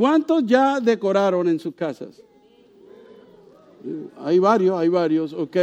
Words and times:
¿Cuántos 0.00 0.46
ya 0.46 0.80
decoraron 0.80 1.46
en 1.46 1.60
sus 1.60 1.74
casas? 1.74 2.22
Hay 4.20 4.38
varios, 4.38 4.78
hay 4.78 4.88
varios, 4.88 5.34
ok. 5.34 5.56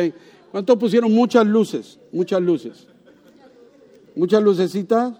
¿Cuántos 0.51 0.77
pusieron 0.77 1.11
muchas 1.11 1.47
luces? 1.47 1.99
Muchas 2.11 2.39
luces. 2.43 2.87
Muchas 4.15 4.43
lucecitas. 4.43 5.15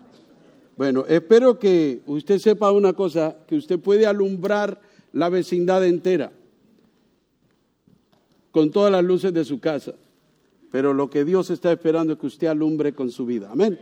Bueno, 0.75 1.03
espero 1.08 1.58
que 1.58 2.03
usted 2.05 2.38
sepa 2.38 2.72
una 2.72 2.94
cosa, 2.94 3.38
que 3.48 3.55
usted 3.55 3.80
puede 3.80 4.05
alumbrar 4.05 4.80
la 5.13 5.30
vecindad 5.30 5.84
entera 5.84 6.31
con 8.52 8.70
todas 8.70 8.91
las 8.91 9.03
luces 9.03 9.34
de 9.34 9.44
su 9.45 9.59
casa. 9.59 9.95
Pero 10.72 10.94
lo 10.94 11.09
que 11.09 11.25
Dios 11.25 11.49
está 11.49 11.72
esperando 11.72 12.13
es 12.13 12.20
que 12.20 12.27
usted 12.27 12.45
alumbre 12.45 12.94
con 12.94 13.09
su 13.09 13.25
vida. 13.25 13.49
Amén. 13.52 13.80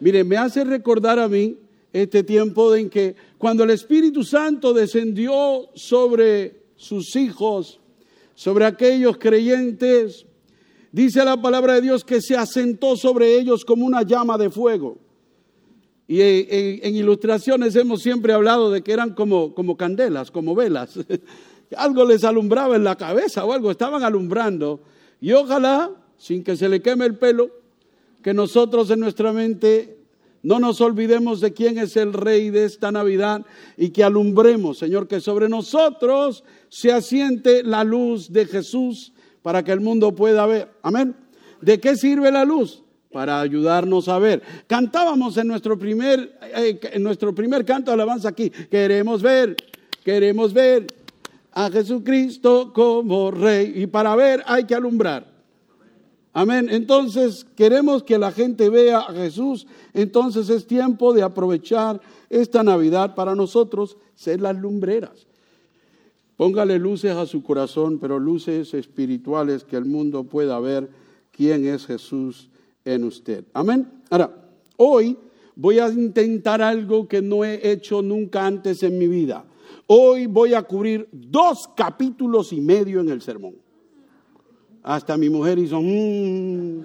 Mire, 0.00 0.24
me 0.24 0.38
hace 0.38 0.64
recordar 0.64 1.18
a 1.18 1.28
mí 1.28 1.58
este 1.92 2.22
tiempo 2.22 2.74
en 2.74 2.88
que 2.88 3.14
cuando 3.38 3.64
el 3.64 3.70
Espíritu 3.70 4.24
Santo 4.24 4.72
descendió 4.72 5.68
sobre 5.74 6.62
sus 6.76 7.14
hijos, 7.16 7.80
sobre 8.34 8.64
aquellos 8.64 9.18
creyentes, 9.18 10.26
dice 10.90 11.24
la 11.24 11.40
palabra 11.40 11.74
de 11.74 11.82
Dios 11.82 12.04
que 12.04 12.20
se 12.20 12.36
asentó 12.36 12.96
sobre 12.96 13.38
ellos 13.38 13.64
como 13.64 13.84
una 13.84 14.02
llama 14.02 14.38
de 14.38 14.50
fuego. 14.50 14.98
Y 16.08 16.20
en, 16.20 16.96
ilustraciones 16.96 17.76
hemos 17.76 18.02
siempre 18.02 18.32
hablado 18.32 18.70
de 18.70 18.82
que 18.82 18.92
eran 18.92 19.14
como, 19.14 19.54
como 19.54 19.76
candelas, 19.76 20.30
como 20.30 20.54
velas. 20.54 20.98
algo 21.76 22.04
les 22.04 22.24
alumbraba 22.24 22.76
en 22.76 22.84
la 22.84 22.96
cabeza 22.96 23.44
o 23.44 23.52
algo, 23.52 23.70
estaban 23.70 24.02
alumbrando. 24.02 24.82
Y 25.20 25.32
ojalá, 25.32 25.90
sin 26.16 26.42
que 26.42 26.56
se 26.56 26.68
le 26.68 26.82
queme 26.82 27.06
el 27.06 27.16
pelo, 27.16 27.50
que 28.22 28.34
nosotros 28.34 28.90
en 28.90 29.00
nuestra 29.00 29.32
mente 29.32 30.01
no 30.42 30.58
nos 30.58 30.80
olvidemos 30.80 31.40
de 31.40 31.52
quién 31.52 31.78
es 31.78 31.96
el 31.96 32.12
rey 32.12 32.50
de 32.50 32.64
esta 32.64 32.90
Navidad 32.90 33.46
y 33.76 33.90
que 33.90 34.02
alumbremos, 34.02 34.78
Señor, 34.78 35.06
que 35.06 35.20
sobre 35.20 35.48
nosotros 35.48 36.42
se 36.68 36.90
asiente 36.90 37.62
la 37.62 37.84
luz 37.84 38.32
de 38.32 38.46
Jesús 38.46 39.12
para 39.42 39.62
que 39.62 39.70
el 39.70 39.80
mundo 39.80 40.14
pueda 40.14 40.44
ver. 40.46 40.68
Amén. 40.82 41.14
¿De 41.60 41.78
qué 41.78 41.96
sirve 41.96 42.32
la 42.32 42.44
luz? 42.44 42.82
Para 43.12 43.40
ayudarnos 43.40 44.08
a 44.08 44.18
ver. 44.18 44.42
Cantábamos 44.66 45.36
en 45.36 45.46
nuestro 45.46 45.78
primer, 45.78 46.38
eh, 46.56 46.80
en 46.92 47.02
nuestro 47.02 47.32
primer 47.34 47.64
canto 47.64 47.90
de 47.90 47.94
alabanza 47.94 48.28
aquí. 48.28 48.50
Queremos 48.50 49.22
ver, 49.22 49.54
queremos 50.02 50.52
ver 50.52 50.86
a 51.52 51.70
Jesucristo 51.70 52.72
como 52.72 53.30
rey. 53.30 53.72
Y 53.76 53.86
para 53.86 54.16
ver 54.16 54.42
hay 54.46 54.64
que 54.64 54.74
alumbrar. 54.74 55.31
Amén. 56.34 56.68
Entonces 56.70 57.46
queremos 57.56 58.02
que 58.02 58.18
la 58.18 58.32
gente 58.32 58.70
vea 58.70 59.00
a 59.00 59.12
Jesús. 59.12 59.66
Entonces 59.92 60.48
es 60.48 60.66
tiempo 60.66 61.12
de 61.12 61.22
aprovechar 61.22 62.00
esta 62.30 62.62
Navidad 62.62 63.14
para 63.14 63.34
nosotros 63.34 63.98
ser 64.14 64.40
las 64.40 64.56
lumbreras. 64.56 65.26
Póngale 66.36 66.78
luces 66.78 67.12
a 67.12 67.26
su 67.26 67.42
corazón, 67.42 67.98
pero 67.98 68.18
luces 68.18 68.72
espirituales 68.72 69.64
que 69.64 69.76
el 69.76 69.84
mundo 69.84 70.24
pueda 70.24 70.58
ver 70.58 70.90
quién 71.30 71.66
es 71.66 71.86
Jesús 71.86 72.48
en 72.84 73.04
usted. 73.04 73.44
Amén. 73.52 73.86
Ahora, 74.08 74.34
hoy 74.78 75.16
voy 75.54 75.78
a 75.78 75.88
intentar 75.88 76.62
algo 76.62 77.06
que 77.06 77.20
no 77.20 77.44
he 77.44 77.70
hecho 77.70 78.00
nunca 78.00 78.46
antes 78.46 78.82
en 78.82 78.98
mi 78.98 79.06
vida. 79.06 79.44
Hoy 79.86 80.26
voy 80.26 80.54
a 80.54 80.62
cubrir 80.62 81.08
dos 81.12 81.68
capítulos 81.76 82.52
y 82.52 82.60
medio 82.60 83.00
en 83.00 83.10
el 83.10 83.20
sermón. 83.20 83.61
Hasta 84.82 85.16
mi 85.16 85.28
mujer 85.28 85.58
hizo... 85.58 85.80
Mm". 85.80 86.84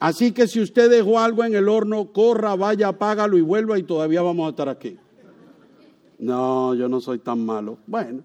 Así 0.00 0.30
que 0.32 0.46
si 0.46 0.60
usted 0.60 0.88
dejó 0.88 1.18
algo 1.18 1.44
en 1.44 1.54
el 1.54 1.68
horno, 1.68 2.12
corra, 2.12 2.54
vaya, 2.54 2.88
apágalo 2.88 3.36
y 3.36 3.40
vuelva 3.40 3.78
y 3.78 3.82
todavía 3.82 4.22
vamos 4.22 4.46
a 4.46 4.50
estar 4.50 4.68
aquí. 4.68 4.96
No, 6.20 6.74
yo 6.74 6.88
no 6.88 7.00
soy 7.00 7.18
tan 7.18 7.44
malo. 7.44 7.78
Bueno, 7.86 8.22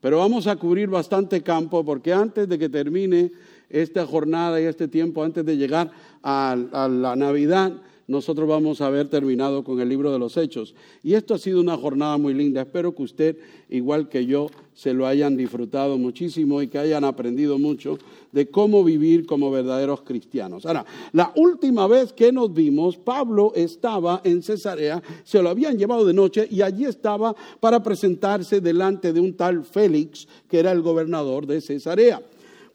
pero 0.00 0.18
vamos 0.18 0.46
a 0.46 0.56
cubrir 0.56 0.88
bastante 0.90 1.42
campo 1.42 1.84
porque 1.84 2.12
antes 2.12 2.46
de 2.48 2.58
que 2.58 2.68
termine 2.68 3.32
esta 3.70 4.06
jornada 4.06 4.60
y 4.60 4.64
este 4.64 4.86
tiempo, 4.86 5.24
antes 5.24 5.44
de 5.46 5.56
llegar 5.56 5.90
a, 6.22 6.52
a 6.52 6.88
la 6.88 7.16
Navidad, 7.16 7.72
nosotros 8.06 8.48
vamos 8.48 8.80
a 8.80 8.86
haber 8.86 9.08
terminado 9.08 9.64
con 9.64 9.80
el 9.80 9.88
libro 9.88 10.12
de 10.12 10.18
los 10.18 10.36
Hechos. 10.36 10.74
Y 11.02 11.14
esto 11.14 11.34
ha 11.34 11.38
sido 11.38 11.60
una 11.60 11.76
jornada 11.76 12.18
muy 12.18 12.34
linda. 12.34 12.62
Espero 12.62 12.94
que 12.94 13.02
usted, 13.02 13.38
igual 13.70 14.08
que 14.08 14.26
yo, 14.26 14.50
se 14.74 14.92
lo 14.92 15.06
hayan 15.06 15.36
disfrutado 15.36 15.96
muchísimo 15.96 16.60
y 16.60 16.68
que 16.68 16.78
hayan 16.78 17.04
aprendido 17.04 17.58
mucho 17.58 17.98
de 18.32 18.48
cómo 18.48 18.82
vivir 18.82 19.24
como 19.24 19.50
verdaderos 19.50 20.02
cristianos. 20.02 20.66
Ahora, 20.66 20.84
la 21.12 21.32
última 21.36 21.86
vez 21.86 22.12
que 22.12 22.32
nos 22.32 22.52
vimos, 22.52 22.96
Pablo 22.96 23.52
estaba 23.54 24.20
en 24.24 24.42
Cesarea, 24.42 25.02
se 25.22 25.40
lo 25.42 25.48
habían 25.48 25.78
llevado 25.78 26.04
de 26.04 26.12
noche 26.12 26.48
y 26.50 26.60
allí 26.60 26.84
estaba 26.84 27.34
para 27.60 27.82
presentarse 27.82 28.60
delante 28.60 29.12
de 29.12 29.20
un 29.20 29.34
tal 29.34 29.64
Félix, 29.64 30.26
que 30.48 30.58
era 30.58 30.72
el 30.72 30.82
gobernador 30.82 31.46
de 31.46 31.60
Cesarea. 31.60 32.20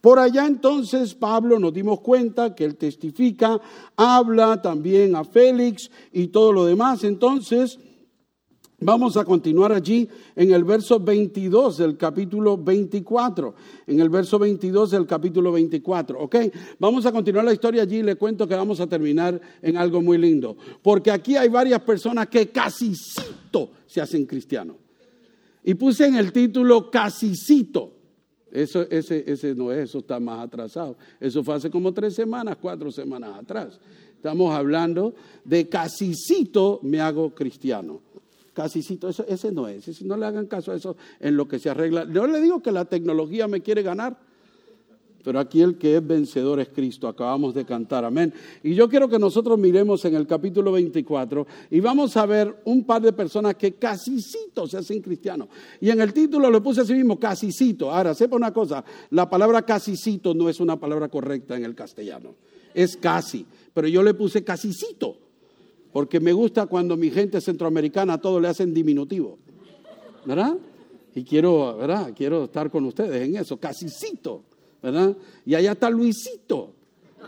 Por 0.02 0.18
allá 0.18 0.46
entonces 0.46 1.14
Pablo 1.14 1.60
nos 1.60 1.74
dimos 1.74 2.00
cuenta 2.00 2.56
que 2.56 2.64
él 2.64 2.78
testifica, 2.78 3.60
habla 3.98 4.62
también 4.62 5.16
a 5.16 5.26
Félix 5.26 5.92
y 6.14 6.28
todo 6.28 6.54
lo 6.54 6.66
demás. 6.66 7.04
Entonces 7.04 7.78
vamos 8.80 9.18
a 9.18 9.26
continuar 9.26 9.74
allí 9.74 10.08
en 10.38 10.54
el 10.54 10.64
verso 10.64 11.02
22 11.02 11.78
del 11.80 11.98
capítulo 11.98 12.58
24. 12.58 13.54
En 13.88 14.00
el 14.00 14.10
verso 14.10 14.40
22 14.40 14.92
del 14.92 15.06
capítulo 15.06 15.52
24, 15.52 16.18
¿ok? 16.18 16.36
Vamos 16.80 17.06
a 17.06 17.12
continuar 17.12 17.44
la 17.44 17.52
historia 17.52 17.82
allí 17.82 17.98
y 17.98 18.04
le 18.04 18.16
cuento 18.16 18.48
que 18.48 18.56
vamos 18.56 18.80
a 18.80 18.88
terminar 18.88 19.40
en 19.62 19.76
algo 19.76 20.02
muy 20.02 20.18
lindo. 20.18 20.56
Porque 20.82 21.12
aquí 21.12 21.36
hay 21.36 21.50
varias 21.50 21.82
personas 21.82 22.28
que 22.28 22.48
casi 22.48 22.94
se 23.86 24.00
hacen 24.00 24.26
cristianos. 24.26 24.78
Y 25.62 25.74
puse 25.74 26.08
en 26.08 26.16
el 26.16 26.32
título 26.32 26.90
casicito. 26.90 27.99
Eso, 28.52 28.82
ese, 28.90 29.24
ese 29.28 29.56
no 29.56 29.72
es, 29.72 29.90
eso 29.90 30.00
está 30.00 30.20
más 30.20 30.44
atrasado. 30.44 30.98
Eso 31.20 31.44
fue 31.44 31.56
hace 31.56 31.70
como 31.70 31.94
tres 31.94 32.16
semanas, 32.16 32.58
cuatro 32.60 32.92
semanas 32.92 33.38
atrás. 33.38 33.80
Estamos 34.16 34.54
hablando 34.54 35.14
de 35.46 35.70
casicito 35.70 36.80
me 36.84 37.00
hago 37.00 37.34
cristiano. 37.34 38.02
Casicito, 38.54 39.08
eso, 39.08 39.24
ese 39.28 39.52
no 39.52 39.68
es. 39.68 40.02
no 40.02 40.18
le 40.18 40.26
hagan 40.26 40.48
caso 40.48 40.72
a 40.72 40.76
eso 40.76 40.98
en 41.20 41.38
lo 41.38 41.48
que 41.48 41.60
se 41.60 41.70
arregla. 41.70 42.06
Yo 42.12 42.28
le 42.28 42.42
digo 42.42 42.62
que 42.62 42.72
la 42.72 42.86
tecnología 42.86 43.48
me 43.48 43.62
quiere 43.62 43.82
ganar. 43.82 44.18
Pero 45.24 45.40
aquí 45.40 45.62
el 45.62 45.78
que 45.78 45.98
es 45.98 46.06
vencedor 46.06 46.60
es 46.60 46.70
Cristo. 46.70 47.08
Acabamos 47.08 47.54
de 47.54 47.66
cantar, 47.66 48.06
amén. 48.06 48.34
Y 48.64 48.74
yo 48.74 48.88
quiero 48.88 49.10
que 49.10 49.20
nosotros 49.20 49.60
miremos 49.60 50.04
en 50.06 50.16
el 50.16 50.26
capítulo 50.26 50.72
24 50.72 51.46
y 51.70 51.80
vamos 51.82 52.16
a 52.16 52.26
ver 52.26 52.62
un 52.66 52.86
par 52.86 53.02
de 53.02 53.12
personas 53.12 53.56
que 53.56 53.74
casicito 53.74 54.68
se 54.68 54.78
hacen 54.78 55.02
cristianos. 55.02 55.50
Y 55.82 55.90
en 55.90 56.00
el 56.00 56.14
título 56.14 56.50
le 56.50 56.62
puse 56.62 56.82
así 56.82 56.94
mismo, 56.94 57.20
casicito. 57.20 57.92
Ahora, 57.92 58.14
sepa 58.14 58.38
una 58.38 58.54
cosa, 58.54 58.84
la 59.12 59.30
palabra 59.30 59.64
casicito 59.64 60.34
no 60.34 60.48
es 60.48 60.60
una 60.60 60.80
palabra 60.80 61.10
correcta 61.10 61.58
en 61.58 61.66
el 61.66 61.76
castellano. 61.76 62.36
Es 62.74 62.96
casi. 62.96 63.46
Pero 63.74 63.88
yo 63.88 64.02
le 64.04 64.14
puse 64.14 64.44
casicito. 64.44 65.18
Porque 65.92 66.20
me 66.20 66.34
gusta 66.34 66.68
cuando 66.68 66.96
mi 66.96 67.10
gente 67.10 67.42
centroamericana 67.42 68.20
todo 68.20 68.40
le 68.40 68.48
hacen 68.48 68.74
diminutivo. 68.74 69.38
¿Verdad? 70.26 70.56
Y 71.16 71.24
quiero, 71.24 71.76
¿verdad? 71.76 72.14
Quiero 72.16 72.46
estar 72.46 72.70
con 72.70 72.86
ustedes 72.86 73.28
en 73.28 73.36
eso, 73.36 73.58
casicito. 73.58 74.44
Y 75.46 75.56
allá 75.56 75.74
está 75.74 75.90
Luisito 75.90 76.74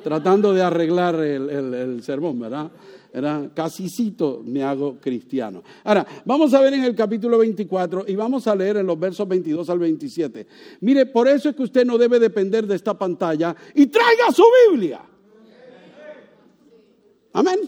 tratando 0.04 0.54
de 0.54 0.62
arreglar 0.62 1.16
el, 1.16 2.02
sermón, 2.04 2.40
¿verdad? 2.40 2.72
Era 3.14 3.50
casicito 3.54 4.42
me 4.46 4.64
hago 4.64 4.98
cristiano. 5.02 5.62
Ahora, 5.84 6.08
vamos 6.24 6.54
a 6.54 6.62
ver 6.62 6.74
en 6.74 6.86
el 6.86 6.96
capítulo 6.96 7.38
24 7.40 8.06
y 8.08 8.16
vamos 8.16 8.48
a 8.48 8.56
leer 8.56 8.78
en 8.78 8.88
los 8.88 8.98
versos 8.98 9.28
22 9.28 9.70
al 9.70 9.80
27. 9.80 10.48
Mire, 10.80 11.06
por 11.08 11.28
eso 11.28 11.50
es 11.50 11.56
que 11.56 11.64
usted 11.64 11.86
no 11.86 11.98
debe 11.98 12.20
depender 12.20 12.66
de 12.66 12.76
esta 12.76 12.98
pantalla 12.98 13.56
y 13.76 13.88
traiga 13.88 14.32
su 14.34 14.44
Biblia. 14.70 15.02
Amén. 17.34 17.60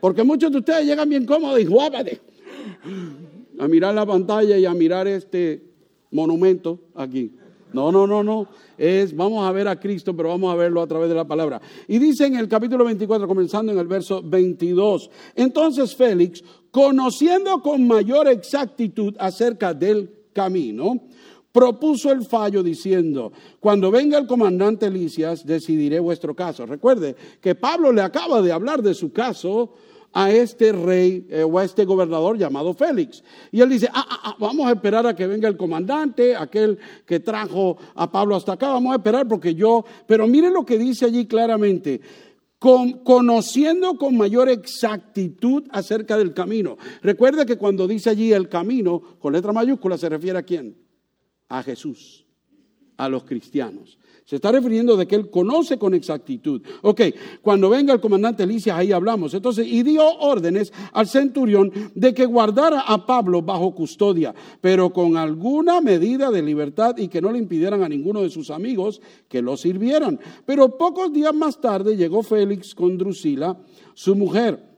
Porque 0.00 0.22
muchos 0.22 0.52
de 0.52 0.58
ustedes 0.58 0.86
llegan 0.86 1.08
bien 1.08 1.26
cómodos 1.26 1.58
y 1.58 1.64
guápate 1.64 2.20
a 3.58 3.66
mirar 3.66 3.94
la 3.94 4.06
pantalla 4.06 4.56
y 4.56 4.66
a 4.66 4.74
mirar 4.74 5.08
este 5.08 5.62
monumento 6.12 6.78
aquí. 6.94 7.32
No, 7.76 7.92
no, 7.92 8.06
no, 8.06 8.22
no. 8.24 8.48
Es, 8.78 9.14
vamos 9.14 9.46
a 9.46 9.52
ver 9.52 9.68
a 9.68 9.78
Cristo, 9.78 10.16
pero 10.16 10.30
vamos 10.30 10.50
a 10.50 10.56
verlo 10.56 10.80
a 10.80 10.86
través 10.86 11.10
de 11.10 11.14
la 11.14 11.26
palabra. 11.26 11.60
Y 11.86 11.98
dice 11.98 12.24
en 12.24 12.36
el 12.36 12.48
capítulo 12.48 12.86
24, 12.86 13.28
comenzando 13.28 13.70
en 13.70 13.78
el 13.78 13.86
verso 13.86 14.22
22, 14.24 15.10
entonces 15.34 15.94
Félix, 15.94 16.42
conociendo 16.70 17.60
con 17.60 17.86
mayor 17.86 18.28
exactitud 18.28 19.14
acerca 19.18 19.74
del 19.74 20.10
camino, 20.32 21.02
propuso 21.52 22.10
el 22.10 22.24
fallo 22.24 22.62
diciendo, 22.62 23.30
cuando 23.60 23.90
venga 23.90 24.16
el 24.16 24.26
comandante 24.26 24.90
Licias, 24.90 25.44
decidiré 25.44 26.00
vuestro 26.00 26.34
caso. 26.34 26.64
Recuerde 26.64 27.14
que 27.42 27.54
Pablo 27.54 27.92
le 27.92 28.00
acaba 28.00 28.40
de 28.40 28.52
hablar 28.52 28.82
de 28.82 28.94
su 28.94 29.12
caso 29.12 29.74
a 30.18 30.30
este 30.30 30.72
rey 30.72 31.26
eh, 31.28 31.42
o 31.42 31.58
a 31.58 31.64
este 31.64 31.84
gobernador 31.84 32.38
llamado 32.38 32.72
Félix. 32.72 33.22
Y 33.52 33.60
él 33.60 33.68
dice, 33.68 33.86
ah, 33.92 34.06
ah, 34.08 34.20
ah, 34.24 34.36
vamos 34.38 34.66
a 34.66 34.72
esperar 34.72 35.06
a 35.06 35.14
que 35.14 35.26
venga 35.26 35.46
el 35.46 35.58
comandante, 35.58 36.34
aquel 36.34 36.78
que 37.04 37.20
trajo 37.20 37.76
a 37.94 38.10
Pablo 38.10 38.34
hasta 38.34 38.54
acá, 38.54 38.70
vamos 38.70 38.94
a 38.94 38.96
esperar 38.96 39.28
porque 39.28 39.54
yo, 39.54 39.84
pero 40.06 40.26
mire 40.26 40.48
lo 40.48 40.64
que 40.64 40.78
dice 40.78 41.04
allí 41.04 41.26
claramente, 41.26 42.00
conociendo 42.58 43.98
con 43.98 44.16
mayor 44.16 44.48
exactitud 44.48 45.64
acerca 45.70 46.16
del 46.16 46.32
camino. 46.32 46.78
Recuerde 47.02 47.44
que 47.44 47.58
cuando 47.58 47.86
dice 47.86 48.08
allí 48.08 48.32
el 48.32 48.48
camino, 48.48 49.02
con 49.18 49.34
letra 49.34 49.52
mayúscula, 49.52 49.98
se 49.98 50.08
refiere 50.08 50.38
a 50.38 50.44
quién? 50.44 50.78
A 51.50 51.62
Jesús, 51.62 52.24
a 52.96 53.10
los 53.10 53.24
cristianos. 53.24 53.98
Se 54.26 54.36
está 54.36 54.50
refiriendo 54.50 54.96
de 54.96 55.06
que 55.06 55.14
él 55.14 55.30
conoce 55.30 55.78
con 55.78 55.94
exactitud. 55.94 56.60
Ok, 56.82 57.00
cuando 57.42 57.70
venga 57.70 57.94
el 57.94 58.00
comandante 58.00 58.42
Elías, 58.42 58.66
ahí 58.66 58.90
hablamos. 58.90 59.32
Entonces, 59.34 59.68
y 59.68 59.84
dio 59.84 60.04
órdenes 60.18 60.72
al 60.92 61.06
centurión 61.06 61.70
de 61.94 62.12
que 62.12 62.26
guardara 62.26 62.80
a 62.80 63.06
Pablo 63.06 63.40
bajo 63.40 63.72
custodia, 63.72 64.34
pero 64.60 64.92
con 64.92 65.16
alguna 65.16 65.80
medida 65.80 66.32
de 66.32 66.42
libertad 66.42 66.96
y 66.98 67.06
que 67.06 67.22
no 67.22 67.30
le 67.30 67.38
impidieran 67.38 67.84
a 67.84 67.88
ninguno 67.88 68.22
de 68.22 68.30
sus 68.30 68.50
amigos 68.50 69.00
que 69.28 69.42
lo 69.42 69.56
sirvieran. 69.56 70.18
Pero 70.44 70.76
pocos 70.76 71.12
días 71.12 71.32
más 71.32 71.60
tarde 71.60 71.96
llegó 71.96 72.24
Félix 72.24 72.74
con 72.74 72.98
Drusila, 72.98 73.56
su 73.94 74.16
mujer 74.16 74.75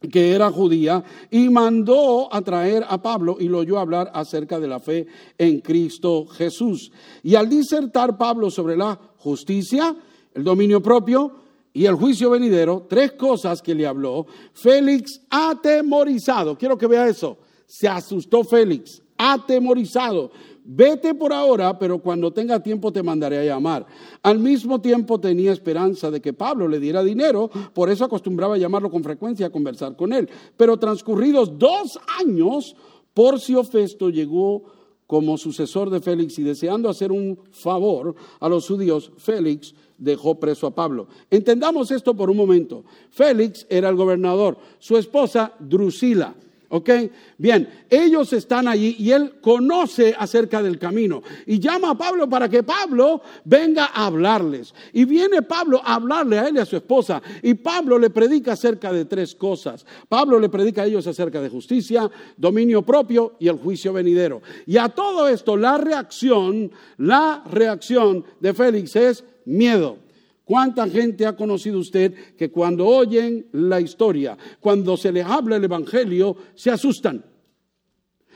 que 0.00 0.32
era 0.32 0.50
judía, 0.50 1.02
y 1.30 1.48
mandó 1.48 2.32
a 2.32 2.40
traer 2.42 2.84
a 2.88 3.00
Pablo 3.00 3.36
y 3.40 3.48
lo 3.48 3.58
oyó 3.58 3.78
hablar 3.78 4.10
acerca 4.14 4.60
de 4.60 4.68
la 4.68 4.78
fe 4.78 5.06
en 5.38 5.60
Cristo 5.60 6.26
Jesús. 6.26 6.92
Y 7.22 7.34
al 7.34 7.48
disertar 7.48 8.16
Pablo 8.16 8.50
sobre 8.50 8.76
la 8.76 8.98
justicia, 9.18 9.96
el 10.34 10.44
dominio 10.44 10.82
propio 10.82 11.32
y 11.72 11.86
el 11.86 11.94
juicio 11.94 12.30
venidero, 12.30 12.86
tres 12.88 13.12
cosas 13.12 13.62
que 13.62 13.74
le 13.74 13.86
habló, 13.86 14.26
Félix 14.52 15.20
atemorizado, 15.30 16.56
quiero 16.56 16.76
que 16.78 16.86
vea 16.86 17.08
eso, 17.08 17.38
se 17.66 17.88
asustó 17.88 18.44
Félix, 18.44 19.02
atemorizado, 19.16 20.30
Vete 20.68 21.14
por 21.14 21.32
ahora, 21.32 21.78
pero 21.78 22.00
cuando 22.00 22.32
tenga 22.32 22.60
tiempo 22.60 22.92
te 22.92 23.00
mandaré 23.00 23.38
a 23.38 23.44
llamar. 23.44 23.86
Al 24.22 24.40
mismo 24.40 24.80
tiempo 24.80 25.20
tenía 25.20 25.52
esperanza 25.52 26.10
de 26.10 26.20
que 26.20 26.32
Pablo 26.32 26.66
le 26.66 26.80
diera 26.80 27.04
dinero, 27.04 27.48
por 27.72 27.88
eso 27.88 28.04
acostumbraba 28.04 28.58
llamarlo 28.58 28.90
con 28.90 29.04
frecuencia 29.04 29.46
a 29.46 29.50
conversar 29.50 29.94
con 29.94 30.12
él. 30.12 30.28
Pero 30.56 30.76
transcurridos 30.76 31.56
dos 31.56 32.00
años, 32.18 32.74
Porcio 33.14 33.62
Festo 33.62 34.10
llegó 34.10 34.64
como 35.06 35.38
sucesor 35.38 35.88
de 35.88 36.00
Félix 36.00 36.36
y 36.40 36.42
deseando 36.42 36.88
hacer 36.88 37.12
un 37.12 37.38
favor 37.52 38.16
a 38.40 38.48
los 38.48 38.66
judíos, 38.66 39.12
Félix 39.18 39.72
dejó 39.96 40.40
preso 40.40 40.66
a 40.66 40.74
Pablo. 40.74 41.06
Entendamos 41.30 41.92
esto 41.92 42.16
por 42.16 42.28
un 42.28 42.36
momento. 42.36 42.84
Félix 43.10 43.68
era 43.70 43.88
el 43.88 43.94
gobernador, 43.94 44.58
su 44.80 44.96
esposa 44.96 45.52
Drusila 45.60 46.34
¿Ok? 46.76 46.90
Bien, 47.38 47.86
ellos 47.88 48.34
están 48.34 48.68
allí 48.68 48.96
y 48.98 49.10
él 49.10 49.40
conoce 49.40 50.14
acerca 50.18 50.62
del 50.62 50.78
camino 50.78 51.22
y 51.46 51.58
llama 51.58 51.92
a 51.92 51.94
Pablo 51.96 52.28
para 52.28 52.50
que 52.50 52.62
Pablo 52.62 53.22
venga 53.46 53.86
a 53.86 54.06
hablarles. 54.06 54.74
Y 54.92 55.06
viene 55.06 55.40
Pablo 55.40 55.80
a 55.82 55.94
hablarle 55.94 56.38
a 56.38 56.48
él 56.48 56.56
y 56.56 56.58
a 56.58 56.66
su 56.66 56.76
esposa 56.76 57.22
y 57.42 57.54
Pablo 57.54 57.98
le 57.98 58.10
predica 58.10 58.52
acerca 58.52 58.92
de 58.92 59.06
tres 59.06 59.34
cosas. 59.34 59.86
Pablo 60.06 60.38
le 60.38 60.50
predica 60.50 60.82
a 60.82 60.86
ellos 60.86 61.06
acerca 61.06 61.40
de 61.40 61.48
justicia, 61.48 62.10
dominio 62.36 62.82
propio 62.82 63.36
y 63.38 63.48
el 63.48 63.56
juicio 63.56 63.94
venidero. 63.94 64.42
Y 64.66 64.76
a 64.76 64.90
todo 64.90 65.28
esto 65.28 65.56
la 65.56 65.78
reacción, 65.78 66.70
la 66.98 67.42
reacción 67.50 68.22
de 68.38 68.52
Félix 68.52 68.96
es 68.96 69.24
miedo. 69.46 70.05
¿Cuánta 70.46 70.88
gente 70.88 71.26
ha 71.26 71.34
conocido 71.34 71.80
usted 71.80 72.36
que 72.36 72.52
cuando 72.52 72.86
oyen 72.86 73.48
la 73.50 73.80
historia, 73.80 74.38
cuando 74.60 74.96
se 74.96 75.10
les 75.10 75.26
habla 75.26 75.56
el 75.56 75.64
Evangelio, 75.64 76.36
se 76.54 76.70
asustan? 76.70 77.24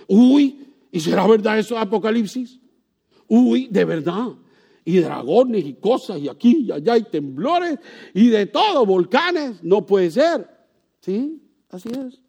Uy, 0.08 0.58
¿y 0.90 0.98
será 0.98 1.24
verdad 1.28 1.60
eso 1.60 1.78
Apocalipsis? 1.78 2.58
Uy, 3.28 3.68
de 3.68 3.84
verdad. 3.84 4.26
Y 4.84 4.98
dragones 4.98 5.64
y 5.64 5.74
cosas, 5.74 6.18
y 6.18 6.28
aquí 6.28 6.64
y 6.66 6.72
allá, 6.72 6.98
y 6.98 7.04
temblores, 7.04 7.78
y 8.12 8.26
de 8.26 8.46
todo, 8.46 8.84
volcanes. 8.84 9.62
No 9.62 9.86
puede 9.86 10.10
ser. 10.10 10.50
¿Sí? 10.98 11.40
Así 11.68 11.90
es. 11.90 12.20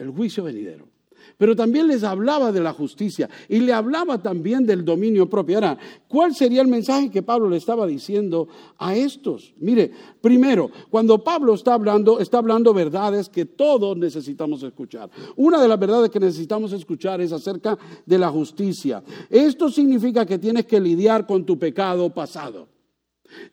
El 0.00 0.10
juicio 0.10 0.42
venidero 0.42 0.95
pero 1.38 1.54
también 1.54 1.86
les 1.86 2.02
hablaba 2.02 2.52
de 2.52 2.60
la 2.60 2.72
justicia 2.72 3.28
y 3.48 3.60
le 3.60 3.72
hablaba 3.72 4.22
también 4.22 4.66
del 4.66 4.84
dominio 4.84 5.28
propio. 5.28 5.56
Ahora, 5.56 5.78
¿cuál 6.08 6.34
sería 6.34 6.62
el 6.62 6.68
mensaje 6.68 7.10
que 7.10 7.22
Pablo 7.22 7.48
le 7.48 7.56
estaba 7.56 7.86
diciendo 7.86 8.48
a 8.78 8.94
estos? 8.94 9.54
Mire, 9.58 9.90
primero, 10.20 10.70
cuando 10.90 11.22
Pablo 11.22 11.54
está 11.54 11.74
hablando, 11.74 12.20
está 12.20 12.38
hablando 12.38 12.72
verdades 12.72 13.28
que 13.28 13.44
todos 13.44 13.96
necesitamos 13.96 14.62
escuchar. 14.62 15.10
Una 15.36 15.60
de 15.60 15.68
las 15.68 15.78
verdades 15.78 16.10
que 16.10 16.20
necesitamos 16.20 16.72
escuchar 16.72 17.20
es 17.20 17.32
acerca 17.32 17.78
de 18.04 18.18
la 18.18 18.30
justicia. 18.30 19.02
Esto 19.28 19.70
significa 19.70 20.24
que 20.24 20.38
tienes 20.38 20.66
que 20.66 20.80
lidiar 20.80 21.26
con 21.26 21.44
tu 21.44 21.58
pecado 21.58 22.10
pasado. 22.10 22.68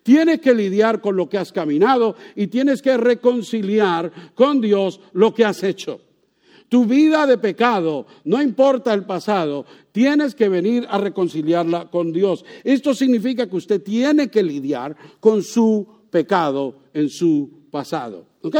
Tienes 0.04 0.40
que 0.40 0.54
lidiar 0.54 1.02
con 1.02 1.16
lo 1.16 1.28
que 1.28 1.38
has 1.38 1.52
caminado 1.52 2.16
y 2.36 2.48
tienes 2.48 2.81
que 2.81 2.96
reconciliar 2.96 4.12
con 4.36 4.62
Dios 4.62 5.02
lo 5.14 5.34
que 5.34 5.46
has 5.46 5.64
hecho 5.64 6.00
tu 6.74 6.88
vida 6.88 7.28
de 7.28 7.38
pecado, 7.38 8.08
no 8.24 8.42
importa 8.42 8.96
el 8.96 9.06
pasado, 9.06 9.64
tienes 9.92 10.34
que 10.34 10.50
venir 10.50 10.88
a 10.90 10.98
reconciliarla 10.98 11.92
con 11.92 12.12
Dios. 12.12 12.44
Esto 12.64 12.96
significa 12.96 13.48
que 13.48 13.58
usted 13.58 13.84
tiene 13.84 14.31
que 14.31 14.42
lidiar 14.42 14.98
con 15.20 15.44
su 15.44 15.88
pecado 16.10 16.80
en 16.92 17.10
su 17.10 17.68
pasado. 17.70 18.25
¿Ok? 18.42 18.56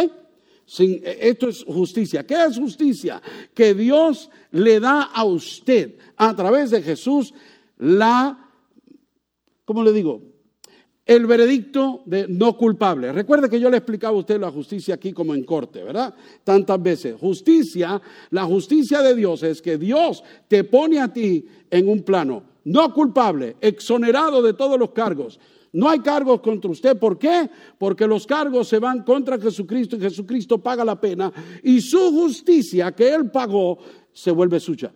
esto 0.78 1.50
es 1.50 1.64
justicia. 1.64 2.24
¿Qué 2.24 2.36
es 2.36 2.60
justicia? 2.60 3.20
Que 3.52 3.74
Dios 3.74 4.30
le 4.52 4.80
da 4.80 5.06
a 5.06 5.24
usted 5.24 5.96
a 6.16 6.36
través 6.36 6.70
de 6.70 6.84
Jesús 6.84 7.34
la, 7.80 8.48
¿cómo 9.66 9.84
le 9.84 9.92
digo? 9.92 10.22
El 11.06 11.26
veredicto 11.26 12.02
de 12.06 12.28
no 12.28 12.56
culpable. 12.56 13.12
Recuerde 13.12 13.50
que 13.50 13.60
yo 13.60 13.70
le 13.70 13.78
explicaba 13.78 14.16
a 14.16 14.20
usted 14.20 14.40
la 14.40 14.52
justicia 14.52 14.96
aquí 14.96 15.12
como 15.12 15.36
en 15.36 15.44
corte, 15.44 15.84
¿verdad? 15.84 16.14
Tantas 16.44 16.82
veces. 16.82 17.16
Justicia, 17.20 18.02
la 18.30 18.46
justicia 18.46 19.02
de 19.02 19.16
Dios 19.16 19.44
es 19.44 19.62
que 19.62 19.78
Dios 19.78 20.24
te 20.48 20.64
pone 20.64 21.00
a 21.00 21.12
ti 21.12 21.46
en 21.70 21.90
un 21.90 22.04
plano 22.04 22.54
no 22.66 22.94
culpable, 22.94 23.58
exonerado 23.60 24.42
de 24.42 24.54
todos 24.54 24.80
los 24.80 24.92
cargos. 24.92 25.40
No 25.74 25.90
hay 25.90 26.00
cargos 26.00 26.42
contra 26.42 26.70
usted. 26.72 26.98
¿Por 26.98 27.18
qué? 27.18 27.50
Porque 27.78 28.08
los 28.08 28.28
cargos 28.28 28.68
se 28.68 28.80
van 28.80 29.04
contra 29.04 29.40
Jesucristo 29.40 29.96
y 29.96 30.02
Jesucristo 30.02 30.60
paga 30.60 30.86
la 30.86 31.00
pena 31.00 31.32
y 31.64 31.82
su 31.82 32.12
justicia 32.12 32.92
que 32.92 33.14
Él 33.14 33.32
pagó 33.32 33.80
se 34.14 34.32
vuelve 34.32 34.60
suya. 34.60 34.94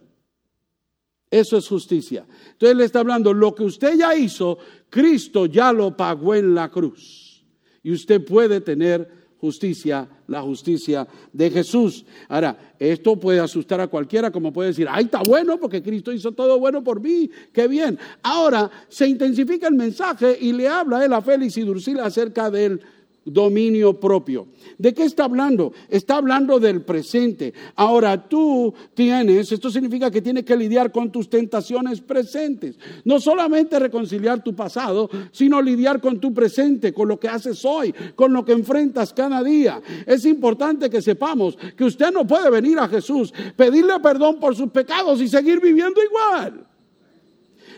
Eso 1.30 1.58
es 1.58 1.68
justicia. 1.68 2.26
Entonces 2.52 2.78
le 2.78 2.86
está 2.86 3.00
hablando, 3.00 3.34
lo 3.34 3.54
que 3.54 3.64
usted 3.64 3.98
ya 3.98 4.16
hizo, 4.16 4.58
Cristo 4.90 5.46
ya 5.46 5.74
lo 5.74 5.96
pagó 5.96 6.36
en 6.36 6.56
la 6.56 6.70
cruz. 6.70 7.44
Y 7.84 7.92
usted 7.92 8.24
puede 8.24 8.62
tener 8.62 9.10
justicia, 9.40 10.08
la 10.28 10.42
justicia 10.42 11.08
de 11.32 11.50
Jesús. 11.52 12.06
Ahora, 12.28 12.74
esto 12.80 13.20
puede 13.20 13.40
asustar 13.40 13.80
a 13.82 13.88
cualquiera, 13.88 14.32
como 14.32 14.52
puede 14.52 14.70
decir, 14.70 14.88
ay, 14.90 15.06
está 15.06 15.22
bueno 15.22 15.60
porque 15.60 15.84
Cristo 15.84 16.12
hizo 16.12 16.32
todo 16.32 16.60
bueno 16.60 16.84
por 16.84 17.00
mí, 17.00 17.30
qué 17.54 17.68
bien. 17.68 18.00
Ahora 18.24 18.70
se 18.88 19.08
intensifica 19.08 19.68
el 19.68 19.76
mensaje 19.76 20.38
y 20.40 20.54
le 20.54 20.68
habla 20.68 21.04
él 21.06 21.14
a 21.14 21.22
Félix 21.22 21.58
y 21.58 21.62
Drusila 21.62 22.06
acerca 22.06 22.50
del 22.50 22.82
dominio 23.28 24.00
propio. 24.00 24.48
¿De 24.78 24.94
qué 24.94 25.04
está 25.04 25.26
hablando? 25.26 25.74
Está 25.90 26.18
hablando 26.18 26.60
del 26.60 26.82
presente. 26.82 27.54
Ahora 27.76 28.28
tú 28.28 28.74
tienes, 28.94 29.52
esto 29.52 29.70
significa 29.70 30.12
que 30.12 30.22
tienes 30.22 30.44
que 30.44 30.56
lidiar 30.56 30.92
con 30.92 31.12
tus 31.12 31.30
tentaciones 31.30 32.02
presentes. 32.02 32.78
No 33.04 33.20
solamente 33.20 33.80
reconciliar 33.80 34.44
tu 34.44 34.56
pasado, 34.56 35.10
sino 35.32 35.62
lidiar 35.62 36.00
con 36.00 36.20
tu 36.20 36.34
presente, 36.34 36.94
con 36.94 37.08
lo 37.08 37.20
que 37.20 37.28
haces 37.28 37.64
hoy, 37.66 37.94
con 38.16 38.34
lo 38.34 38.46
que 38.46 38.54
enfrentas 38.54 39.14
cada 39.14 39.44
día. 39.44 39.82
Es 40.06 40.26
importante 40.26 40.90
que 40.90 41.02
sepamos 41.02 41.58
que 41.76 41.84
usted 41.84 42.12
no 42.12 42.26
puede 42.26 42.50
venir 42.50 42.80
a 42.80 42.88
Jesús, 42.88 43.34
pedirle 43.56 44.00
perdón 44.00 44.40
por 44.40 44.56
sus 44.56 44.70
pecados 44.70 45.22
y 45.22 45.28
seguir 45.28 45.60
viviendo 45.60 46.00
igual. 46.04 46.68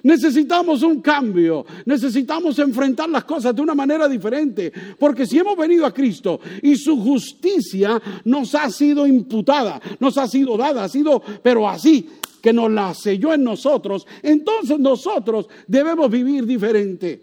Necesitamos 0.03 0.83
un 0.83 1.01
cambio, 1.01 1.65
necesitamos 1.85 2.57
enfrentar 2.59 3.09
las 3.09 3.23
cosas 3.23 3.55
de 3.55 3.61
una 3.61 3.75
manera 3.75 4.07
diferente, 4.07 4.71
porque 4.97 5.25
si 5.25 5.37
hemos 5.37 5.57
venido 5.57 5.85
a 5.85 5.93
Cristo 5.93 6.39
y 6.61 6.75
su 6.75 7.01
justicia 7.01 8.01
nos 8.25 8.55
ha 8.55 8.69
sido 8.69 9.05
imputada, 9.05 9.81
nos 9.99 10.17
ha 10.17 10.27
sido 10.27 10.57
dada, 10.57 10.83
ha 10.83 10.89
sido, 10.89 11.21
pero 11.43 11.67
así, 11.67 12.07
que 12.41 12.53
nos 12.53 12.71
la 12.71 12.93
selló 12.93 13.33
en 13.33 13.43
nosotros, 13.43 14.07
entonces 14.23 14.79
nosotros 14.79 15.47
debemos 15.67 16.09
vivir 16.09 16.45
diferente. 16.45 17.21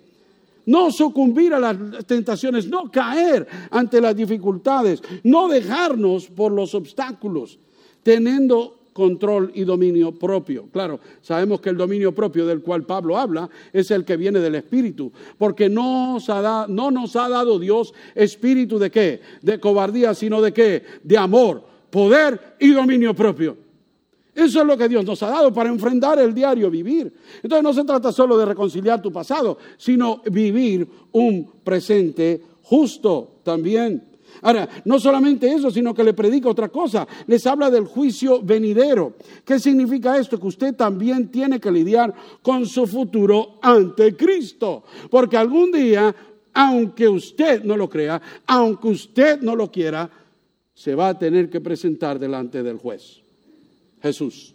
No 0.66 0.90
sucumbir 0.90 1.54
a 1.54 1.60
las 1.60 2.04
tentaciones, 2.06 2.66
no 2.66 2.90
caer 2.90 3.46
ante 3.70 4.00
las 4.00 4.16
dificultades, 4.16 5.00
no 5.22 5.48
dejarnos 5.48 6.26
por 6.26 6.50
los 6.50 6.74
obstáculos, 6.74 7.58
teniendo 8.02 8.76
control 8.96 9.52
y 9.54 9.64
dominio 9.64 10.12
propio. 10.12 10.70
Claro, 10.72 10.98
sabemos 11.20 11.60
que 11.60 11.68
el 11.68 11.76
dominio 11.76 12.14
propio 12.14 12.46
del 12.46 12.62
cual 12.62 12.86
Pablo 12.86 13.18
habla 13.18 13.46
es 13.70 13.90
el 13.90 14.06
que 14.06 14.16
viene 14.16 14.38
del 14.40 14.54
Espíritu, 14.54 15.12
porque 15.36 15.68
no 15.68 16.14
nos 16.14 16.30
ha, 17.16 17.28
dado 17.28 17.58
Dios 17.58 17.92
espíritu 18.14 18.78
de 18.78 18.90
qué? 18.90 19.20
De 19.42 19.60
cobardía, 19.60 20.14
sino 20.14 20.40
de 20.40 20.54
qué? 20.54 20.82
De 21.02 21.18
amor, 21.18 21.62
poder 21.90 22.56
y 22.58 22.70
dominio 22.70 23.12
propio. 23.14 23.58
Eso 24.34 24.62
es 24.62 24.66
lo 24.66 24.78
que 24.78 24.88
Dios 24.88 25.04
nos 25.04 25.22
ha 25.22 25.28
dado 25.28 25.52
para 25.52 25.68
enfrentar 25.68 26.18
el 26.18 26.32
diario 26.32 26.70
vivir. 26.70 27.12
Entonces 27.42 27.62
no 27.62 27.74
se 27.74 27.84
trata 27.84 28.10
solo 28.12 28.38
de 28.38 28.46
reconciliar 28.46 29.02
tu 29.02 29.12
pasado, 29.12 29.58
sino 29.76 30.22
vivir 30.30 30.88
un 31.12 31.50
presente 31.62 32.40
justo 32.62 33.40
también. 33.42 34.15
Ahora, 34.42 34.68
no 34.84 34.98
solamente 34.98 35.50
eso, 35.50 35.70
sino 35.70 35.94
que 35.94 36.04
le 36.04 36.12
predica 36.12 36.48
otra 36.48 36.68
cosa. 36.68 37.06
Les 37.26 37.46
habla 37.46 37.70
del 37.70 37.86
juicio 37.86 38.42
venidero. 38.42 39.14
¿Qué 39.44 39.58
significa 39.58 40.18
esto? 40.18 40.38
Que 40.38 40.46
usted 40.46 40.74
también 40.74 41.28
tiene 41.28 41.58
que 41.58 41.70
lidiar 41.70 42.14
con 42.42 42.66
su 42.66 42.86
futuro 42.86 43.58
ante 43.62 44.16
Cristo. 44.16 44.84
Porque 45.10 45.36
algún 45.36 45.72
día, 45.72 46.14
aunque 46.52 47.08
usted 47.08 47.64
no 47.64 47.76
lo 47.76 47.88
crea, 47.88 48.20
aunque 48.46 48.88
usted 48.88 49.40
no 49.40 49.56
lo 49.56 49.70
quiera, 49.70 50.10
se 50.74 50.94
va 50.94 51.08
a 51.08 51.18
tener 51.18 51.48
que 51.48 51.60
presentar 51.60 52.18
delante 52.18 52.62
del 52.62 52.76
juez. 52.76 53.20
Jesús 54.02 54.54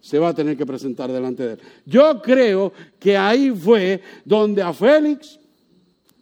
se 0.00 0.18
va 0.18 0.28
a 0.28 0.34
tener 0.34 0.56
que 0.56 0.64
presentar 0.64 1.12
delante 1.12 1.46
de 1.46 1.52
él. 1.54 1.58
Yo 1.84 2.22
creo 2.22 2.72
que 2.98 3.16
ahí 3.16 3.50
fue 3.50 4.00
donde 4.24 4.62
a 4.62 4.72
Félix 4.72 5.38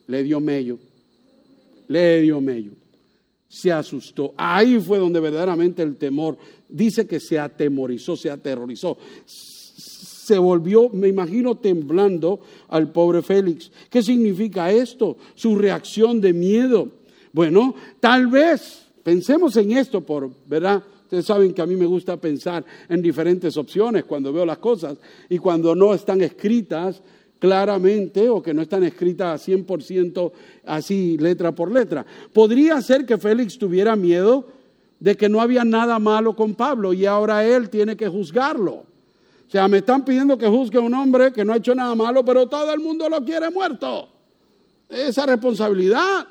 le 0.06 0.22
dio 0.22 0.40
mello, 0.40 0.78
le 1.88 2.22
dio 2.22 2.40
mello, 2.40 2.72
se 3.48 3.72
asustó. 3.72 4.34
Ahí 4.36 4.78
fue 4.78 4.98
donde 4.98 5.20
verdaderamente 5.20 5.82
el 5.82 5.96
temor, 5.96 6.36
dice 6.68 7.06
que 7.06 7.18
se 7.18 7.38
atemorizó, 7.38 8.16
se 8.16 8.30
aterrorizó. 8.30 8.96
Se 9.26 10.38
volvió, 10.38 10.90
me 10.90 11.08
imagino, 11.08 11.56
temblando 11.56 12.40
al 12.68 12.92
pobre 12.92 13.22
Félix. 13.22 13.70
¿Qué 13.88 14.02
significa 14.02 14.70
esto? 14.70 15.16
Su 15.34 15.56
reacción 15.56 16.20
de 16.20 16.34
miedo. 16.34 16.90
Bueno, 17.32 17.74
tal 17.98 18.26
vez, 18.26 18.86
pensemos 19.02 19.56
en 19.56 19.72
esto 19.72 20.02
por, 20.02 20.30
¿verdad? 20.46 20.82
Ustedes 21.04 21.24
saben 21.24 21.54
que 21.54 21.62
a 21.62 21.66
mí 21.66 21.74
me 21.74 21.86
gusta 21.86 22.18
pensar 22.18 22.62
en 22.86 23.00
diferentes 23.00 23.56
opciones 23.56 24.04
cuando 24.04 24.30
veo 24.30 24.44
las 24.44 24.58
cosas 24.58 24.98
y 25.30 25.38
cuando 25.38 25.74
no 25.74 25.94
están 25.94 26.20
escritas 26.20 27.02
claramente 27.38 28.28
o 28.28 28.42
que 28.42 28.52
no 28.52 28.62
están 28.62 28.84
escritas 28.84 29.46
100% 29.46 30.32
así 30.66 31.16
letra 31.18 31.52
por 31.52 31.70
letra. 31.70 32.04
Podría 32.32 32.80
ser 32.82 33.06
que 33.06 33.18
Félix 33.18 33.58
tuviera 33.58 33.96
miedo 33.96 34.46
de 34.98 35.16
que 35.16 35.28
no 35.28 35.40
había 35.40 35.64
nada 35.64 35.98
malo 35.98 36.34
con 36.34 36.54
Pablo 36.54 36.92
y 36.92 37.06
ahora 37.06 37.44
él 37.44 37.70
tiene 37.70 37.96
que 37.96 38.08
juzgarlo. 38.08 38.72
O 38.74 39.50
sea, 39.50 39.66
me 39.68 39.78
están 39.78 40.04
pidiendo 40.04 40.36
que 40.36 40.46
juzgue 40.46 40.78
a 40.78 40.82
un 40.82 40.92
hombre 40.92 41.32
que 41.32 41.44
no 41.44 41.52
ha 41.52 41.56
hecho 41.56 41.74
nada 41.74 41.94
malo, 41.94 42.24
pero 42.24 42.46
todo 42.48 42.70
el 42.72 42.80
mundo 42.80 43.08
lo 43.08 43.24
quiere 43.24 43.50
muerto. 43.50 44.08
Esa 44.88 45.24
responsabilidad, 45.24 46.26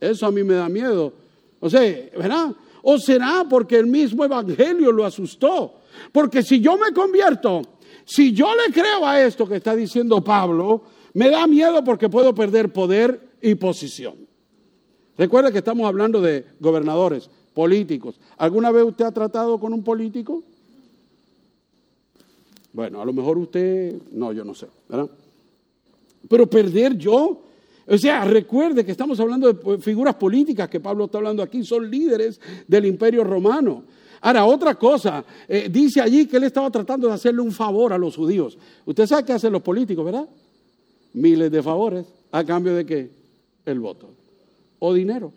eso 0.00 0.26
a 0.26 0.30
mí 0.30 0.42
me 0.42 0.54
da 0.54 0.68
miedo. 0.68 1.12
O 1.60 1.68
sea, 1.68 1.80
¿verdad? 2.16 2.52
¿O 2.82 2.98
será 2.98 3.44
porque 3.48 3.76
el 3.76 3.86
mismo 3.86 4.24
Evangelio 4.24 4.90
lo 4.90 5.04
asustó? 5.04 5.74
Porque 6.10 6.42
si 6.42 6.60
yo 6.60 6.78
me 6.78 6.92
convierto, 6.92 7.62
si 8.04 8.32
yo 8.32 8.54
le 8.54 8.72
creo 8.72 9.06
a 9.06 9.20
esto 9.22 9.46
que 9.46 9.56
está 9.56 9.74
diciendo 9.74 10.22
Pablo, 10.22 10.82
me 11.14 11.30
da 11.30 11.46
miedo 11.46 11.82
porque 11.84 12.08
puedo 12.08 12.34
perder 12.34 12.72
poder 12.72 13.20
y 13.40 13.54
posición. 13.54 14.14
Recuerda 15.16 15.52
que 15.52 15.58
estamos 15.58 15.86
hablando 15.86 16.20
de 16.20 16.46
gobernadores, 16.60 17.28
políticos. 17.54 18.18
¿Alguna 18.38 18.70
vez 18.70 18.84
usted 18.84 19.04
ha 19.04 19.12
tratado 19.12 19.58
con 19.58 19.72
un 19.72 19.82
político? 19.82 20.42
Bueno, 22.72 23.02
a 23.02 23.04
lo 23.04 23.12
mejor 23.12 23.36
usted, 23.36 24.00
no, 24.12 24.32
yo 24.32 24.44
no 24.44 24.54
sé, 24.54 24.66
¿verdad? 24.88 25.10
Pero 26.28 26.48
perder 26.48 26.96
yo 26.96 27.42
o 27.86 27.98
sea, 27.98 28.24
recuerde 28.24 28.84
que 28.84 28.92
estamos 28.92 29.18
hablando 29.18 29.52
de 29.52 29.78
figuras 29.78 30.14
políticas 30.14 30.68
que 30.68 30.80
Pablo 30.80 31.06
está 31.06 31.18
hablando 31.18 31.42
aquí, 31.42 31.64
son 31.64 31.90
líderes 31.90 32.40
del 32.66 32.86
imperio 32.86 33.24
romano. 33.24 33.84
Ahora, 34.22 34.44
otra 34.44 34.76
cosa, 34.76 35.24
eh, 35.48 35.68
dice 35.70 36.00
allí 36.00 36.26
que 36.26 36.36
él 36.36 36.44
estaba 36.44 36.70
tratando 36.70 37.08
de 37.08 37.14
hacerle 37.14 37.42
un 37.42 37.50
favor 37.50 37.92
a 37.92 37.98
los 37.98 38.16
judíos. 38.16 38.56
Usted 38.86 39.06
sabe 39.06 39.24
qué 39.24 39.32
hacen 39.32 39.52
los 39.52 39.62
políticos, 39.62 40.04
¿verdad? 40.04 40.28
Miles 41.12 41.50
de 41.50 41.62
favores. 41.62 42.06
¿A 42.30 42.44
cambio 42.44 42.74
de 42.74 42.86
qué? 42.86 43.10
El 43.66 43.80
voto. 43.80 44.08
O 44.78 44.94
dinero. 44.94 45.32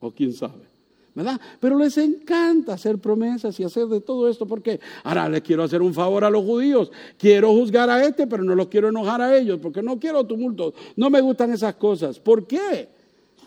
O 0.00 0.10
quién 0.10 0.34
sabe. 0.34 0.68
¿verdad? 1.14 1.40
Pero 1.58 1.76
les 1.76 1.98
encanta 1.98 2.74
hacer 2.74 2.98
promesas 2.98 3.58
y 3.58 3.64
hacer 3.64 3.86
de 3.86 4.00
todo 4.00 4.28
esto 4.28 4.46
porque 4.46 4.78
ahora 5.02 5.28
les 5.28 5.40
quiero 5.40 5.64
hacer 5.64 5.82
un 5.82 5.92
favor 5.92 6.22
a 6.22 6.30
los 6.30 6.44
judíos, 6.44 6.92
quiero 7.18 7.52
juzgar 7.52 7.90
a 7.90 8.04
este, 8.04 8.28
pero 8.28 8.44
no 8.44 8.54
los 8.54 8.68
quiero 8.68 8.90
enojar 8.90 9.20
a 9.20 9.36
ellos 9.36 9.58
porque 9.60 9.82
no 9.82 9.98
quiero 9.98 10.22
tumultos, 10.22 10.74
no 10.94 11.10
me 11.10 11.20
gustan 11.20 11.52
esas 11.52 11.74
cosas. 11.74 12.20
¿Por 12.20 12.46
qué? 12.46 12.88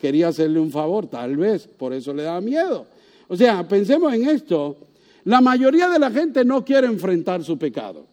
Quería 0.02 0.28
hacerle 0.28 0.60
un 0.60 0.70
favor, 0.70 1.08
tal 1.08 1.38
vez, 1.38 1.66
por 1.66 1.94
eso 1.94 2.14
le 2.14 2.24
da 2.24 2.42
miedo. 2.42 2.88
O 3.32 3.38
sea, 3.38 3.66
pensemos 3.66 4.14
en 4.14 4.28
esto, 4.28 4.76
la 5.24 5.40
mayoría 5.40 5.88
de 5.88 5.98
la 5.98 6.12
gente 6.12 6.44
no 6.44 6.66
quiere 6.66 6.88
enfrentar 6.88 7.42
su 7.46 7.58
pecado. 7.58 8.06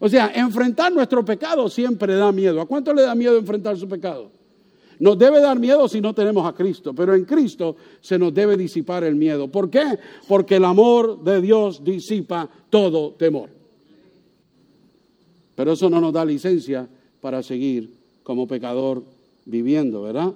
O 0.00 0.08
sea, 0.08 0.32
enfrentar 0.34 0.90
nuestro 0.90 1.22
pecado 1.22 1.68
siempre 1.68 2.14
da 2.14 2.32
miedo. 2.32 2.58
¿A 2.58 2.64
cuánto 2.64 2.94
le 2.94 3.02
da 3.02 3.14
miedo 3.14 3.36
enfrentar 3.36 3.76
su 3.76 3.86
pecado? 3.86 4.30
Nos 4.98 5.18
debe 5.18 5.42
dar 5.42 5.58
miedo 5.58 5.86
si 5.88 6.00
no 6.00 6.14
tenemos 6.14 6.46
a 6.46 6.54
Cristo, 6.54 6.94
pero 6.94 7.14
en 7.14 7.26
Cristo 7.26 7.76
se 8.00 8.18
nos 8.18 8.32
debe 8.32 8.56
disipar 8.56 9.04
el 9.04 9.14
miedo. 9.14 9.46
¿Por 9.46 9.68
qué? 9.68 9.98
Porque 10.26 10.56
el 10.56 10.64
amor 10.64 11.22
de 11.22 11.42
Dios 11.42 11.84
disipa 11.84 12.48
todo 12.70 13.10
temor. 13.12 13.50
Pero 15.54 15.72
eso 15.72 15.90
no 15.90 16.00
nos 16.00 16.14
da 16.14 16.24
licencia 16.24 16.88
para 17.20 17.42
seguir 17.42 17.92
como 18.22 18.48
pecador 18.48 19.04
viviendo, 19.44 20.00
¿verdad? 20.00 20.32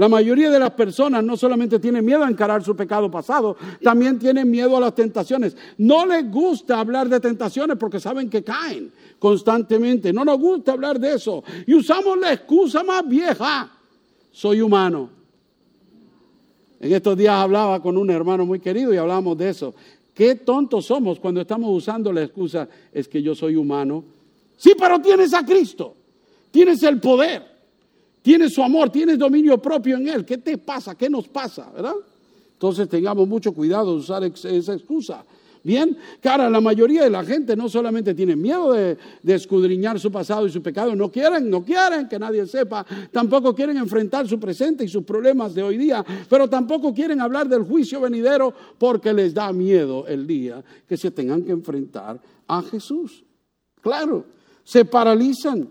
La 0.00 0.08
mayoría 0.08 0.48
de 0.48 0.58
las 0.58 0.70
personas 0.70 1.22
no 1.22 1.36
solamente 1.36 1.78
tienen 1.78 2.02
miedo 2.02 2.24
a 2.24 2.30
encarar 2.30 2.64
su 2.64 2.74
pecado 2.74 3.10
pasado, 3.10 3.54
también 3.82 4.18
tienen 4.18 4.50
miedo 4.50 4.74
a 4.78 4.80
las 4.80 4.94
tentaciones. 4.94 5.54
No 5.76 6.06
les 6.06 6.30
gusta 6.30 6.80
hablar 6.80 7.06
de 7.10 7.20
tentaciones 7.20 7.76
porque 7.76 8.00
saben 8.00 8.30
que 8.30 8.42
caen 8.42 8.90
constantemente. 9.18 10.10
No 10.10 10.24
nos 10.24 10.38
gusta 10.38 10.72
hablar 10.72 10.98
de 10.98 11.16
eso. 11.16 11.44
Y 11.66 11.74
usamos 11.74 12.16
la 12.16 12.32
excusa 12.32 12.82
más 12.82 13.06
vieja 13.06 13.70
soy 14.32 14.62
humano. 14.62 15.10
En 16.80 16.94
estos 16.94 17.14
días 17.14 17.34
hablaba 17.34 17.82
con 17.82 17.98
un 17.98 18.08
hermano 18.08 18.46
muy 18.46 18.58
querido 18.58 18.94
y 18.94 18.96
hablábamos 18.96 19.36
de 19.36 19.50
eso. 19.50 19.74
Qué 20.14 20.34
tontos 20.34 20.86
somos 20.86 21.20
cuando 21.20 21.42
estamos 21.42 21.68
usando 21.76 22.10
la 22.10 22.22
excusa, 22.22 22.66
es 22.90 23.06
que 23.06 23.22
yo 23.22 23.34
soy 23.34 23.54
humano. 23.54 24.02
Sí, 24.56 24.72
pero 24.78 24.98
tienes 25.02 25.34
a 25.34 25.44
Cristo, 25.44 25.94
tienes 26.50 26.82
el 26.84 26.98
poder, 26.98 27.59
tienes 28.22 28.54
su 28.54 28.62
amor, 28.62 28.90
tienes 28.90 29.18
dominio 29.18 29.58
propio 29.58 29.96
en 29.96 30.08
Él. 30.08 30.24
¿Qué 30.24 30.38
te 30.38 30.58
pasa? 30.58 30.94
¿Qué 30.94 31.08
nos 31.08 31.28
pasa? 31.28 31.70
¿Verdad? 31.74 31.94
Entonces 32.52 32.88
tengamos 32.88 33.26
mucho 33.26 33.52
cuidado 33.52 33.92
de 33.92 33.98
usar 33.98 34.24
esa 34.24 34.74
excusa. 34.74 35.24
Bien, 35.62 35.96
cara, 36.20 36.48
la 36.48 36.60
mayoría 36.60 37.04
de 37.04 37.10
la 37.10 37.24
gente 37.24 37.54
no 37.54 37.68
solamente 37.68 38.14
tiene 38.14 38.34
miedo 38.34 38.72
de, 38.72 38.96
escudriñar 39.24 40.00
su 40.00 40.10
pasado 40.10 40.46
y 40.46 40.50
su 40.50 40.62
pecado, 40.62 40.96
no 40.96 41.10
quieren, 41.10 41.50
no 41.50 41.62
quieren 41.62 42.08
que 42.08 42.18
nadie 42.18 42.46
sepa, 42.46 42.84
tampoco 43.12 43.54
quieren 43.54 43.76
enfrentar 43.76 44.26
su 44.26 44.40
presente 44.40 44.84
y 44.84 44.88
sus 44.88 45.04
problemas 45.04 45.54
de 45.54 45.62
hoy 45.62 45.76
día, 45.76 46.04
pero 46.28 46.48
tampoco 46.48 46.94
quieren 46.94 47.20
hablar 47.20 47.48
del 47.48 47.64
juicio 47.64 48.00
venidero 48.00 48.54
porque 48.78 49.12
les 49.12 49.34
da 49.34 49.52
miedo 49.52 50.06
el 50.06 50.26
día 50.26 50.64
que 50.88 50.96
se 50.96 51.10
tengan 51.10 51.42
que 51.42 51.52
enfrentar 51.52 52.18
a 52.46 52.62
Jesús. 52.62 53.22
Claro, 53.82 54.24
se 54.64 54.84
paralizan. 54.86 55.68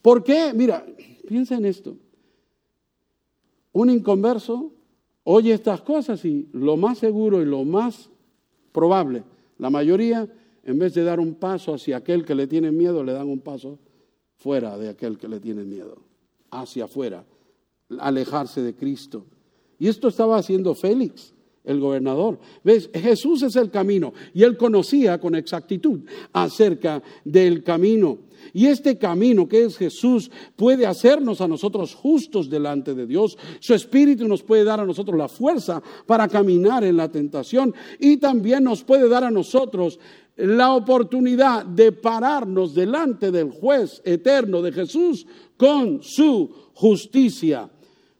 ¿Por 0.00 0.24
qué? 0.24 0.52
Mira, 0.54 0.84
piensa 1.28 1.56
en 1.56 1.66
esto. 1.66 1.96
Un 3.72 3.90
inconverso 3.90 4.72
oye 5.24 5.52
estas 5.52 5.82
cosas 5.82 6.24
y 6.24 6.48
lo 6.52 6.76
más 6.76 6.98
seguro 6.98 7.42
y 7.42 7.44
lo 7.44 7.64
más 7.64 8.10
probable. 8.72 9.24
La 9.58 9.68
mayoría, 9.68 10.26
en 10.64 10.78
vez 10.78 10.94
de 10.94 11.04
dar 11.04 11.20
un 11.20 11.34
paso 11.34 11.74
hacia 11.74 11.98
aquel 11.98 12.24
que 12.24 12.34
le 12.34 12.46
tiene 12.46 12.72
miedo, 12.72 13.04
le 13.04 13.12
dan 13.12 13.28
un 13.28 13.40
paso 13.40 13.78
fuera 14.36 14.78
de 14.78 14.88
aquel 14.88 15.18
que 15.18 15.28
le 15.28 15.38
tiene 15.38 15.64
miedo, 15.64 15.98
hacia 16.50 16.84
afuera, 16.84 17.24
alejarse 17.98 18.62
de 18.62 18.74
Cristo. 18.74 19.26
Y 19.78 19.88
esto 19.88 20.08
estaba 20.08 20.38
haciendo 20.38 20.74
Félix, 20.74 21.34
el 21.64 21.78
gobernador. 21.78 22.38
¿Ves? 22.64 22.88
Jesús 22.94 23.42
es 23.42 23.54
el 23.56 23.70
camino 23.70 24.14
y 24.32 24.44
él 24.44 24.56
conocía 24.56 25.20
con 25.20 25.34
exactitud 25.34 26.00
acerca 26.32 27.02
del 27.24 27.62
camino. 27.62 28.18
Y 28.52 28.66
este 28.66 28.98
camino 28.98 29.48
que 29.48 29.64
es 29.64 29.76
Jesús 29.76 30.30
puede 30.56 30.86
hacernos 30.86 31.40
a 31.40 31.48
nosotros 31.48 31.94
justos 31.94 32.48
delante 32.48 32.94
de 32.94 33.06
Dios. 33.06 33.36
Su 33.60 33.74
Espíritu 33.74 34.26
nos 34.26 34.42
puede 34.42 34.64
dar 34.64 34.80
a 34.80 34.86
nosotros 34.86 35.16
la 35.16 35.28
fuerza 35.28 35.82
para 36.06 36.28
caminar 36.28 36.84
en 36.84 36.96
la 36.96 37.10
tentación 37.10 37.74
y 37.98 38.16
también 38.16 38.64
nos 38.64 38.82
puede 38.84 39.08
dar 39.08 39.24
a 39.24 39.30
nosotros 39.30 39.98
la 40.36 40.72
oportunidad 40.74 41.66
de 41.66 41.92
pararnos 41.92 42.74
delante 42.74 43.30
del 43.30 43.50
juez 43.50 44.00
eterno 44.04 44.62
de 44.62 44.72
Jesús 44.72 45.26
con 45.56 46.02
su 46.02 46.50
justicia 46.74 47.68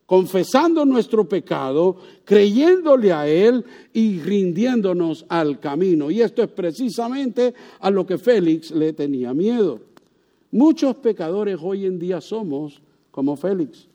confesando 0.09 0.87
nuestro 0.87 1.29
pecado, 1.29 1.97
creyéndole 2.25 3.13
a 3.13 3.29
Él 3.29 3.63
y 3.93 4.19
rindiéndonos 4.21 5.27
al 5.29 5.61
camino. 5.61 6.11
Y 6.11 6.23
esto 6.23 6.43
es 6.43 6.49
precisamente 6.49 7.53
a 7.79 7.91
lo 7.91 8.07
que 8.07 8.17
Félix 8.17 8.71
le 8.71 8.95
tenía 8.95 9.35
miedo. 9.35 9.88
Muchos 10.51 10.97
pecadores 10.97 11.59
hoy 11.63 11.85
en 11.85 11.99
día 11.99 12.21
somos 12.21 12.81
como 13.11 13.37
Félix. 13.37 13.89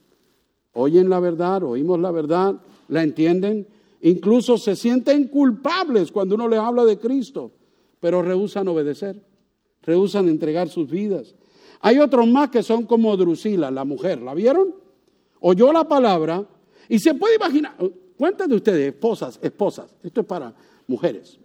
Oyen 0.74 1.10
la 1.10 1.19
verdad, 1.19 1.63
oímos 1.63 2.00
la 2.00 2.12
verdad, 2.12 2.55
la 2.88 3.03
entienden, 3.03 3.67
incluso 4.01 4.57
se 4.57 4.75
sienten 4.75 5.27
culpables 5.27 6.12
cuando 6.12 6.36
uno 6.36 6.48
les 6.48 6.60
habla 6.60 6.83
de 6.86 6.98
Cristo, 6.98 7.51
pero 8.00 8.22
rehusan 8.22 8.67
obedecer, 8.67 9.22
rehusan 9.81 10.27
entregar 10.27 10.69
sus 10.69 10.89
vidas. 10.89 11.36
Hay 11.81 12.00
otros 12.00 12.27
más 12.27 12.50
que 12.50 12.63
son 12.63 12.86
como 12.86 13.15
Drusila, 13.17 13.69
la 13.69 13.86
mujer, 13.86 14.22
¿la 14.22 14.33
vieron? 14.33 14.74
Oyó 15.39 15.72
la 15.74 15.88
palabra, 15.88 16.48
Y 16.89 17.00
se 17.00 17.13
puede 17.13 17.36
imaginar, 17.36 17.75
¿cuántas 18.17 18.50
de 18.50 18.55
ustedes, 18.55 18.93
esposas, 18.93 19.39
esposas, 19.41 19.95
esto 20.03 20.22
es 20.22 20.27
para 20.27 20.53
mujeres? 20.86 21.39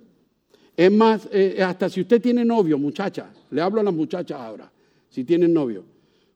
Es 0.77 0.93
más, 0.93 1.29
eh, 1.33 1.62
hasta 1.62 1.88
si 1.88 2.00
usted 2.00 2.21
tiene 2.21 2.45
novio, 2.45 2.77
muchacha, 2.77 3.31
le 3.50 3.61
hablo 3.61 3.81
a 3.81 3.85
las 3.85 3.95
muchachas 3.95 4.41
ahora, 4.41 4.71
si 5.09 5.25
tienen 5.25 5.53
novio, 5.53 5.85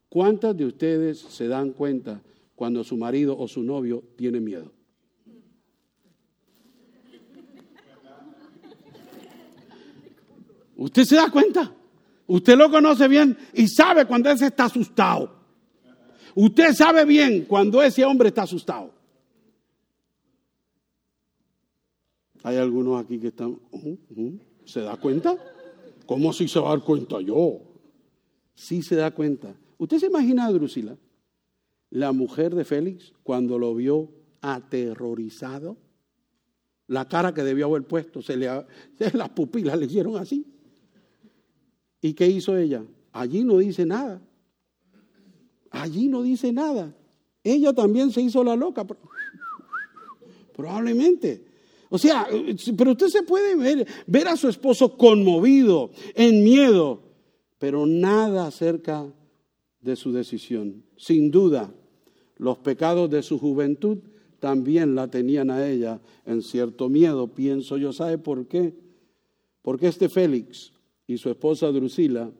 ¿cuántas 0.08 0.56
de 0.56 0.66
ustedes 0.66 1.18
se 1.18 1.48
dan 1.48 1.72
cuenta 1.72 2.22
cuando 2.54 2.84
su 2.84 2.96
marido 2.96 3.36
o 3.38 3.48
su 3.48 3.62
novio 3.62 4.02
tiene 4.16 4.40
miedo? 4.40 4.72
¿Usted 10.76 11.04
se 11.04 11.16
da 11.16 11.30
cuenta? 11.30 11.72
Usted 12.26 12.56
lo 12.56 12.70
conoce 12.70 13.06
bien 13.06 13.36
y 13.52 13.68
sabe 13.68 14.06
cuando 14.06 14.30
ese 14.30 14.46
está 14.46 14.64
asustado. 14.64 15.42
Usted 16.34 16.72
sabe 16.72 17.04
bien 17.04 17.44
cuando 17.44 17.82
ese 17.82 18.04
hombre 18.04 18.28
está 18.28 18.42
asustado. 18.42 18.92
Hay 22.42 22.56
algunos 22.56 23.00
aquí 23.00 23.18
que 23.20 23.28
están, 23.28 23.58
¿se 24.64 24.80
da 24.80 24.96
cuenta? 24.96 25.36
¿Cómo 26.06 26.32
si 26.32 26.48
se 26.48 26.58
va 26.58 26.68
a 26.68 26.76
dar 26.76 26.84
cuenta 26.84 27.20
yo? 27.20 27.71
Sí 28.62 28.80
se 28.80 28.94
da 28.94 29.10
cuenta. 29.10 29.56
¿Usted 29.76 29.98
se 29.98 30.06
imagina 30.06 30.48
Drusila, 30.52 30.96
la 31.90 32.12
mujer 32.12 32.54
de 32.54 32.64
Félix, 32.64 33.12
cuando 33.24 33.58
lo 33.58 33.74
vio 33.74 34.12
aterrorizado? 34.40 35.76
La 36.86 37.08
cara 37.08 37.34
que 37.34 37.42
debió 37.42 37.66
haber 37.66 37.82
puesto, 37.82 38.22
se 38.22 38.36
le, 38.36 38.46
las 39.14 39.28
pupilas 39.30 39.76
le 39.76 39.86
hicieron 39.86 40.16
así. 40.16 40.46
¿Y 42.00 42.12
qué 42.14 42.28
hizo 42.28 42.56
ella? 42.56 42.84
Allí 43.10 43.42
no 43.42 43.58
dice 43.58 43.84
nada. 43.84 44.22
Allí 45.72 46.06
no 46.06 46.22
dice 46.22 46.52
nada. 46.52 46.94
Ella 47.42 47.72
también 47.72 48.12
se 48.12 48.22
hizo 48.22 48.44
la 48.44 48.54
loca. 48.54 48.86
Probablemente. 50.54 51.44
O 51.90 51.98
sea, 51.98 52.28
pero 52.78 52.92
usted 52.92 53.08
se 53.08 53.24
puede 53.24 53.56
ver, 53.56 53.88
ver 54.06 54.28
a 54.28 54.36
su 54.36 54.48
esposo 54.48 54.96
conmovido, 54.96 55.90
en 56.14 56.44
miedo, 56.44 57.11
pero 57.62 57.86
nada 57.86 58.48
acerca 58.48 59.06
de 59.80 59.94
su 59.94 60.10
decisión. 60.10 60.82
Sin 60.96 61.30
duda, 61.30 61.72
los 62.36 62.58
pecados 62.58 63.08
de 63.08 63.22
su 63.22 63.38
juventud 63.38 63.98
también 64.40 64.96
la 64.96 65.08
tenían 65.08 65.48
a 65.48 65.64
ella 65.64 66.00
en 66.26 66.42
cierto 66.42 66.88
miedo, 66.88 67.28
pienso 67.28 67.76
yo. 67.76 67.92
¿Sabe 67.92 68.18
por 68.18 68.48
qué? 68.48 68.74
Porque 69.62 69.86
este 69.86 70.08
Félix 70.08 70.72
y 71.06 71.18
su 71.18 71.30
esposa 71.30 71.70
Drusila 71.70 72.32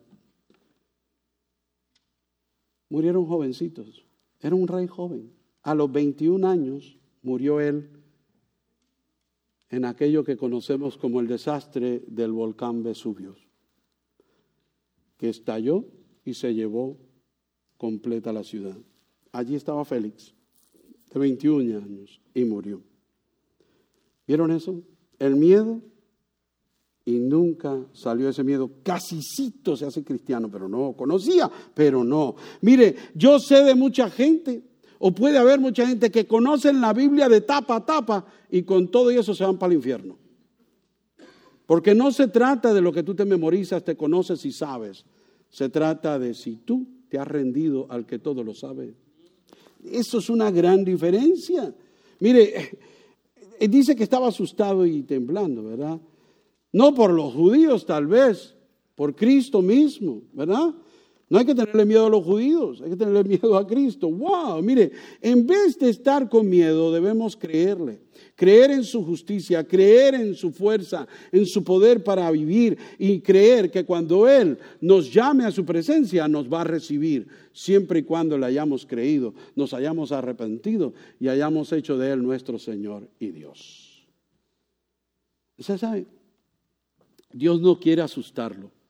murieron 2.89 3.25
jovencitos. 3.25 4.05
Era 4.41 4.57
un 4.57 4.67
rey 4.67 4.89
joven. 4.89 5.31
A 5.63 5.77
los 5.77 5.93
21 5.93 6.45
años 6.49 6.99
murió 7.23 7.61
él 7.61 7.91
en 9.71 9.85
aquello 9.85 10.25
que 10.25 10.37
conocemos 10.37 10.99
como 10.99 11.21
el 11.21 11.29
desastre 11.29 12.03
del 12.09 12.33
volcán 12.33 12.83
Vesubio, 12.83 13.37
que 15.23 15.29
estalló 15.29 15.85
y 16.25 16.35
se 16.35 16.53
llevó 16.53 16.99
completa 17.77 18.33
la 18.33 18.43
ciudad. 18.43 18.77
Allí 19.31 19.55
estaba 19.55 19.85
Félix, 19.85 20.35
de 21.15 21.21
21 21.21 21.79
años, 21.79 22.21
y 22.35 22.43
murió. 22.43 22.83
¿Vieron 24.27 24.51
eso? 24.51 24.83
El 25.21 25.37
miedo 25.37 25.81
y 27.05 27.21
nunca 27.21 27.87
salió 27.93 28.31
ese 28.31 28.43
miedo. 28.43 28.69
Casicito 28.83 29.77
se 29.77 29.87
hace 29.87 30.03
cristiano, 30.03 30.51
pero 30.51 30.69
no. 30.69 30.95
Conocía, 30.95 31.49
pero 31.73 32.03
no. 32.03 32.35
Mire, 32.61 32.97
yo 33.15 33.39
sé 33.39 33.63
de 33.63 33.77
mucha 33.77 34.11
gente, 34.11 34.65
o 34.99 35.13
puede 35.13 35.39
haber 35.39 35.61
mucha 35.61 35.87
gente 35.87 36.11
que 36.11 36.27
conocen 36.27 36.81
la 36.81 36.93
Biblia 36.93 37.29
de 37.29 37.43
tapa 37.43 37.77
a 37.77 37.87
tapa 37.87 38.27
y 38.51 38.65
con 38.65 38.91
todo 38.91 39.09
eso 39.11 39.37
se 39.37 39.45
van 39.45 39.57
para 39.57 39.73
el 39.73 39.77
infierno. 39.77 40.19
Porque 41.73 41.95
no 41.95 42.13
se 42.13 42.29
trata 42.29 42.75
de 42.75 42.83
lo 42.83 42.93
que 42.93 43.03
tú 43.03 43.15
te 43.15 43.25
memorizas, 43.25 43.83
te 43.83 43.97
conoces 43.97 44.45
y 44.45 44.53
sabes. 44.53 45.07
Se 45.49 45.71
trata 45.71 46.19
de 46.19 46.35
si 46.35 46.57
tú 46.57 46.87
te 47.09 47.19
has 47.19 47.27
rendido 47.27 47.87
al 47.89 48.05
que 48.05 48.19
todo 48.19 48.45
lo 48.45 48.53
sabe. 48.53 48.93
Eso 49.83 50.19
es 50.19 50.29
una 50.29 50.51
gran 50.51 50.85
diferencia. 50.85 51.75
Mire, 52.21 52.77
eh, 53.59 53.69
dice 53.69 53.97
que 53.97 54.03
estaba 54.03 54.29
asustado 54.29 54.85
y 54.85 55.03
temblando, 55.05 55.65
¿verdad? 55.65 55.99
No 56.73 56.93
por 56.95 57.11
los 57.11 57.33
judíos 57.33 57.87
tal 57.87 58.07
vez, 58.07 58.55
por 58.95 59.17
Cristo 59.17 59.63
mismo, 59.63 60.25
¿verdad? 60.35 60.75
No 61.33 61.39
hay 61.39 61.47
que 61.47 61.55
tenerle 61.55 61.87
miedo 61.87 62.05
a 62.05 62.11
los 62.11 62.23
judíos, 62.23 62.83
hay 62.83 62.91
que 62.91 62.97
tenerle 62.97 63.25
miedo 63.25 63.57
a 63.57 63.67
Cristo. 63.67 64.11
¡Wow! 64.11 64.61
Mire, 64.61 64.93
en 65.23 65.47
vez 65.47 65.79
de 65.79 65.89
estar 65.89 66.29
con 66.29 66.47
miedo, 66.47 66.93
debemos 66.93 67.39
creerle. 67.39 68.03
Creer 68.37 68.73
en 68.73 68.85
su 68.85 69.03
justicia, 69.03 69.67
creer 69.67 70.15
en 70.15 70.35
su 70.35 70.53
fuerza, 70.53 71.09
en 71.33 71.47
su 71.47 71.65
poder 71.65 72.05
para 72.05 72.31
vivir 72.31 72.77
y 72.99 73.21
creer 73.21 73.71
que 73.71 73.87
cuando 73.87 74.29
Él 74.29 74.59
nos 74.83 75.11
llame 75.11 75.47
a 75.47 75.51
su 75.51 75.65
presencia 75.65 76.29
nos 76.29 76.53
va 76.53 76.61
a 76.61 76.65
recibir, 76.65 77.29
siempre 77.55 78.01
y 78.01 78.03
cuando 78.03 78.37
le 78.37 78.45
hayamos 78.45 78.85
creído, 78.85 79.33
nos 79.57 79.73
hayamos 79.73 80.13
arrepentido 80.13 80.93
y 81.19 81.29
hayamos 81.29 81.73
hecho 81.73 81.97
de 81.97 82.13
Él 82.13 82.23
nuestro 82.23 82.59
Señor 82.59 83.09
y 83.19 83.29
Dios. 83.29 84.07
¿Usted 85.57 85.79
sabe? 85.79 86.07
Dios 87.33 87.59
no 87.63 87.81
quiere 87.81 88.03
asustarlo. 88.03 88.82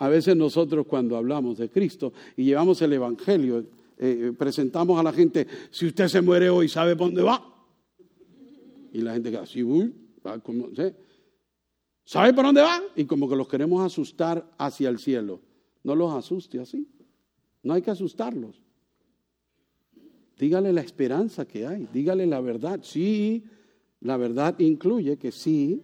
A 0.00 0.08
veces 0.08 0.34
nosotros 0.34 0.86
cuando 0.86 1.14
hablamos 1.14 1.58
de 1.58 1.68
Cristo 1.68 2.14
y 2.34 2.44
llevamos 2.44 2.80
el 2.80 2.94
Evangelio, 2.94 3.58
eh, 3.58 3.64
eh, 3.98 4.32
presentamos 4.36 4.98
a 4.98 5.02
la 5.02 5.12
gente, 5.12 5.46
si 5.70 5.86
usted 5.86 6.08
se 6.08 6.22
muere 6.22 6.48
hoy, 6.48 6.70
¿sabe 6.70 6.96
por 6.96 7.08
dónde 7.08 7.22
va? 7.22 7.44
Y 8.94 9.02
la 9.02 9.12
gente 9.12 9.30
queda 9.30 9.42
así, 9.42 9.62
va 9.62 10.38
como, 10.38 10.68
¿sabe 12.02 12.32
por 12.32 12.46
dónde 12.46 12.62
va? 12.62 12.80
Y 12.96 13.04
como 13.04 13.28
que 13.28 13.36
los 13.36 13.46
queremos 13.46 13.84
asustar 13.84 14.50
hacia 14.56 14.88
el 14.88 14.98
cielo. 14.98 15.42
No 15.84 15.94
los 15.94 16.14
asuste 16.14 16.58
así. 16.60 16.88
No 17.62 17.74
hay 17.74 17.82
que 17.82 17.90
asustarlos. 17.90 18.62
Dígale 20.38 20.72
la 20.72 20.80
esperanza 20.80 21.46
que 21.46 21.66
hay, 21.66 21.86
dígale 21.92 22.24
la 22.24 22.40
verdad. 22.40 22.80
Sí, 22.82 23.44
la 24.00 24.16
verdad 24.16 24.58
incluye 24.60 25.18
que 25.18 25.30
sí, 25.30 25.82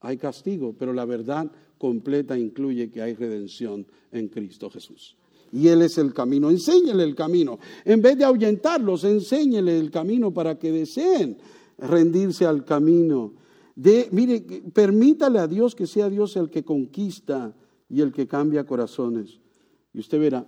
hay 0.00 0.16
castigo, 0.16 0.74
pero 0.76 0.92
la 0.92 1.04
verdad 1.04 1.48
completa 1.80 2.38
incluye 2.38 2.90
que 2.90 3.00
hay 3.00 3.14
redención 3.14 3.86
en 4.12 4.28
Cristo 4.28 4.68
Jesús. 4.68 5.16
Y 5.50 5.68
Él 5.68 5.80
es 5.80 5.96
el 5.96 6.12
camino. 6.12 6.50
Enséñele 6.50 7.02
el 7.02 7.14
camino. 7.14 7.58
En 7.86 8.02
vez 8.02 8.18
de 8.18 8.24
ahuyentarlos, 8.24 9.02
enséñele 9.04 9.78
el 9.78 9.90
camino 9.90 10.30
para 10.32 10.58
que 10.58 10.70
deseen 10.70 11.38
rendirse 11.78 12.44
al 12.44 12.66
camino. 12.66 13.32
Mire, 14.12 14.42
permítale 14.72 15.38
a 15.38 15.48
Dios 15.48 15.74
que 15.74 15.86
sea 15.86 16.10
Dios 16.10 16.36
el 16.36 16.50
que 16.50 16.62
conquista 16.62 17.56
y 17.88 18.02
el 18.02 18.12
que 18.12 18.28
cambia 18.28 18.66
corazones. 18.66 19.40
Y 19.94 20.00
usted 20.00 20.20
verá. 20.20 20.46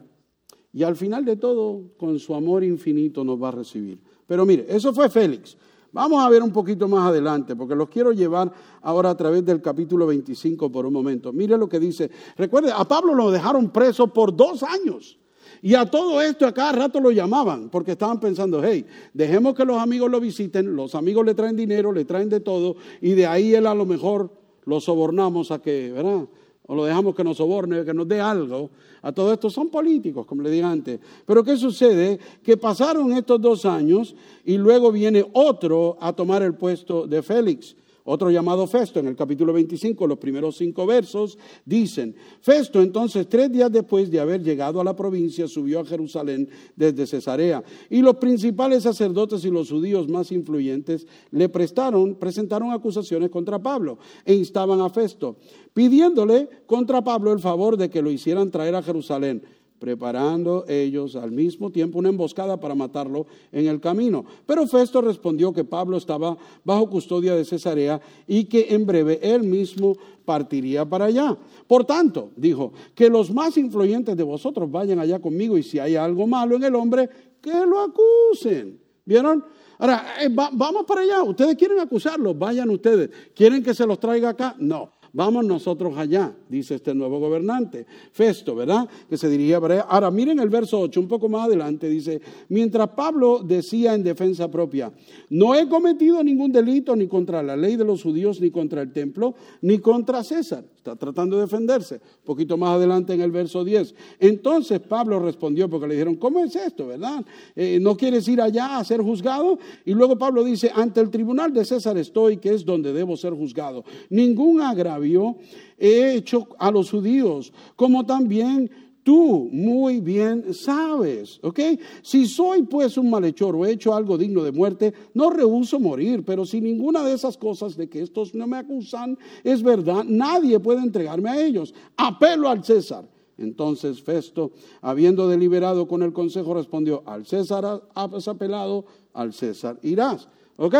Y 0.74 0.82
al 0.82 0.96
final 0.96 1.24
de 1.24 1.36
todo, 1.36 1.92
con 1.96 2.18
su 2.18 2.34
amor 2.34 2.62
infinito 2.62 3.24
nos 3.24 3.42
va 3.42 3.48
a 3.48 3.52
recibir. 3.52 3.98
Pero 4.26 4.44
mire, 4.44 4.66
eso 4.68 4.92
fue 4.92 5.08
Félix. 5.08 5.56
Vamos 5.92 6.24
a 6.24 6.28
ver 6.30 6.42
un 6.42 6.50
poquito 6.50 6.88
más 6.88 7.08
adelante, 7.08 7.54
porque 7.54 7.74
los 7.74 7.88
quiero 7.90 8.12
llevar 8.12 8.50
ahora 8.80 9.10
a 9.10 9.16
través 9.16 9.44
del 9.44 9.60
capítulo 9.60 10.06
25 10.06 10.72
por 10.72 10.86
un 10.86 10.92
momento. 10.92 11.32
Mire 11.32 11.58
lo 11.58 11.68
que 11.68 11.78
dice. 11.78 12.10
Recuerde, 12.36 12.72
a 12.74 12.84
Pablo 12.84 13.14
lo 13.14 13.30
dejaron 13.30 13.70
preso 13.70 14.06
por 14.06 14.34
dos 14.34 14.62
años. 14.62 15.18
Y 15.60 15.74
a 15.74 15.84
todo 15.86 16.20
esto 16.22 16.46
a 16.46 16.52
cada 16.52 16.72
rato 16.72 16.98
lo 16.98 17.10
llamaban, 17.10 17.68
porque 17.68 17.92
estaban 17.92 18.18
pensando, 18.18 18.62
hey, 18.64 18.84
dejemos 19.12 19.54
que 19.54 19.64
los 19.64 19.78
amigos 19.78 20.10
lo 20.10 20.18
visiten, 20.18 20.74
los 20.74 20.94
amigos 20.94 21.24
le 21.26 21.34
traen 21.34 21.56
dinero, 21.56 21.92
le 21.92 22.04
traen 22.04 22.28
de 22.28 22.40
todo, 22.40 22.76
y 23.00 23.12
de 23.12 23.26
ahí 23.26 23.54
él 23.54 23.66
a 23.66 23.74
lo 23.74 23.86
mejor 23.86 24.32
lo 24.64 24.80
sobornamos 24.80 25.50
a 25.50 25.60
que, 25.60 25.92
¿verdad? 25.92 26.26
O 26.66 26.74
lo 26.74 26.84
dejamos 26.84 27.14
que 27.14 27.24
nos 27.24 27.36
soborne, 27.36 27.84
que 27.84 27.94
nos 27.94 28.06
dé 28.06 28.20
algo. 28.20 28.70
A 29.02 29.12
todo 29.12 29.32
esto 29.32 29.50
son 29.50 29.68
políticos, 29.68 30.24
como 30.26 30.42
le 30.42 30.50
dije 30.50 30.62
antes. 30.62 31.00
Pero 31.26 31.42
¿qué 31.42 31.56
sucede? 31.56 32.18
Que 32.42 32.56
pasaron 32.56 33.12
estos 33.12 33.40
dos 33.40 33.64
años 33.64 34.14
y 34.44 34.56
luego 34.56 34.92
viene 34.92 35.26
otro 35.32 35.96
a 36.00 36.12
tomar 36.12 36.42
el 36.42 36.54
puesto 36.54 37.06
de 37.06 37.22
Félix. 37.22 37.74
Otro 38.04 38.30
llamado 38.30 38.66
Festo, 38.66 38.98
en 38.98 39.06
el 39.06 39.16
capítulo 39.16 39.52
25, 39.52 40.06
los 40.06 40.18
primeros 40.18 40.56
cinco 40.56 40.86
versos, 40.86 41.38
dicen, 41.64 42.16
Festo 42.40 42.82
entonces 42.82 43.28
tres 43.28 43.52
días 43.52 43.70
después 43.70 44.10
de 44.10 44.18
haber 44.18 44.42
llegado 44.42 44.80
a 44.80 44.84
la 44.84 44.96
provincia 44.96 45.46
subió 45.46 45.80
a 45.80 45.84
Jerusalén 45.84 46.48
desde 46.74 47.06
Cesarea 47.06 47.62
y 47.88 48.02
los 48.02 48.16
principales 48.16 48.82
sacerdotes 48.82 49.44
y 49.44 49.50
los 49.50 49.70
judíos 49.70 50.08
más 50.08 50.32
influyentes 50.32 51.06
le 51.30 51.48
prestaron, 51.48 52.16
presentaron 52.16 52.72
acusaciones 52.72 53.30
contra 53.30 53.62
Pablo 53.62 53.98
e 54.24 54.34
instaban 54.34 54.80
a 54.80 54.90
Festo, 54.90 55.36
pidiéndole 55.72 56.48
contra 56.66 57.04
Pablo 57.04 57.32
el 57.32 57.38
favor 57.38 57.76
de 57.76 57.88
que 57.88 58.02
lo 58.02 58.10
hicieran 58.10 58.50
traer 58.50 58.74
a 58.74 58.82
Jerusalén 58.82 59.42
preparando 59.82 60.64
ellos 60.68 61.16
al 61.16 61.32
mismo 61.32 61.72
tiempo 61.72 61.98
una 61.98 62.08
emboscada 62.08 62.60
para 62.60 62.76
matarlo 62.76 63.26
en 63.50 63.66
el 63.66 63.80
camino. 63.80 64.24
Pero 64.46 64.64
Festo 64.68 65.00
respondió 65.00 65.52
que 65.52 65.64
Pablo 65.64 65.96
estaba 65.96 66.38
bajo 66.62 66.88
custodia 66.88 67.34
de 67.34 67.44
Cesarea 67.44 68.00
y 68.28 68.44
que 68.44 68.68
en 68.70 68.86
breve 68.86 69.18
él 69.20 69.42
mismo 69.42 69.96
partiría 70.24 70.84
para 70.84 71.06
allá. 71.06 71.36
Por 71.66 71.84
tanto, 71.84 72.30
dijo, 72.36 72.72
que 72.94 73.10
los 73.10 73.32
más 73.32 73.56
influyentes 73.56 74.16
de 74.16 74.22
vosotros 74.22 74.70
vayan 74.70 75.00
allá 75.00 75.18
conmigo 75.18 75.58
y 75.58 75.64
si 75.64 75.80
hay 75.80 75.96
algo 75.96 76.28
malo 76.28 76.54
en 76.54 76.62
el 76.62 76.76
hombre, 76.76 77.10
que 77.40 77.66
lo 77.66 77.80
acusen. 77.80 78.78
¿Vieron? 79.04 79.44
Ahora, 79.78 80.14
eh, 80.22 80.28
vamos 80.30 80.84
para 80.86 81.00
allá. 81.00 81.24
Ustedes 81.24 81.56
quieren 81.56 81.80
acusarlos, 81.80 82.38
vayan 82.38 82.70
ustedes. 82.70 83.10
¿Quieren 83.34 83.64
que 83.64 83.74
se 83.74 83.84
los 83.84 83.98
traiga 83.98 84.28
acá? 84.28 84.54
No. 84.60 84.92
Vamos 85.14 85.44
nosotros 85.44 85.98
allá, 85.98 86.34
dice 86.48 86.76
este 86.76 86.94
nuevo 86.94 87.20
gobernante, 87.20 87.84
Festo, 88.12 88.54
¿verdad? 88.54 88.88
Que 89.10 89.18
se 89.18 89.28
dirigía 89.28 89.60
para 89.60 89.74
allá. 89.74 89.82
Ahora, 89.82 90.10
miren 90.10 90.38
el 90.38 90.48
verso 90.48 90.80
8, 90.80 91.00
un 91.00 91.08
poco 91.08 91.28
más 91.28 91.48
adelante, 91.48 91.86
dice, 91.90 92.22
mientras 92.48 92.88
Pablo 92.90 93.42
decía 93.44 93.94
en 93.94 94.02
defensa 94.02 94.50
propia, 94.50 94.90
no 95.28 95.54
he 95.54 95.68
cometido 95.68 96.24
ningún 96.24 96.50
delito 96.50 96.96
ni 96.96 97.08
contra 97.08 97.42
la 97.42 97.56
ley 97.56 97.76
de 97.76 97.84
los 97.84 98.02
judíos, 98.02 98.40
ni 98.40 98.50
contra 98.50 98.80
el 98.80 98.90
templo, 98.90 99.34
ni 99.60 99.80
contra 99.80 100.24
César. 100.24 100.64
Está 100.82 100.96
tratando 100.96 101.36
de 101.36 101.42
defenderse. 101.42 101.94
Un 101.94 102.24
poquito 102.24 102.56
más 102.56 102.70
adelante 102.70 103.14
en 103.14 103.20
el 103.20 103.30
verso 103.30 103.62
10. 103.62 103.94
Entonces 104.18 104.80
Pablo 104.80 105.20
respondió 105.20 105.70
porque 105.70 105.86
le 105.86 105.94
dijeron, 105.94 106.16
¿cómo 106.16 106.42
es 106.42 106.56
esto, 106.56 106.88
verdad? 106.88 107.24
Eh, 107.54 107.78
¿No 107.80 107.96
quieres 107.96 108.26
ir 108.26 108.40
allá 108.40 108.78
a 108.78 108.84
ser 108.84 109.00
juzgado? 109.00 109.60
Y 109.84 109.94
luego 109.94 110.18
Pablo 110.18 110.42
dice, 110.42 110.72
ante 110.74 111.00
el 111.00 111.10
tribunal 111.10 111.52
de 111.52 111.64
César 111.64 111.96
estoy, 111.98 112.38
que 112.38 112.52
es 112.52 112.64
donde 112.64 112.92
debo 112.92 113.16
ser 113.16 113.32
juzgado. 113.32 113.84
Ningún 114.10 114.60
agravio 114.60 115.01
he 115.04 116.14
hecho 116.14 116.48
a 116.58 116.70
los 116.70 116.90
judíos, 116.90 117.52
como 117.76 118.04
también 118.06 118.70
Tú 119.02 119.48
muy 119.50 120.00
bien 120.00 120.54
sabes, 120.54 121.40
¿ok? 121.42 121.58
Si 122.02 122.26
soy 122.26 122.62
pues 122.62 122.96
un 122.96 123.10
malhechor 123.10 123.56
o 123.56 123.66
he 123.66 123.72
hecho 123.72 123.94
algo 123.94 124.16
digno 124.16 124.44
de 124.44 124.52
muerte, 124.52 124.94
no 125.14 125.28
rehuso 125.30 125.80
morir, 125.80 126.24
pero 126.24 126.46
si 126.46 126.60
ninguna 126.60 127.02
de 127.02 127.14
esas 127.14 127.36
cosas 127.36 127.76
de 127.76 127.88
que 127.88 128.00
estos 128.00 128.32
no 128.32 128.46
me 128.46 128.58
acusan 128.58 129.18
es 129.42 129.60
verdad, 129.60 130.04
nadie 130.04 130.60
puede 130.60 130.80
entregarme 130.80 131.30
a 131.30 131.44
ellos. 131.44 131.74
Apelo 131.96 132.48
al 132.48 132.64
César. 132.64 133.08
Entonces 133.38 134.00
Festo, 134.00 134.52
habiendo 134.82 135.26
deliberado 135.26 135.88
con 135.88 136.04
el 136.04 136.12
consejo, 136.12 136.54
respondió, 136.54 137.02
al 137.04 137.26
César 137.26 137.82
has 137.92 138.28
apelado, 138.28 138.84
al 139.14 139.32
César 139.32 139.80
irás. 139.82 140.28
¿Ok? 140.56 140.76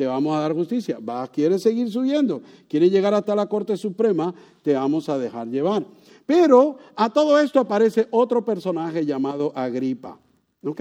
Te 0.00 0.06
vamos 0.06 0.34
a 0.34 0.40
dar 0.40 0.54
justicia. 0.54 0.98
Va, 0.98 1.28
¿Quieres 1.28 1.60
seguir 1.60 1.90
subiendo? 1.90 2.40
¿Quieres 2.70 2.90
llegar 2.90 3.12
hasta 3.12 3.34
la 3.34 3.44
Corte 3.44 3.76
Suprema? 3.76 4.34
Te 4.62 4.72
vamos 4.72 5.10
a 5.10 5.18
dejar 5.18 5.46
llevar. 5.48 5.84
Pero 6.24 6.78
a 6.96 7.10
todo 7.10 7.38
esto 7.38 7.60
aparece 7.60 8.08
otro 8.10 8.42
personaje 8.42 9.04
llamado 9.04 9.52
Agripa. 9.54 10.18
¿Ok? 10.64 10.80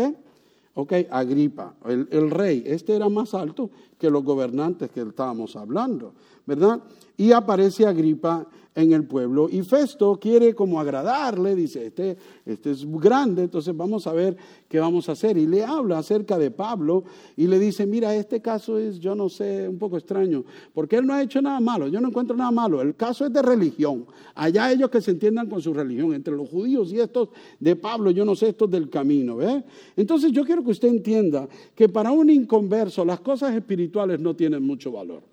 Ok, 0.75 0.93
Agripa, 1.09 1.75
el, 1.85 2.07
el, 2.11 2.31
rey. 2.31 2.63
Este 2.65 2.95
era 2.95 3.09
más 3.09 3.33
alto 3.33 3.69
que 3.99 4.09
los 4.09 4.23
gobernantes 4.23 4.89
que 4.89 5.01
estábamos 5.01 5.55
hablando, 5.55 6.13
¿verdad? 6.45 6.81
Y 7.17 7.33
aparece 7.33 7.85
Agripa 7.85 8.47
en 8.75 8.93
el 8.93 9.03
pueblo. 9.03 9.49
Y 9.51 9.61
Festo 9.63 10.17
quiere 10.19 10.53
como 10.53 10.79
agradarle, 10.79 11.55
dice, 11.55 11.87
este, 11.87 12.17
este 12.45 12.71
es 12.71 12.89
grande, 12.89 13.43
entonces 13.43 13.75
vamos 13.75 14.07
a 14.07 14.13
ver 14.13 14.37
qué 14.67 14.79
vamos 14.79 15.09
a 15.09 15.13
hacer. 15.13 15.37
Y 15.37 15.47
le 15.47 15.63
habla 15.63 15.97
acerca 15.97 16.37
de 16.37 16.51
Pablo 16.51 17.03
y 17.35 17.47
le 17.47 17.59
dice, 17.59 17.85
mira, 17.85 18.15
este 18.15 18.41
caso 18.41 18.77
es, 18.77 18.99
yo 18.99 19.15
no 19.15 19.27
sé, 19.27 19.67
un 19.67 19.77
poco 19.77 19.97
extraño, 19.97 20.45
porque 20.73 20.97
él 20.97 21.05
no 21.05 21.13
ha 21.13 21.21
hecho 21.21 21.41
nada 21.41 21.59
malo, 21.59 21.87
yo 21.87 21.99
no 21.99 22.09
encuentro 22.09 22.35
nada 22.37 22.51
malo. 22.51 22.81
El 22.81 22.95
caso 22.95 23.25
es 23.25 23.33
de 23.33 23.41
religión. 23.41 24.05
Allá 24.35 24.71
ellos 24.71 24.89
que 24.89 25.01
se 25.01 25.11
entiendan 25.11 25.49
con 25.49 25.61
su 25.61 25.73
religión, 25.73 26.13
entre 26.13 26.35
los 26.35 26.47
judíos 26.49 26.93
y 26.93 26.99
estos 26.99 27.29
de 27.59 27.75
Pablo, 27.75 28.11
yo 28.11 28.23
no 28.23 28.35
sé, 28.35 28.49
estos 28.49 28.69
del 28.69 28.89
camino. 28.89 29.37
¿ve? 29.37 29.63
Entonces 29.95 30.31
yo 30.31 30.45
quiero 30.45 30.63
que 30.63 30.71
usted 30.71 30.87
entienda 30.87 31.49
que 31.75 31.89
para 31.89 32.11
un 32.11 32.29
inconverso 32.29 33.03
las 33.03 33.19
cosas 33.19 33.53
espirituales 33.55 33.88
no 34.19 34.35
tienen 34.35 34.63
mucho 34.63 34.91
valor. 34.91 35.23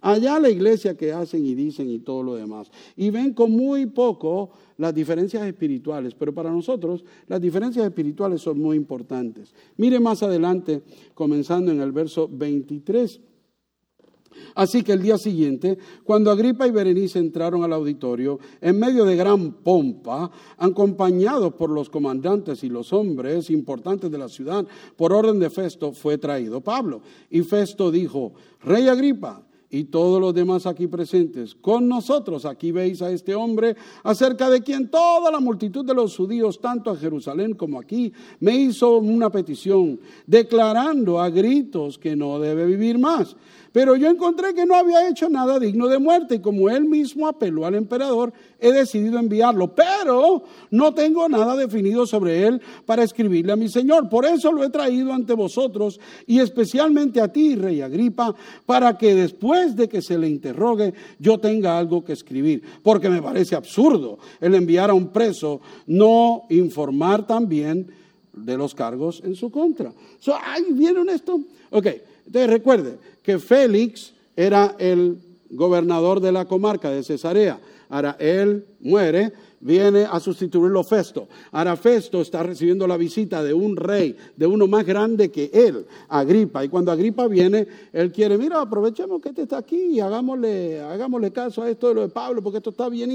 Allá 0.00 0.38
la 0.38 0.50
iglesia 0.50 0.96
que 0.96 1.12
hacen 1.12 1.46
y 1.46 1.54
dicen 1.54 1.88
y 1.88 1.98
todo 1.98 2.22
lo 2.22 2.34
demás. 2.34 2.70
Y 2.94 3.08
ven 3.08 3.32
con 3.32 3.52
muy 3.52 3.86
poco 3.86 4.50
las 4.76 4.94
diferencias 4.94 5.46
espirituales, 5.46 6.14
pero 6.14 6.34
para 6.34 6.50
nosotros 6.50 7.04
las 7.26 7.40
diferencias 7.40 7.86
espirituales 7.86 8.42
son 8.42 8.60
muy 8.60 8.76
importantes. 8.76 9.54
Mire 9.78 9.98
más 10.00 10.22
adelante, 10.22 10.82
comenzando 11.14 11.72
en 11.72 11.80
el 11.80 11.92
verso 11.92 12.28
23. 12.30 13.20
Así 14.54 14.82
que 14.82 14.92
el 14.92 15.02
día 15.02 15.18
siguiente, 15.18 15.78
cuando 16.04 16.30
Agripa 16.30 16.66
y 16.66 16.70
Berenice 16.70 17.18
entraron 17.18 17.64
al 17.64 17.72
auditorio, 17.72 18.38
en 18.60 18.78
medio 18.78 19.04
de 19.04 19.16
gran 19.16 19.52
pompa, 19.52 20.30
acompañados 20.58 21.54
por 21.54 21.70
los 21.70 21.90
comandantes 21.90 22.62
y 22.64 22.68
los 22.68 22.92
hombres 22.92 23.50
importantes 23.50 24.10
de 24.10 24.18
la 24.18 24.28
ciudad, 24.28 24.66
por 24.96 25.12
orden 25.12 25.38
de 25.38 25.50
Festo, 25.50 25.92
fue 25.92 26.18
traído 26.18 26.60
Pablo. 26.60 27.02
Y 27.30 27.42
Festo 27.42 27.90
dijo, 27.90 28.32
Rey 28.62 28.88
Agripa, 28.88 29.44
y 29.74 29.84
todos 29.84 30.20
los 30.20 30.32
demás 30.32 30.66
aquí 30.66 30.86
presentes, 30.86 31.56
con 31.56 31.88
nosotros. 31.88 32.44
Aquí 32.44 32.70
veis 32.70 33.02
a 33.02 33.10
este 33.10 33.34
hombre 33.34 33.74
acerca 34.04 34.48
de 34.48 34.60
quien 34.60 34.88
toda 34.88 35.32
la 35.32 35.40
multitud 35.40 35.84
de 35.84 35.94
los 35.94 36.16
judíos, 36.16 36.60
tanto 36.60 36.90
a 36.90 36.96
Jerusalén 36.96 37.54
como 37.54 37.80
aquí, 37.80 38.12
me 38.38 38.54
hizo 38.54 38.98
una 38.98 39.30
petición, 39.30 39.98
declarando 40.28 41.20
a 41.20 41.28
gritos 41.28 41.98
que 41.98 42.14
no 42.14 42.38
debe 42.38 42.66
vivir 42.66 43.00
más. 43.00 43.34
Pero 43.74 43.96
yo 43.96 44.08
encontré 44.08 44.54
que 44.54 44.66
no 44.66 44.76
había 44.76 45.08
hecho 45.08 45.28
nada 45.28 45.58
digno 45.58 45.88
de 45.88 45.98
muerte 45.98 46.36
y 46.36 46.38
como 46.38 46.70
él 46.70 46.84
mismo 46.84 47.26
apeló 47.26 47.66
al 47.66 47.74
emperador, 47.74 48.32
he 48.60 48.70
decidido 48.70 49.18
enviarlo. 49.18 49.74
Pero 49.74 50.44
no 50.70 50.94
tengo 50.94 51.28
nada 51.28 51.56
definido 51.56 52.06
sobre 52.06 52.46
él 52.46 52.62
para 52.86 53.02
escribirle 53.02 53.50
a 53.50 53.56
mi 53.56 53.68
Señor. 53.68 54.08
Por 54.08 54.26
eso 54.26 54.52
lo 54.52 54.62
he 54.62 54.70
traído 54.70 55.12
ante 55.12 55.32
vosotros 55.32 55.98
y 56.24 56.38
especialmente 56.38 57.20
a 57.20 57.32
ti, 57.32 57.56
rey 57.56 57.80
Agripa, 57.80 58.32
para 58.64 58.96
que 58.96 59.12
después 59.16 59.74
de 59.74 59.88
que 59.88 60.02
se 60.02 60.18
le 60.18 60.28
interrogue 60.28 60.94
yo 61.18 61.38
tenga 61.38 61.76
algo 61.76 62.04
que 62.04 62.12
escribir. 62.12 62.62
Porque 62.80 63.08
me 63.08 63.20
parece 63.20 63.56
absurdo 63.56 64.20
el 64.40 64.54
enviar 64.54 64.90
a 64.90 64.94
un 64.94 65.08
preso, 65.08 65.60
no 65.88 66.44
informar 66.48 67.26
también 67.26 67.88
de 68.32 68.56
los 68.56 68.72
cargos 68.72 69.20
en 69.24 69.34
su 69.34 69.50
contra. 69.50 69.92
So, 70.20 70.36
¿Vieron 70.70 71.10
esto? 71.10 71.40
Ok, 71.70 71.88
entonces 72.26 72.50
recuerde 72.50 72.98
que 73.22 73.38
Félix 73.38 74.12
era 74.36 74.74
el 74.78 75.18
gobernador 75.50 76.20
de 76.20 76.32
la 76.32 76.46
comarca 76.46 76.90
de 76.90 77.02
Cesarea. 77.02 77.60
Ahora 77.88 78.16
él 78.18 78.64
muere, 78.80 79.32
viene 79.60 80.04
a 80.10 80.18
sustituirlo 80.18 80.82
Festo. 80.82 81.28
Ahora 81.52 81.76
Festo 81.76 82.20
está 82.20 82.42
recibiendo 82.42 82.86
la 82.86 82.96
visita 82.96 83.42
de 83.42 83.54
un 83.54 83.76
rey, 83.76 84.16
de 84.36 84.46
uno 84.46 84.66
más 84.66 84.84
grande 84.84 85.30
que 85.30 85.50
él, 85.52 85.86
Agripa. 86.08 86.64
Y 86.64 86.68
cuando 86.68 86.90
Agripa 86.90 87.28
viene, 87.28 87.66
él 87.92 88.10
quiere, 88.10 88.36
mira, 88.36 88.60
aprovechemos 88.60 89.22
que 89.22 89.28
este 89.28 89.42
está 89.42 89.58
aquí 89.58 89.76
y 89.76 90.00
hagámosle, 90.00 90.80
hagámosle 90.80 91.30
caso 91.30 91.62
a 91.62 91.70
esto 91.70 91.88
de 91.88 91.94
lo 91.94 92.00
de 92.02 92.08
Pablo, 92.08 92.42
porque 92.42 92.58
esto 92.58 92.70
está 92.70 92.88
bien 92.88 93.12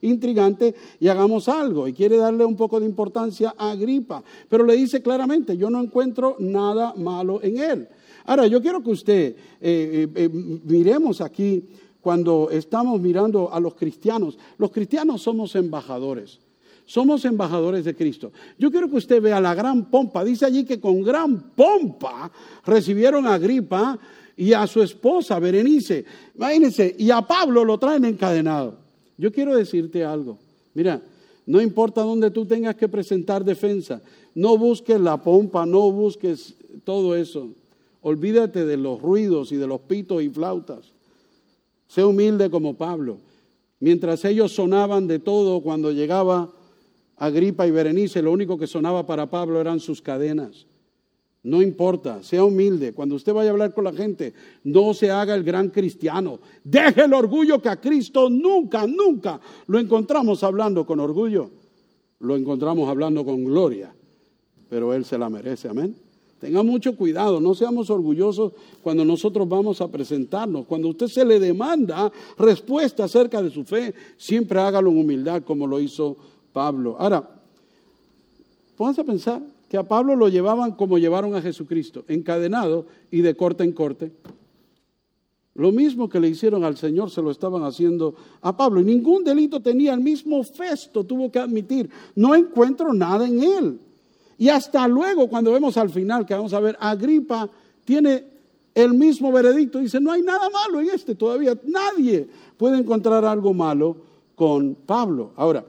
intrigante 0.00 0.74
y 0.98 1.08
hagamos 1.08 1.48
algo. 1.48 1.86
Y 1.86 1.92
quiere 1.92 2.16
darle 2.16 2.44
un 2.44 2.56
poco 2.56 2.80
de 2.80 2.86
importancia 2.86 3.54
a 3.58 3.72
Agripa. 3.72 4.22
Pero 4.48 4.64
le 4.64 4.74
dice 4.74 5.02
claramente, 5.02 5.56
yo 5.56 5.68
no 5.70 5.80
encuentro 5.80 6.36
nada 6.38 6.94
malo 6.96 7.40
en 7.42 7.58
él. 7.58 7.88
Ahora, 8.28 8.46
yo 8.46 8.60
quiero 8.60 8.82
que 8.82 8.90
usted 8.90 9.36
eh, 9.58 10.06
eh, 10.06 10.08
eh, 10.14 10.28
miremos 10.28 11.22
aquí 11.22 11.64
cuando 11.98 12.50
estamos 12.50 13.00
mirando 13.00 13.50
a 13.50 13.58
los 13.58 13.74
cristianos. 13.74 14.36
Los 14.58 14.70
cristianos 14.70 15.22
somos 15.22 15.56
embajadores. 15.56 16.38
Somos 16.84 17.24
embajadores 17.24 17.86
de 17.86 17.96
Cristo. 17.96 18.30
Yo 18.58 18.70
quiero 18.70 18.90
que 18.90 18.96
usted 18.96 19.22
vea 19.22 19.40
la 19.40 19.54
gran 19.54 19.86
pompa. 19.90 20.22
Dice 20.26 20.44
allí 20.44 20.64
que 20.64 20.78
con 20.78 21.02
gran 21.02 21.52
pompa 21.54 22.30
recibieron 22.66 23.26
a 23.26 23.32
Agripa 23.32 23.98
y 24.36 24.52
a 24.52 24.66
su 24.66 24.82
esposa 24.82 25.38
Berenice. 25.38 26.04
Imagínense, 26.34 26.96
y 26.98 27.10
a 27.10 27.22
Pablo 27.22 27.64
lo 27.64 27.78
traen 27.78 28.04
encadenado. 28.04 28.76
Yo 29.16 29.32
quiero 29.32 29.56
decirte 29.56 30.04
algo. 30.04 30.38
Mira, 30.74 31.00
no 31.46 31.62
importa 31.62 32.02
dónde 32.02 32.30
tú 32.30 32.44
tengas 32.44 32.76
que 32.76 32.88
presentar 32.88 33.42
defensa, 33.42 34.02
no 34.34 34.58
busques 34.58 35.00
la 35.00 35.16
pompa, 35.16 35.64
no 35.64 35.90
busques 35.90 36.54
todo 36.84 37.16
eso. 37.16 37.54
Olvídate 38.08 38.64
de 38.64 38.78
los 38.78 39.02
ruidos 39.02 39.52
y 39.52 39.56
de 39.56 39.66
los 39.66 39.82
pitos 39.82 40.22
y 40.22 40.30
flautas. 40.30 40.94
Sé 41.88 42.02
humilde 42.02 42.48
como 42.48 42.74
Pablo. 42.74 43.18
Mientras 43.80 44.24
ellos 44.24 44.54
sonaban 44.54 45.06
de 45.06 45.18
todo 45.18 45.60
cuando 45.60 45.92
llegaba 45.92 46.50
Agripa 47.18 47.66
y 47.66 47.70
Berenice, 47.70 48.22
lo 48.22 48.32
único 48.32 48.56
que 48.56 48.66
sonaba 48.66 49.04
para 49.04 49.28
Pablo 49.28 49.60
eran 49.60 49.78
sus 49.78 50.00
cadenas. 50.00 50.64
No 51.42 51.60
importa, 51.60 52.22
sea 52.22 52.44
humilde. 52.44 52.94
Cuando 52.94 53.14
usted 53.14 53.34
vaya 53.34 53.50
a 53.50 53.52
hablar 53.52 53.74
con 53.74 53.84
la 53.84 53.92
gente, 53.92 54.32
no 54.64 54.94
se 54.94 55.10
haga 55.10 55.34
el 55.34 55.44
gran 55.44 55.68
cristiano. 55.68 56.40
Deje 56.64 57.04
el 57.04 57.12
orgullo 57.12 57.60
que 57.60 57.68
a 57.68 57.78
Cristo 57.78 58.30
nunca, 58.30 58.86
nunca 58.86 59.38
lo 59.66 59.78
encontramos 59.78 60.42
hablando 60.42 60.86
con 60.86 60.98
orgullo. 60.98 61.50
Lo 62.20 62.36
encontramos 62.36 62.88
hablando 62.88 63.22
con 63.22 63.44
gloria. 63.44 63.94
Pero 64.70 64.94
Él 64.94 65.04
se 65.04 65.18
la 65.18 65.28
merece, 65.28 65.68
amén. 65.68 66.07
Tenga 66.40 66.62
mucho 66.62 66.94
cuidado, 66.94 67.40
no 67.40 67.54
seamos 67.54 67.90
orgullosos 67.90 68.52
cuando 68.82 69.04
nosotros 69.04 69.48
vamos 69.48 69.80
a 69.80 69.88
presentarnos. 69.88 70.66
Cuando 70.66 70.88
usted 70.88 71.08
se 71.08 71.24
le 71.24 71.40
demanda 71.40 72.12
respuesta 72.38 73.04
acerca 73.04 73.42
de 73.42 73.50
su 73.50 73.64
fe, 73.64 73.92
siempre 74.16 74.60
hágalo 74.60 74.90
en 74.90 74.98
humildad 74.98 75.42
como 75.42 75.66
lo 75.66 75.80
hizo 75.80 76.16
Pablo. 76.52 76.96
Ahora, 76.98 77.28
pónganse 78.76 79.00
a 79.00 79.04
pensar 79.04 79.42
que 79.68 79.76
a 79.76 79.82
Pablo 79.82 80.14
lo 80.14 80.28
llevaban 80.28 80.72
como 80.72 80.98
llevaron 80.98 81.34
a 81.34 81.42
Jesucristo, 81.42 82.04
encadenado 82.06 82.86
y 83.10 83.20
de 83.20 83.34
corte 83.34 83.64
en 83.64 83.72
corte. 83.72 84.12
Lo 85.54 85.72
mismo 85.72 86.08
que 86.08 86.20
le 86.20 86.28
hicieron 86.28 86.62
al 86.62 86.76
Señor 86.76 87.10
se 87.10 87.20
lo 87.20 87.32
estaban 87.32 87.64
haciendo 87.64 88.14
a 88.42 88.56
Pablo. 88.56 88.80
Y 88.80 88.84
ningún 88.84 89.24
delito 89.24 89.58
tenía 89.60 89.92
el 89.92 90.00
mismo 90.00 90.44
festo, 90.44 91.02
tuvo 91.02 91.32
que 91.32 91.40
admitir. 91.40 91.90
No 92.14 92.32
encuentro 92.36 92.94
nada 92.94 93.26
en 93.26 93.42
él. 93.42 93.80
Y 94.38 94.48
hasta 94.48 94.86
luego, 94.86 95.28
cuando 95.28 95.52
vemos 95.52 95.76
al 95.76 95.90
final, 95.90 96.24
que 96.24 96.32
vamos 96.32 96.54
a 96.54 96.60
ver, 96.60 96.76
Agripa 96.80 97.50
tiene 97.84 98.24
el 98.72 98.94
mismo 98.94 99.32
veredicto. 99.32 99.80
Dice, 99.80 100.00
no 100.00 100.12
hay 100.12 100.22
nada 100.22 100.48
malo 100.48 100.80
en 100.80 100.90
este 100.90 101.16
todavía. 101.16 101.58
Nadie 101.64 102.28
puede 102.56 102.78
encontrar 102.78 103.24
algo 103.24 103.52
malo 103.52 103.96
con 104.36 104.76
Pablo. 104.76 105.32
Ahora, 105.34 105.64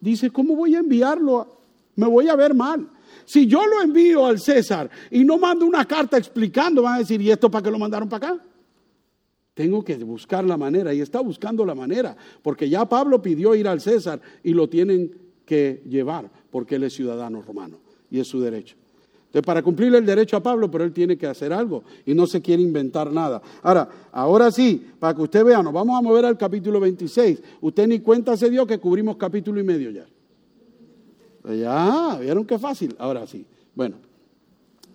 dice, 0.00 0.30
¿cómo 0.30 0.54
voy 0.54 0.76
a 0.76 0.78
enviarlo? 0.78 1.58
Me 1.96 2.06
voy 2.06 2.28
a 2.28 2.36
ver 2.36 2.54
mal. 2.54 2.88
Si 3.24 3.48
yo 3.48 3.66
lo 3.66 3.82
envío 3.82 4.24
al 4.24 4.38
César 4.38 4.88
y 5.10 5.24
no 5.24 5.38
mando 5.38 5.66
una 5.66 5.84
carta 5.84 6.16
explicando, 6.16 6.82
van 6.82 6.94
a 6.94 6.98
decir, 6.98 7.20
¿y 7.20 7.30
esto 7.32 7.50
para 7.50 7.64
qué 7.64 7.70
lo 7.72 7.78
mandaron 7.78 8.08
para 8.08 8.28
acá? 8.28 8.42
Tengo 9.54 9.82
que 9.82 9.96
buscar 9.96 10.44
la 10.44 10.56
manera 10.56 10.94
y 10.94 11.00
está 11.00 11.20
buscando 11.20 11.64
la 11.64 11.74
manera, 11.74 12.16
porque 12.42 12.68
ya 12.68 12.88
Pablo 12.88 13.20
pidió 13.20 13.54
ir 13.56 13.66
al 13.66 13.80
César 13.80 14.20
y 14.44 14.52
lo 14.52 14.68
tienen 14.68 15.25
que 15.46 15.82
llevar, 15.88 16.30
porque 16.50 16.74
él 16.74 16.82
es 16.82 16.92
ciudadano 16.92 17.40
romano 17.40 17.78
y 18.10 18.20
es 18.20 18.28
su 18.28 18.40
derecho. 18.40 18.76
Entonces, 19.26 19.46
para 19.46 19.62
cumplir 19.62 19.94
el 19.94 20.04
derecho 20.04 20.36
a 20.36 20.42
Pablo, 20.42 20.70
pero 20.70 20.84
él 20.84 20.92
tiene 20.92 21.16
que 21.16 21.26
hacer 21.26 21.52
algo 21.52 21.84
y 22.04 22.14
no 22.14 22.26
se 22.26 22.42
quiere 22.42 22.62
inventar 22.62 23.12
nada. 23.12 23.40
Ahora, 23.62 23.88
ahora 24.12 24.50
sí, 24.50 24.84
para 24.98 25.14
que 25.14 25.22
usted 25.22 25.44
vea, 25.44 25.62
nos 25.62 25.72
vamos 25.72 25.98
a 25.98 26.02
mover 26.02 26.24
al 26.24 26.36
capítulo 26.36 26.80
26. 26.80 27.42
Usted 27.60 27.86
ni 27.86 28.00
cuenta 28.00 28.36
se 28.36 28.50
dio 28.50 28.66
que 28.66 28.78
cubrimos 28.78 29.16
capítulo 29.16 29.60
y 29.60 29.64
medio 29.64 29.90
ya. 29.90 30.06
Ya, 31.54 32.18
vieron 32.20 32.44
qué 32.44 32.58
fácil. 32.58 32.94
Ahora 32.98 33.26
sí. 33.26 33.44
Bueno, 33.74 33.96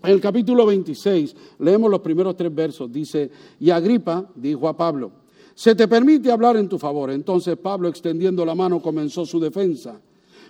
en 0.04 0.12
el 0.12 0.20
capítulo 0.20 0.66
26 0.66 1.36
leemos 1.60 1.90
los 1.92 2.02
primeros 2.02 2.36
tres 2.36 2.54
versos. 2.54 2.92
Dice, 2.92 3.30
y 3.60 3.70
Agripa 3.70 4.30
dijo 4.36 4.68
a 4.68 4.76
Pablo, 4.76 5.12
se 5.54 5.76
te 5.76 5.88
permite 5.88 6.32
hablar 6.32 6.58
en 6.58 6.68
tu 6.68 6.80
favor. 6.80 7.12
Entonces 7.12 7.58
Pablo, 7.58 7.88
extendiendo 7.88 8.44
la 8.46 8.56
mano, 8.56 8.82
comenzó 8.82 9.26
su 9.26 9.40
defensa. 9.40 10.00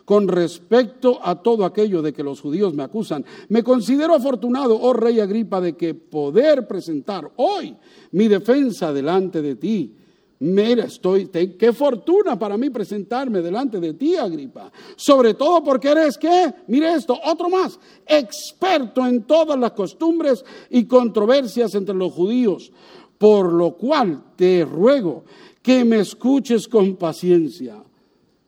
Con 0.06 0.28
respecto 0.28 1.20
a 1.24 1.42
todo 1.42 1.66
aquello 1.66 2.02
de 2.02 2.14
que 2.14 2.24
los 2.24 2.42
judíos 2.42 2.74
me 2.74 2.84
acusan, 2.84 3.24
me 3.50 3.64
considero 3.64 4.14
afortunado, 4.16 4.80
oh 4.80 4.94
rey 4.94 5.20
Agripa, 5.20 5.62
de 5.62 5.78
que 5.78 5.94
poder 5.94 6.68
presentar 6.68 7.32
hoy 7.38 7.76
mi 8.12 8.28
defensa 8.28 8.92
delante 8.92 9.42
de 9.42 9.56
ti 9.56 9.96
Mira, 10.44 10.86
estoy, 10.86 11.28
qué 11.28 11.72
fortuna 11.72 12.38
para 12.38 12.58
mí 12.58 12.72
presentarme 12.72 13.44
delante 13.44 13.80
de 13.80 13.94
ti, 13.94 14.16
Agripa. 14.16 14.72
Sobre 14.96 15.36
todo 15.36 15.64
porque 15.64 15.90
eres 15.90 16.18
qué, 16.18 16.52
mire 16.66 16.96
esto, 16.96 17.16
otro 17.26 17.48
más, 17.48 17.80
experto 18.08 19.06
en 19.06 19.22
todas 19.26 19.60
las 19.60 19.74
costumbres 19.74 20.44
y 20.72 20.86
controversias 20.86 21.76
entre 21.76 21.94
los 21.94 22.12
judíos. 22.12 22.72
Por 23.20 23.54
lo 23.54 23.78
cual 23.78 24.34
te 24.36 24.66
ruego 24.66 25.26
que 25.62 25.86
me 25.86 26.00
escuches 26.00 26.68
con 26.68 26.96
paciencia. 26.96 27.84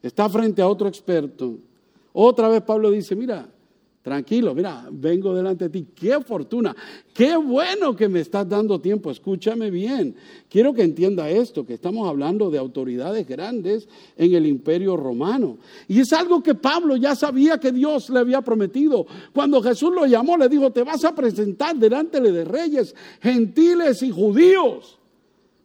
Está 0.03 0.29
frente 0.29 0.61
a 0.61 0.67
otro 0.67 0.87
experto. 0.87 1.57
Otra 2.11 2.47
vez 2.49 2.61
Pablo 2.61 2.91
dice, 2.91 3.15
mira, 3.15 3.49
Tranquilo, 4.03 4.53
mira, 4.53 4.85
vengo 4.91 5.33
delante 5.33 5.63
de 5.63 5.69
ti. 5.69 5.87
Qué 5.95 6.19
fortuna, 6.19 6.75
qué 7.13 7.37
bueno 7.37 7.95
que 7.95 8.09
me 8.09 8.19
estás 8.19 8.47
dando 8.49 8.81
tiempo. 8.81 9.09
Escúchame 9.09 9.71
bien. 9.71 10.13
Quiero 10.49 10.73
que 10.73 10.83
entienda 10.83 11.29
esto, 11.29 11.65
que 11.65 11.75
estamos 11.75 12.05
hablando 12.09 12.51
de 12.51 12.57
autoridades 12.57 13.25
grandes 13.25 13.87
en 14.17 14.33
el 14.33 14.45
imperio 14.45 14.97
romano. 14.97 15.57
Y 15.87 16.01
es 16.01 16.11
algo 16.11 16.43
que 16.43 16.53
Pablo 16.53 16.97
ya 16.97 17.15
sabía 17.15 17.57
que 17.59 17.71
Dios 17.71 18.09
le 18.09 18.19
había 18.19 18.41
prometido. 18.41 19.07
Cuando 19.33 19.61
Jesús 19.61 19.93
lo 19.95 20.05
llamó, 20.05 20.35
le 20.35 20.49
dijo, 20.49 20.69
te 20.69 20.83
vas 20.83 21.05
a 21.05 21.15
presentar 21.15 21.77
delante 21.77 22.19
de 22.19 22.43
reyes, 22.43 22.93
gentiles 23.21 24.03
y 24.03 24.11
judíos. 24.11 24.99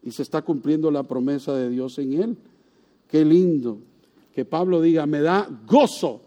Y 0.05 0.13
se 0.13 0.23
está 0.23 0.43
cumpliendo 0.43 0.93
la 0.93 1.03
promesa 1.03 1.57
de 1.57 1.71
Dios 1.71 1.99
en 1.99 2.13
él. 2.13 2.37
Qué 3.09 3.25
lindo 3.25 3.79
que 4.39 4.45
Pablo 4.45 4.81
diga, 4.81 5.05
me 5.05 5.21
da 5.21 5.49
gozo 5.67 6.21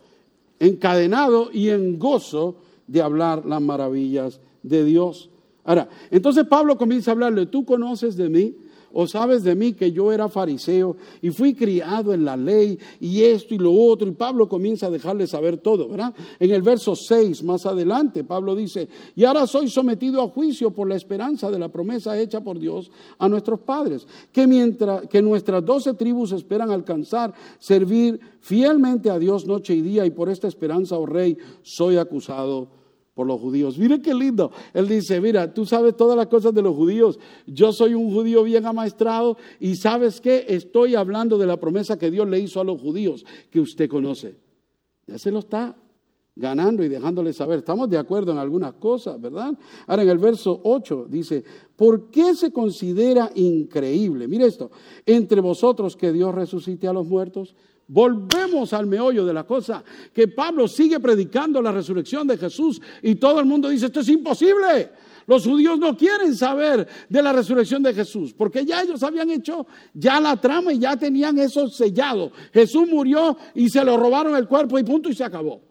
encadenado 0.60 1.50
y 1.50 1.70
en 1.70 1.98
gozo 1.98 2.58
de 2.86 3.02
hablar 3.02 3.46
las 3.46 3.62
maravillas 3.62 4.42
de 4.64 4.84
Dios. 4.84 5.30
Ahora, 5.64 5.88
entonces 6.10 6.44
Pablo 6.44 6.78
comienza 6.78 7.12
a 7.12 7.14
hablarle, 7.14 7.46
tú 7.46 7.64
conoces 7.64 8.18
de 8.18 8.28
mí, 8.28 8.54
o 8.94 9.08
sabes 9.08 9.44
de 9.44 9.56
mí 9.56 9.74
que 9.74 9.92
yo 9.92 10.12
era 10.12 10.30
fariseo 10.30 10.96
y 11.22 11.30
fui 11.30 11.54
criado 11.54 12.14
en 12.14 12.26
la 12.26 12.38
ley 12.38 12.78
y 13.00 13.24
esto 13.24 13.54
y 13.54 13.58
lo 13.58 13.74
otro. 13.74 14.08
Y 14.08 14.12
Pablo 14.12 14.48
comienza 14.48 14.88
a 14.88 14.90
dejarle 14.90 15.28
saber 15.28 15.58
todo, 15.58 15.88
¿verdad? 15.88 16.14
En 16.40 16.52
el 16.52 16.62
verso 16.62 16.96
6, 16.96 17.44
más 17.44 17.66
adelante, 17.66 18.24
Pablo 18.24 18.56
dice, 18.56 18.88
y 19.16 19.24
ahora 19.24 19.48
soy 19.48 19.70
sometido 19.70 20.22
a 20.22 20.30
juicio 20.30 20.72
por 20.72 20.88
la 20.88 20.96
esperanza 20.96 21.50
de 21.52 21.60
la 21.60 21.70
promesa 21.70 22.20
hecha 22.20 22.42
por 22.42 22.60
Dios 22.60 22.92
a 23.18 23.30
nuestros 23.30 23.60
padres, 23.62 24.08
que 24.32 24.48
mientras 24.48 25.08
que 25.08 25.22
nuestras 25.22 25.66
doce 25.66 25.94
tribus 25.94 26.32
esperan 26.32 26.72
alcanzar, 26.72 27.34
servir 27.60 28.20
fielmente 28.40 29.10
a 29.10 29.20
Dios 29.20 29.46
noche 29.46 29.74
y 29.74 29.82
día, 29.82 30.06
y 30.06 30.12
por 30.12 30.30
esta 30.30 30.48
esperanza, 30.48 30.98
oh 30.98 31.06
rey, 31.06 31.38
soy 31.62 31.98
acusado 31.98 32.81
los 33.28 33.40
judíos. 33.40 33.78
Mire 33.78 34.02
qué 34.02 34.14
lindo. 34.14 34.52
Él 34.74 34.88
dice, 34.88 35.20
mira, 35.22 35.54
tú 35.54 35.66
sabes 35.66 35.96
todas 35.96 36.18
las 36.18 36.28
cosas 36.28 36.54
de 36.54 36.62
los 36.62 36.76
judíos. 36.76 37.20
Yo 37.48 37.72
soy 37.74 37.94
un 37.94 38.12
judío 38.12 38.44
bien 38.44 38.66
amaestrado 38.66 39.38
y 39.60 39.76
sabes 39.76 40.22
qué, 40.22 40.46
estoy 40.48 40.96
hablando 40.96 41.38
de 41.38 41.48
la 41.48 41.58
promesa 41.58 41.98
que 41.98 42.12
Dios 42.12 42.28
le 42.28 42.40
hizo 42.40 42.60
a 42.60 42.64
los 42.64 42.80
judíos, 42.82 43.26
que 43.50 43.60
usted 43.60 43.90
conoce. 43.90 44.36
Ya 45.08 45.18
se 45.18 45.32
lo 45.32 45.40
está 45.40 45.76
ganando 46.36 46.84
y 46.84 46.90
dejándole 46.90 47.34
saber. 47.34 47.60
Estamos 47.60 47.90
de 47.90 47.98
acuerdo 47.98 48.32
en 48.32 48.38
algunas 48.38 48.74
cosas, 48.74 49.20
¿verdad? 49.20 49.54
Ahora 49.88 50.04
en 50.04 50.10
el 50.10 50.18
verso 50.18 50.62
8 50.64 51.08
dice, 51.10 51.44
¿por 51.76 52.10
qué 52.10 52.36
se 52.36 52.52
considera 52.52 53.32
increíble? 53.36 54.28
Mire 54.28 54.46
esto, 54.46 54.72
entre 55.06 55.42
vosotros 55.42 55.96
que 55.96 56.12
Dios 56.12 56.34
resucite 56.34 56.88
a 56.88 56.94
los 56.94 57.08
muertos. 57.08 57.56
Volvemos 57.94 58.72
al 58.72 58.88
meollo 58.88 59.26
de 59.26 59.34
la 59.34 59.44
cosa, 59.44 59.84
que 60.14 60.30
Pablo 60.30 60.66
sigue 60.70 61.02
predicando 61.02 61.62
la 61.62 61.74
resurrección 61.74 62.26
de 62.26 62.38
Jesús 62.38 62.82
y 63.02 63.16
todo 63.16 63.42
el 63.42 63.46
mundo 63.46 63.68
dice, 63.68 63.88
esto 63.88 64.00
es 64.00 64.08
imposible. 64.08 64.92
Los 65.28 65.44
judíos 65.44 65.78
no 65.78 65.98
quieren 65.98 66.34
saber 66.34 66.88
de 67.10 67.22
la 67.22 67.34
resurrección 67.34 67.84
de 67.84 67.94
Jesús, 67.94 68.34
porque 68.34 68.66
ya 68.66 68.82
ellos 68.82 69.04
habían 69.04 69.30
hecho 69.30 69.68
ya 69.94 70.22
la 70.22 70.40
trama 70.40 70.72
y 70.72 70.80
ya 70.80 70.96
tenían 70.96 71.38
eso 71.38 71.68
sellado. 71.68 72.32
Jesús 72.54 72.88
murió 72.88 73.36
y 73.56 73.68
se 73.68 73.84
lo 73.84 73.98
robaron 73.98 74.38
el 74.38 74.48
cuerpo 74.48 74.80
y 74.80 74.84
punto 74.84 75.10
y 75.10 75.14
se 75.14 75.26
acabó. 75.26 75.62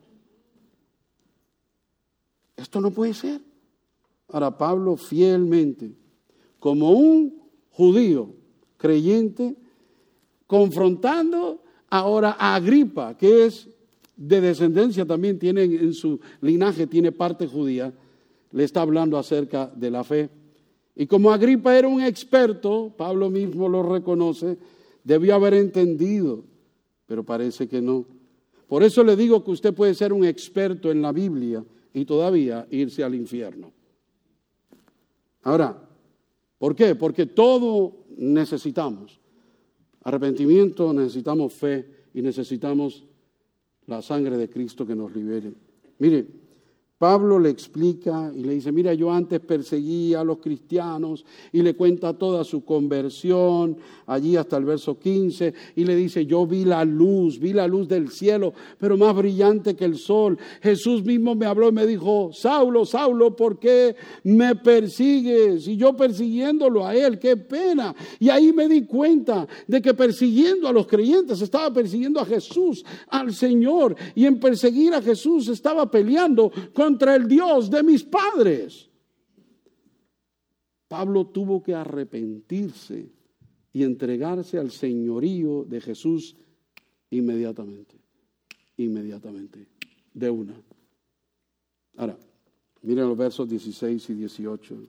Esto 2.54 2.82
no 2.82 2.90
puede 2.90 3.14
ser. 3.14 3.40
Ahora 4.28 4.58
Pablo 4.58 4.98
fielmente, 4.98 5.96
como 6.58 6.90
un 6.90 7.40
judío 7.70 8.34
creyente, 8.76 9.56
confrontando 10.46 11.62
ahora 11.90 12.36
Agripa, 12.38 13.16
que 13.16 13.46
es 13.46 13.68
de 14.16 14.40
descendencia 14.40 15.04
también, 15.04 15.38
tiene 15.38 15.64
en 15.64 15.92
su 15.92 16.20
linaje, 16.40 16.86
tiene 16.86 17.12
parte 17.12 17.46
judía, 17.46 17.92
le 18.52 18.64
está 18.64 18.82
hablando 18.82 19.18
acerca 19.18 19.70
de 19.74 19.90
la 19.90 20.04
fe. 20.04 20.30
Y 20.94 21.06
como 21.06 21.32
Agripa 21.32 21.76
era 21.76 21.88
un 21.88 22.00
experto, 22.00 22.92
Pablo 22.96 23.30
mismo 23.30 23.68
lo 23.68 23.82
reconoce, 23.82 24.56
debió 25.04 25.34
haber 25.34 25.54
entendido, 25.54 26.44
pero 27.06 27.24
parece 27.24 27.68
que 27.68 27.80
no. 27.80 28.06
Por 28.68 28.82
eso 28.82 29.02
le 29.02 29.16
digo 29.16 29.42
que 29.42 29.50
usted 29.50 29.74
puede 29.74 29.94
ser 29.94 30.12
un 30.12 30.24
experto 30.24 30.90
en 30.90 31.02
la 31.02 31.12
Biblia 31.12 31.64
y 31.92 32.04
todavía 32.04 32.66
irse 32.70 33.02
al 33.02 33.14
infierno. 33.14 33.72
Ahora, 35.42 35.76
¿por 36.58 36.76
qué? 36.76 36.94
Porque 36.94 37.26
todo 37.26 37.96
necesitamos 38.16 39.19
Arrepentimiento, 40.02 40.92
necesitamos 40.92 41.52
fe 41.52 41.86
y 42.14 42.22
necesitamos 42.22 43.04
la 43.86 44.02
sangre 44.02 44.36
de 44.36 44.48
Cristo 44.48 44.86
que 44.86 44.94
nos 44.94 45.14
libere. 45.14 45.52
Mire, 45.98 46.26
Pablo 47.00 47.38
le 47.38 47.48
explica 47.48 48.30
y 48.36 48.44
le 48.44 48.52
dice, 48.52 48.72
mira, 48.72 48.92
yo 48.92 49.10
antes 49.10 49.40
perseguía 49.40 50.20
a 50.20 50.24
los 50.24 50.36
cristianos 50.36 51.24
y 51.50 51.62
le 51.62 51.74
cuenta 51.74 52.12
toda 52.12 52.44
su 52.44 52.62
conversión, 52.62 53.78
allí 54.04 54.36
hasta 54.36 54.58
el 54.58 54.66
verso 54.66 54.98
15, 54.98 55.54
y 55.76 55.84
le 55.86 55.96
dice, 55.96 56.26
yo 56.26 56.46
vi 56.46 56.66
la 56.66 56.84
luz, 56.84 57.38
vi 57.38 57.54
la 57.54 57.66
luz 57.66 57.88
del 57.88 58.10
cielo, 58.10 58.52
pero 58.76 58.98
más 58.98 59.16
brillante 59.16 59.74
que 59.74 59.86
el 59.86 59.96
sol. 59.96 60.36
Jesús 60.60 61.02
mismo 61.02 61.34
me 61.34 61.46
habló 61.46 61.70
y 61.70 61.72
me 61.72 61.86
dijo, 61.86 62.32
Saulo, 62.34 62.84
Saulo, 62.84 63.34
¿por 63.34 63.58
qué 63.58 63.96
me 64.24 64.54
persigues? 64.56 65.68
Y 65.68 65.78
yo 65.78 65.96
persiguiéndolo 65.96 66.86
a 66.86 66.94
él, 66.94 67.18
qué 67.18 67.38
pena. 67.38 67.94
Y 68.18 68.28
ahí 68.28 68.52
me 68.52 68.68
di 68.68 68.84
cuenta 68.84 69.48
de 69.66 69.80
que 69.80 69.94
persiguiendo 69.94 70.68
a 70.68 70.72
los 70.72 70.86
creyentes 70.86 71.40
estaba 71.40 71.72
persiguiendo 71.72 72.20
a 72.20 72.26
Jesús, 72.26 72.84
al 73.08 73.32
Señor, 73.32 73.96
y 74.14 74.26
en 74.26 74.38
perseguir 74.38 74.92
a 74.92 75.00
Jesús 75.00 75.48
estaba 75.48 75.90
peleando 75.90 76.52
con 76.74 76.89
contra 76.90 77.14
el 77.14 77.28
Dios 77.28 77.70
de 77.70 77.84
mis 77.84 78.02
padres. 78.02 78.88
Pablo 80.88 81.28
tuvo 81.28 81.62
que 81.62 81.72
arrepentirse 81.72 83.12
y 83.72 83.84
entregarse 83.84 84.58
al 84.58 84.72
señorío 84.72 85.64
de 85.64 85.80
Jesús 85.80 86.36
inmediatamente, 87.10 87.94
inmediatamente, 88.76 89.68
de 90.12 90.30
una. 90.30 90.60
Ahora, 91.96 92.18
miren 92.82 93.08
los 93.08 93.16
versos 93.16 93.48
16 93.48 94.10
y 94.10 94.14
18. 94.14 94.82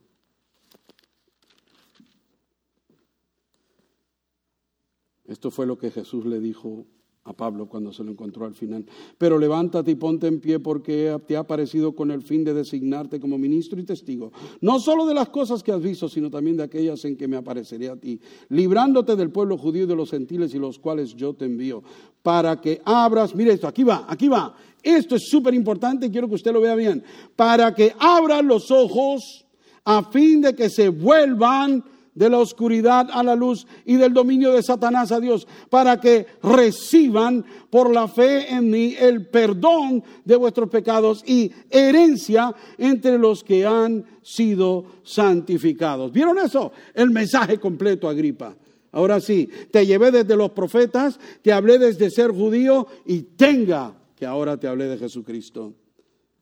Esto 5.25 5.51
fue 5.51 5.67
lo 5.67 5.77
que 5.77 5.91
Jesús 5.91 6.25
le 6.25 6.39
dijo 6.39 6.87
a 7.23 7.33
Pablo 7.33 7.67
cuando 7.67 7.93
se 7.93 8.03
lo 8.03 8.11
encontró 8.11 8.45
al 8.45 8.55
final. 8.55 8.83
Pero 9.17 9.37
levántate 9.37 9.91
y 9.91 9.95
ponte 9.95 10.27
en 10.27 10.39
pie 10.39 10.59
porque 10.59 11.15
te 11.27 11.37
ha 11.37 11.43
parecido 11.43 11.93
con 11.93 12.09
el 12.09 12.23
fin 12.23 12.43
de 12.43 12.53
designarte 12.53 13.19
como 13.19 13.37
ministro 13.37 13.79
y 13.79 13.83
testigo, 13.83 14.31
no 14.61 14.79
solo 14.79 15.05
de 15.05 15.13
las 15.13 15.29
cosas 15.29 15.61
que 15.61 15.71
has 15.71 15.81
visto, 15.81 16.09
sino 16.09 16.31
también 16.31 16.57
de 16.57 16.63
aquellas 16.63 17.05
en 17.05 17.15
que 17.15 17.27
me 17.27 17.37
apareceré 17.37 17.89
a 17.89 17.95
ti, 17.95 18.19
librándote 18.49 19.15
del 19.15 19.29
pueblo 19.29 19.57
judío 19.57 19.83
y 19.83 19.87
de 19.87 19.95
los 19.95 20.09
gentiles 20.09 20.53
y 20.55 20.59
los 20.59 20.79
cuales 20.79 21.15
yo 21.15 21.33
te 21.33 21.45
envío, 21.45 21.83
para 22.23 22.59
que 22.59 22.81
abras, 22.85 23.35
mire 23.35 23.53
esto, 23.53 23.67
aquí 23.67 23.83
va, 23.83 24.05
aquí 24.07 24.27
va, 24.27 24.55
esto 24.81 25.15
es 25.15 25.29
súper 25.29 25.53
importante 25.53 26.09
quiero 26.09 26.27
que 26.27 26.35
usted 26.35 26.51
lo 26.51 26.61
vea 26.61 26.75
bien, 26.75 27.03
para 27.35 27.73
que 27.73 27.93
abras 27.99 28.43
los 28.43 28.71
ojos 28.71 29.45
a 29.83 30.03
fin 30.11 30.41
de 30.41 30.55
que 30.55 30.69
se 30.69 30.89
vuelvan 30.89 31.83
de 32.13 32.29
la 32.29 32.39
oscuridad 32.39 33.07
a 33.11 33.23
la 33.23 33.35
luz 33.35 33.65
y 33.85 33.95
del 33.95 34.13
dominio 34.13 34.51
de 34.51 34.63
Satanás 34.63 35.11
a 35.11 35.19
Dios, 35.19 35.47
para 35.69 35.99
que 35.99 36.25
reciban 36.43 37.45
por 37.69 37.91
la 37.91 38.07
fe 38.07 38.51
en 38.51 38.69
mí 38.69 38.95
el 38.99 39.27
perdón 39.27 40.03
de 40.25 40.35
vuestros 40.35 40.69
pecados 40.69 41.23
y 41.25 41.51
herencia 41.69 42.53
entre 42.77 43.17
los 43.17 43.43
que 43.43 43.65
han 43.65 44.05
sido 44.21 44.85
santificados. 45.03 46.11
¿Vieron 46.11 46.37
eso? 46.39 46.71
El 46.93 47.11
mensaje 47.11 47.59
completo, 47.59 48.09
Agripa. 48.09 48.55
Ahora 48.91 49.21
sí, 49.21 49.49
te 49.71 49.85
llevé 49.85 50.11
desde 50.11 50.35
los 50.35 50.51
profetas, 50.51 51.17
te 51.41 51.53
hablé 51.53 51.79
desde 51.79 52.09
ser 52.09 52.31
judío 52.31 52.87
y 53.05 53.21
tenga 53.21 53.95
que 54.15 54.25
ahora 54.25 54.57
te 54.57 54.67
hablé 54.67 54.85
de 54.85 54.97
Jesucristo. 54.97 55.73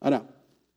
Ahora, 0.00 0.28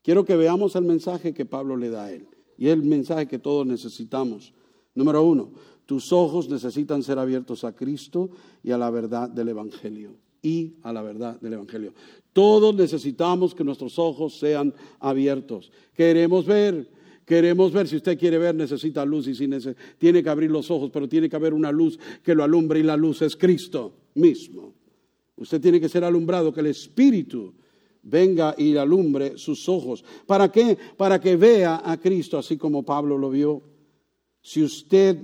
quiero 0.03 0.23
que 0.23 0.35
veamos 0.35 0.75
el 0.75 0.83
mensaje 0.83 1.33
que 1.33 1.45
Pablo 1.45 1.75
le 1.75 1.89
da 1.89 2.05
a 2.05 2.11
él 2.11 2.27
y 2.57 2.69
el 2.69 2.83
mensaje 2.83 3.27
que 3.27 3.39
todos 3.39 3.65
necesitamos. 3.65 4.53
Número 4.95 5.23
uno, 5.23 5.51
tus 5.85 6.11
ojos 6.13 6.49
necesitan 6.49 7.03
ser 7.03 7.19
abiertos 7.19 7.63
a 7.63 7.73
Cristo 7.73 8.29
y 8.63 8.71
a 8.71 8.77
la 8.77 8.89
verdad 8.89 9.29
del 9.29 9.49
Evangelio. 9.49 10.15
Y 10.41 10.73
a 10.83 10.91
la 10.91 11.01
verdad 11.01 11.39
del 11.39 11.53
Evangelio. 11.53 11.93
Todos 12.33 12.75
necesitamos 12.75 13.55
que 13.55 13.63
nuestros 13.63 13.97
ojos 13.97 14.37
sean 14.37 14.73
abiertos. 14.99 15.71
Queremos 15.93 16.45
ver, 16.45 16.89
queremos 17.25 17.71
ver. 17.71 17.87
Si 17.87 17.95
usted 17.95 18.17
quiere 18.17 18.37
ver, 18.37 18.53
necesita 18.53 19.05
luz 19.05 19.27
y 19.27 19.35
si 19.35 19.49
tiene 19.97 20.21
que 20.21 20.29
abrir 20.29 20.51
los 20.51 20.69
ojos, 20.69 20.89
pero 20.91 21.07
tiene 21.07 21.29
que 21.29 21.35
haber 21.35 21.53
una 21.53 21.71
luz 21.71 21.97
que 22.21 22.35
lo 22.35 22.43
alumbre 22.43 22.79
y 22.79 22.83
la 22.83 22.97
luz 22.97 23.21
es 23.21 23.35
Cristo 23.35 23.93
mismo. 24.15 24.73
Usted 25.37 25.61
tiene 25.61 25.79
que 25.79 25.89
ser 25.89 26.03
alumbrado, 26.03 26.53
que 26.53 26.59
el 26.59 26.67
Espíritu 26.67 27.53
venga 28.03 28.53
y 28.57 28.75
alumbre 28.75 29.37
sus 29.37 29.67
ojos. 29.69 30.03
¿Para 30.25 30.51
qué? 30.51 30.77
Para 30.97 31.19
que 31.19 31.35
vea 31.35 31.81
a 31.83 31.97
Cristo 31.97 32.37
así 32.37 32.57
como 32.57 32.83
Pablo 32.83 33.17
lo 33.17 33.29
vio. 33.29 33.72
Si 34.43 34.61
usted, 34.61 35.17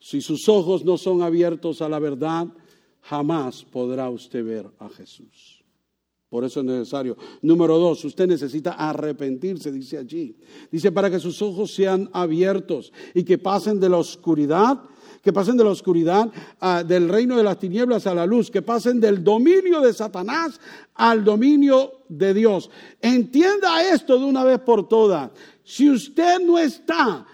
si 0.00 0.20
sus 0.22 0.48
ojos 0.48 0.84
no 0.84 0.96
son 0.96 1.22
abiertos 1.22 1.82
a 1.82 1.88
la 1.88 1.98
verdad, 1.98 2.48
jamás 3.02 3.62
podrá 3.64 4.08
usted 4.10 4.44
ver 4.44 4.66
a 4.78 4.88
Jesús. 4.88 5.62
Por 6.28 6.42
eso 6.42 6.60
es 6.60 6.66
necesario. 6.66 7.16
Número 7.42 7.78
dos, 7.78 8.04
usted 8.04 8.26
necesita 8.26 8.72
arrepentirse, 8.72 9.70
dice 9.70 9.98
allí. 9.98 10.36
Dice 10.72 10.90
para 10.90 11.08
que 11.10 11.20
sus 11.20 11.40
ojos 11.40 11.72
sean 11.72 12.10
abiertos 12.12 12.92
y 13.14 13.22
que 13.22 13.38
pasen 13.38 13.78
de 13.78 13.88
la 13.88 13.98
oscuridad, 13.98 14.82
que 15.22 15.32
pasen 15.32 15.56
de 15.56 15.64
la 15.64 15.70
oscuridad 15.70 16.32
ah, 16.58 16.82
del 16.82 17.08
reino 17.08 17.36
de 17.36 17.44
las 17.44 17.58
tinieblas 17.58 18.06
a 18.06 18.14
la 18.14 18.26
luz, 18.26 18.50
que 18.50 18.62
pasen 18.62 19.00
del 19.00 19.22
dominio 19.22 19.80
de 19.80 19.92
Satanás 19.92 20.60
al 20.94 21.24
dominio 21.24 22.04
de 22.08 22.34
Dios. 22.34 22.70
Entienda 23.00 23.88
esto 23.88 24.18
de 24.18 24.24
una 24.24 24.44
vez 24.44 24.58
por 24.60 24.88
todas. 24.88 25.30
Si 25.62 25.88
usted 25.90 26.40
no 26.40 26.58
está 26.58 27.26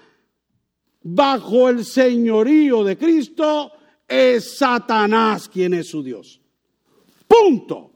bajo 1.02 1.68
el 1.68 1.84
señorío 1.84 2.84
de 2.84 2.96
Cristo, 2.96 3.72
es 4.06 4.58
Satanás 4.58 5.48
quien 5.48 5.74
es 5.74 5.88
su 5.88 6.02
Dios. 6.02 6.40
Punto. 7.26 7.90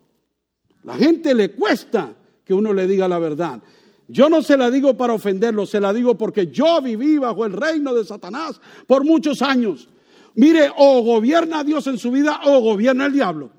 La 0.84 0.94
gente 0.94 1.34
le 1.34 1.50
cuesta 1.50 2.14
que 2.44 2.54
uno 2.54 2.72
le 2.72 2.86
diga 2.86 3.08
la 3.08 3.18
verdad. 3.18 3.60
Yo 4.08 4.28
no 4.28 4.40
se 4.40 4.56
la 4.56 4.70
digo 4.70 4.96
para 4.96 5.14
ofenderlo, 5.14 5.66
se 5.66 5.80
la 5.80 5.92
digo 5.92 6.16
porque 6.16 6.46
yo 6.46 6.80
viví 6.80 7.18
bajo 7.18 7.44
el 7.44 7.52
reino 7.52 7.92
de 7.92 8.04
Satanás 8.04 8.60
por 8.86 9.04
muchos 9.04 9.42
años. 9.42 9.88
Mire, 10.36 10.70
o 10.76 11.02
gobierna 11.02 11.64
Dios 11.64 11.86
en 11.88 11.98
su 11.98 12.10
vida 12.10 12.40
o 12.44 12.60
gobierna 12.60 13.06
el 13.06 13.12
diablo. 13.12 13.50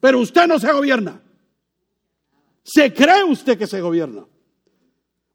Pero 0.00 0.20
usted 0.20 0.46
no 0.46 0.58
se 0.58 0.70
gobierna. 0.70 1.22
Se 2.62 2.92
cree 2.92 3.24
usted 3.24 3.56
que 3.56 3.66
se 3.66 3.80
gobierna. 3.80 4.26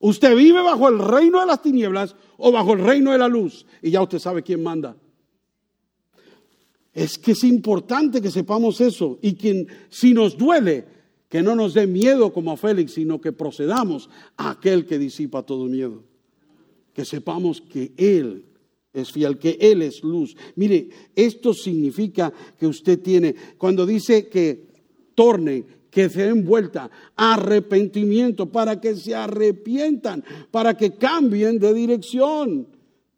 Usted 0.02 0.36
vive 0.36 0.62
bajo 0.62 0.90
el 0.90 1.00
reino 1.00 1.40
de 1.40 1.46
las 1.46 1.62
tinieblas 1.62 2.16
o 2.38 2.52
bajo 2.52 2.74
el 2.74 2.80
reino 2.80 3.12
de 3.12 3.20
la 3.20 3.28
luz. 3.28 3.66
Y 3.82 3.92
ya 3.92 4.02
usted 4.02 4.20
sabe 4.20 4.42
quién 4.42 4.62
manda. 4.62 4.98
Es 6.94 7.18
que 7.18 7.32
es 7.32 7.44
importante 7.44 8.22
que 8.22 8.32
sepamos 8.32 8.82
eso. 8.82 9.20
Y 9.22 9.36
quien, 9.36 9.68
si 9.90 10.14
nos 10.14 10.38
duele, 10.38 10.86
que 11.30 11.42
no 11.42 11.56
nos 11.56 11.74
dé 11.74 11.88
miedo 11.88 12.34
como 12.34 12.52
a 12.52 12.58
Félix, 12.58 12.94
sino 12.94 13.22
que 13.22 13.32
procedamos 13.32 14.10
a 14.36 14.52
aquel 14.52 14.86
que 14.86 15.00
disipa 15.00 15.44
todo 15.44 15.66
miedo. 15.66 16.04
Que 16.94 17.06
sepamos 17.06 17.62
que 17.62 17.94
Él 17.96 18.46
es 18.92 19.12
fiel, 19.12 19.38
que 19.38 19.58
Él 19.62 19.82
es 19.84 20.04
luz. 20.04 20.36
Mire, 20.56 20.90
esto 21.16 21.54
significa 21.54 22.34
que 22.60 22.68
usted 22.68 23.00
tiene, 23.00 23.36
cuando 23.58 23.86
dice 23.86 24.28
que 24.28 24.68
torne, 25.16 25.64
que 25.92 26.10
se 26.10 26.24
den 26.24 26.46
vuelta, 26.46 26.90
arrepentimiento, 27.16 28.52
para 28.52 28.80
que 28.80 28.96
se 28.96 29.14
arrepientan, 29.14 30.24
para 30.50 30.76
que 30.76 30.96
cambien 30.96 31.60
de 31.60 31.74
dirección. 31.74 32.68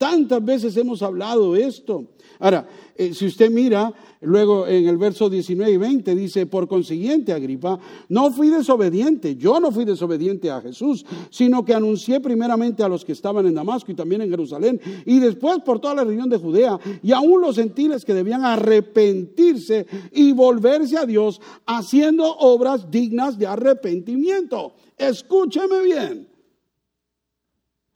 Tantas 0.04 0.44
veces 0.44 0.76
hemos 0.76 1.02
hablado 1.02 1.56
esto. 1.56 2.04
Ahora, 2.40 2.68
eh, 2.94 3.14
si 3.14 3.26
usted 3.26 3.50
mira, 3.50 3.94
luego 4.20 4.68
en 4.68 4.86
el 4.90 4.98
verso 4.98 5.30
19 5.30 5.72
y 5.72 5.78
20 5.78 6.14
dice, 6.14 6.46
por 6.46 6.68
consiguiente, 6.68 7.32
Agripa, 7.32 7.80
no 8.10 8.30
fui 8.30 8.50
desobediente, 8.50 9.38
yo 9.38 9.62
no 9.62 9.72
fui 9.72 9.86
desobediente 9.86 10.52
a 10.52 10.60
Jesús, 10.60 11.06
sino 11.30 11.64
que 11.64 11.74
anuncié 11.74 12.20
primeramente 12.20 12.84
a 12.84 12.90
los 12.90 13.06
que 13.06 13.14
estaban 13.14 13.46
en 13.46 13.54
Damasco 13.54 13.94
y 13.94 13.96
también 13.96 14.24
en 14.24 14.30
Jerusalén, 14.30 14.82
y 15.06 15.20
después 15.20 15.60
por 15.60 15.80
toda 15.80 15.96
la 15.96 16.04
región 16.04 16.28
de 16.28 16.36
Judea, 16.38 16.78
y 17.02 17.14
aún 17.14 17.40
los 17.40 17.56
gentiles 17.56 18.04
que 18.04 18.14
debían 18.14 18.44
arrepentirse 18.44 19.86
y 20.12 20.34
volverse 20.34 20.98
a 20.98 21.06
Dios, 21.06 21.40
haciendo 21.66 22.26
obras 22.26 22.92
dignas 22.92 23.38
de 23.38 23.48
arrepentimiento. 23.48 24.74
Escúcheme 24.98 25.82
bien. 25.82 26.33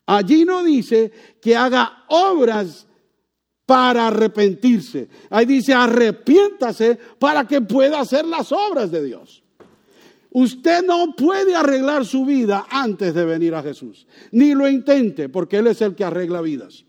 Allí 0.08 0.46
no 0.46 0.64
dice 0.64 1.12
que 1.42 1.56
haga 1.56 2.06
obras 2.08 2.88
para 3.66 4.08
arrepentirse. 4.08 5.10
Ahí 5.30 5.46
dice, 5.46 5.74
arrepiéntase 5.74 6.98
para 7.20 7.46
que 7.46 7.62
pueda 7.62 8.00
hacer 8.00 8.26
las 8.26 8.52
obras 8.54 8.90
de 8.90 9.04
Dios. 9.04 9.44
Usted 10.32 10.86
no 10.86 11.14
puede 11.16 11.54
arreglar 11.54 12.06
su 12.06 12.26
vida 12.26 12.66
antes 12.70 13.14
de 13.14 13.26
venir 13.26 13.54
a 13.54 13.62
Jesús. 13.62 14.08
Ni 14.32 14.54
lo 14.54 14.70
intente, 14.70 15.28
porque 15.28 15.58
Él 15.58 15.68
es 15.68 15.82
el 15.82 15.96
que 15.96 16.06
arregla 16.06 16.42
vidas. 16.42 16.86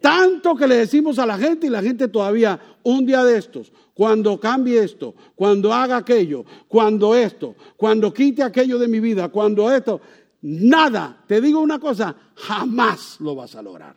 Tanto 0.00 0.54
que 0.54 0.66
le 0.66 0.76
decimos 0.76 1.18
a 1.18 1.26
la 1.26 1.36
gente 1.36 1.66
y 1.66 1.70
la 1.70 1.82
gente 1.82 2.08
todavía, 2.08 2.58
un 2.84 3.04
día 3.04 3.24
de 3.24 3.36
estos, 3.36 3.72
cuando 3.94 4.38
cambie 4.38 4.82
esto, 4.82 5.14
cuando 5.34 5.72
haga 5.72 5.96
aquello, 5.96 6.44
cuando 6.68 7.16
esto, 7.16 7.56
cuando 7.76 8.14
quite 8.14 8.44
aquello 8.44 8.78
de 8.78 8.86
mi 8.86 9.00
vida, 9.00 9.28
cuando 9.28 9.72
esto, 9.72 10.00
nada, 10.42 11.24
te 11.26 11.40
digo 11.40 11.60
una 11.60 11.78
cosa, 11.78 12.14
jamás 12.34 13.20
lo 13.20 13.34
vas 13.34 13.54
a 13.54 13.62
lograr. 13.62 13.96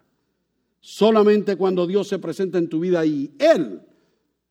Solamente 0.80 1.56
cuando 1.56 1.86
Dios 1.86 2.08
se 2.08 2.20
presenta 2.20 2.58
en 2.58 2.70
tu 2.70 2.80
vida 2.80 3.06
y 3.06 3.32
Él, 3.38 3.82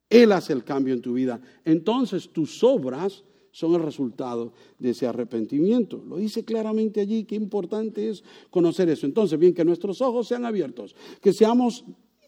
Él 0.09 0.33
hace 0.33 0.53
el 0.53 0.65
cambio 0.65 0.95
en 0.95 1.03
tu 1.03 1.15
vida, 1.15 1.41
entonces 1.65 2.31
tus 2.31 2.63
obras 2.63 3.25
son 3.53 3.75
el 3.75 3.83
resultado 3.83 4.53
de 4.79 4.91
ese 4.91 5.07
arrepentimiento. 5.07 6.03
Lo 6.07 6.17
dice 6.17 6.45
claramente 6.45 7.01
allí, 7.01 7.25
qué 7.25 7.35
importante 7.35 8.09
es 8.09 8.23
conocer 8.51 8.89
eso. 8.89 9.07
Entonces, 9.07 9.39
bien, 9.39 9.55
que 9.55 9.65
nuestros 9.65 10.01
ojos 10.01 10.29
sean 10.29 10.45
abiertos, 10.45 10.95
que 11.21 11.33
seamos 11.33 11.85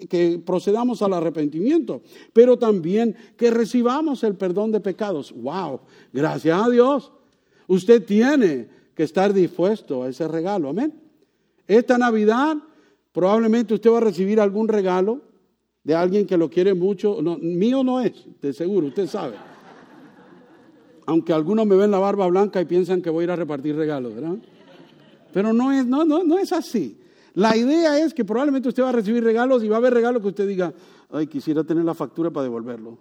que 0.09 0.41
procedamos 0.45 1.01
al 1.03 1.13
arrepentimiento, 1.13 2.03
pero 2.33 2.59
también 2.59 3.15
que 3.37 3.53
recibamos 3.53 4.25
el 4.25 4.35
perdón 4.35 4.73
de 4.73 4.81
pecados. 4.81 5.33
Wow, 5.33 5.81
gracias 6.13 6.61
a 6.61 6.69
Dios. 6.69 7.13
Usted 7.69 8.05
tiene 8.05 8.69
que 8.95 9.03
estar 9.03 9.32
dispuesto 9.32 10.03
a 10.03 10.09
ese 10.09 10.28
regalo. 10.28 10.68
Amén. 10.68 10.93
Esta 11.66 11.97
Navidad 11.99 12.57
probablemente 13.12 13.74
usted 13.74 13.90
va 13.90 13.99
a 13.99 14.03
recibir 14.03 14.40
algún 14.40 14.68
regalo 14.68 15.20
de 15.84 15.95
alguien 15.95 16.26
que 16.26 16.36
lo 16.36 16.51
quiere 16.51 16.74
mucho. 16.74 17.18
Mío 17.40 17.82
no 17.82 18.01
es, 18.01 18.12
de 18.40 18.53
seguro, 18.53 18.88
usted 18.88 19.07
sabe. 19.07 19.36
Aunque 21.07 21.32
algunos 21.32 21.66
me 21.66 21.76
ven 21.76 21.90
la 21.90 21.99
barba 21.99 22.26
blanca 22.28 22.61
y 22.61 22.64
piensan 22.64 23.03
que 23.03 23.11
voy 23.11 23.22
a 23.22 23.24
ir 23.24 23.30
a 23.32 23.36
repartir 23.36 23.74
regalos, 23.74 24.14
¿verdad? 24.14 24.36
Pero 25.32 25.53
no 25.53 25.72
es, 25.72 25.86
no, 25.86 26.05
no, 26.05 26.22
no 26.22 26.38
es 26.38 26.53
así. 26.53 26.99
La 27.34 27.57
idea 27.57 27.99
es 27.99 28.12
que 28.12 28.24
probablemente 28.24 28.68
usted 28.68 28.82
va 28.82 28.90
a 28.90 28.93
recibir 28.93 29.24
regalos 29.24 29.64
y 29.64 29.68
va 29.68 29.76
a 29.76 29.78
haber 29.78 29.95
regalos 29.95 30.20
que 30.22 30.28
usted 30.28 30.47
diga, 30.47 30.72
ay, 31.11 31.26
quisiera 31.26 31.64
tener 31.64 31.84
la 31.84 31.95
factura 31.95 32.30
para 32.30 32.45
devolverlo. 32.45 32.99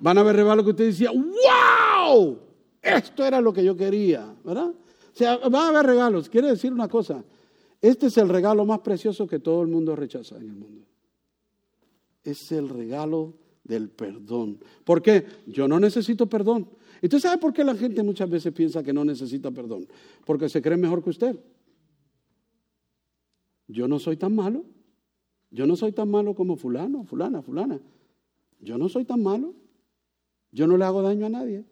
Van 0.00 0.18
a 0.18 0.22
haber 0.22 0.36
regalos 0.36 0.64
que 0.64 0.70
usted 0.70 0.86
decía, 0.86 1.10
wow, 1.12 2.38
esto 2.84 3.24
era 3.24 3.40
lo 3.40 3.52
que 3.52 3.64
yo 3.64 3.76
quería, 3.76 4.34
¿verdad? 4.44 4.68
O 4.68 5.16
sea, 5.16 5.36
va 5.48 5.66
a 5.66 5.68
haber 5.68 5.86
regalos. 5.86 6.28
Quiere 6.28 6.48
decir 6.48 6.72
una 6.72 6.88
cosa, 6.88 7.24
este 7.80 8.06
es 8.06 8.16
el 8.18 8.28
regalo 8.28 8.64
más 8.64 8.80
precioso 8.80 9.26
que 9.26 9.38
todo 9.38 9.62
el 9.62 9.68
mundo 9.68 9.96
rechaza 9.96 10.36
en 10.36 10.42
el 10.42 10.54
mundo. 10.54 10.86
Es 12.22 12.50
el 12.52 12.68
regalo 12.68 13.34
del 13.62 13.90
perdón. 13.90 14.58
¿Por 14.84 15.02
qué? 15.02 15.26
Yo 15.46 15.68
no 15.68 15.80
necesito 15.80 16.26
perdón. 16.26 16.68
Entonces, 17.02 17.28
¿sabe 17.28 17.40
por 17.40 17.52
qué 17.52 17.64
la 17.64 17.74
gente 17.74 18.02
muchas 18.02 18.30
veces 18.30 18.52
piensa 18.52 18.82
que 18.82 18.92
no 18.92 19.04
necesita 19.04 19.50
perdón? 19.50 19.86
Porque 20.24 20.48
se 20.48 20.62
cree 20.62 20.76
mejor 20.76 21.02
que 21.02 21.10
usted. 21.10 21.38
Yo 23.68 23.88
no 23.88 23.98
soy 23.98 24.16
tan 24.16 24.34
malo. 24.34 24.64
Yo 25.50 25.66
no 25.66 25.76
soy 25.76 25.92
tan 25.92 26.10
malo 26.10 26.34
como 26.34 26.56
fulano, 26.56 27.04
fulana, 27.04 27.42
fulana. 27.42 27.80
Yo 28.60 28.78
no 28.78 28.88
soy 28.88 29.04
tan 29.04 29.22
malo. 29.22 29.54
Yo 30.50 30.66
no 30.66 30.76
le 30.76 30.84
hago 30.84 31.02
daño 31.02 31.26
a 31.26 31.28
nadie. 31.28 31.64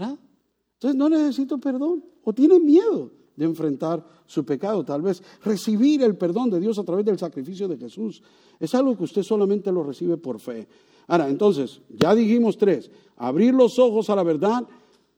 Entonces 0.00 0.96
no 0.96 1.08
necesito 1.08 1.58
perdón. 1.58 2.04
O 2.24 2.32
tiene 2.32 2.60
miedo 2.60 3.10
de 3.34 3.44
enfrentar 3.44 4.04
su 4.26 4.44
pecado. 4.44 4.84
Tal 4.84 5.02
vez 5.02 5.22
recibir 5.44 6.02
el 6.02 6.16
perdón 6.16 6.50
de 6.50 6.60
Dios 6.60 6.78
a 6.78 6.84
través 6.84 7.04
del 7.04 7.18
sacrificio 7.18 7.68
de 7.68 7.76
Jesús 7.76 8.22
es 8.58 8.74
algo 8.74 8.96
que 8.96 9.04
usted 9.04 9.22
solamente 9.22 9.72
lo 9.72 9.82
recibe 9.82 10.16
por 10.16 10.40
fe. 10.40 10.68
Ahora, 11.06 11.28
entonces, 11.28 11.80
ya 11.88 12.14
dijimos 12.14 12.58
tres. 12.58 12.90
Abrir 13.16 13.54
los 13.54 13.78
ojos 13.78 14.10
a 14.10 14.16
la 14.16 14.22
verdad, 14.22 14.66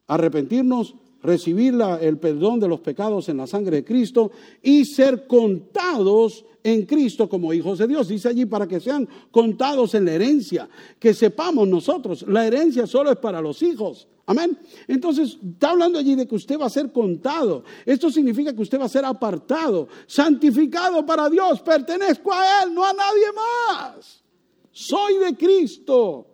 arrepentirnos, 0.06 0.94
recibir 1.22 1.74
el 2.00 2.18
perdón 2.18 2.60
de 2.60 2.68
los 2.68 2.80
pecados 2.80 3.28
en 3.28 3.36
la 3.36 3.46
sangre 3.46 3.78
de 3.78 3.84
Cristo 3.84 4.30
y 4.62 4.84
ser 4.84 5.26
contados 5.26 6.44
en 6.62 6.86
Cristo 6.86 7.28
como 7.28 7.52
hijos 7.52 7.78
de 7.78 7.86
Dios. 7.86 8.08
Dice 8.08 8.28
allí 8.28 8.46
para 8.46 8.66
que 8.66 8.80
sean 8.80 9.08
contados 9.30 9.94
en 9.94 10.04
la 10.04 10.12
herencia, 10.12 10.68
que 10.98 11.14
sepamos 11.14 11.68
nosotros, 11.68 12.24
la 12.28 12.46
herencia 12.46 12.86
solo 12.86 13.12
es 13.12 13.18
para 13.18 13.40
los 13.40 13.62
hijos. 13.62 14.08
Amén. 14.26 14.56
Entonces, 14.86 15.38
está 15.42 15.70
hablando 15.70 15.98
allí 15.98 16.14
de 16.14 16.28
que 16.28 16.36
usted 16.36 16.58
va 16.58 16.66
a 16.66 16.70
ser 16.70 16.92
contado. 16.92 17.64
Esto 17.84 18.10
significa 18.10 18.54
que 18.54 18.62
usted 18.62 18.78
va 18.78 18.84
a 18.84 18.88
ser 18.88 19.04
apartado, 19.04 19.88
santificado 20.06 21.04
para 21.04 21.28
Dios. 21.28 21.60
Pertenezco 21.62 22.32
a 22.32 22.62
Él, 22.62 22.72
no 22.72 22.84
a 22.84 22.92
nadie 22.92 23.26
más. 23.34 24.22
Soy 24.70 25.18
de 25.18 25.36
Cristo. 25.36 26.26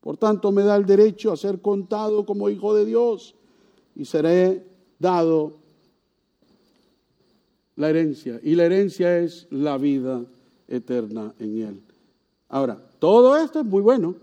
Por 0.00 0.16
tanto, 0.16 0.52
me 0.52 0.62
da 0.62 0.76
el 0.76 0.86
derecho 0.86 1.32
a 1.32 1.36
ser 1.36 1.60
contado 1.60 2.24
como 2.24 2.48
hijo 2.48 2.72
de 2.72 2.86
Dios 2.86 3.34
y 4.00 4.06
seré 4.06 4.62
dado 4.98 5.58
la 7.76 7.90
herencia. 7.90 8.40
Y 8.42 8.54
la 8.54 8.64
herencia 8.64 9.18
es 9.18 9.46
la 9.50 9.76
vida 9.76 10.24
eterna 10.66 11.34
en 11.38 11.60
Él. 11.60 11.80
Ahora, 12.48 12.80
todo 12.98 13.36
esto 13.36 13.60
es 13.60 13.66
muy 13.66 13.82
bueno, 13.82 14.14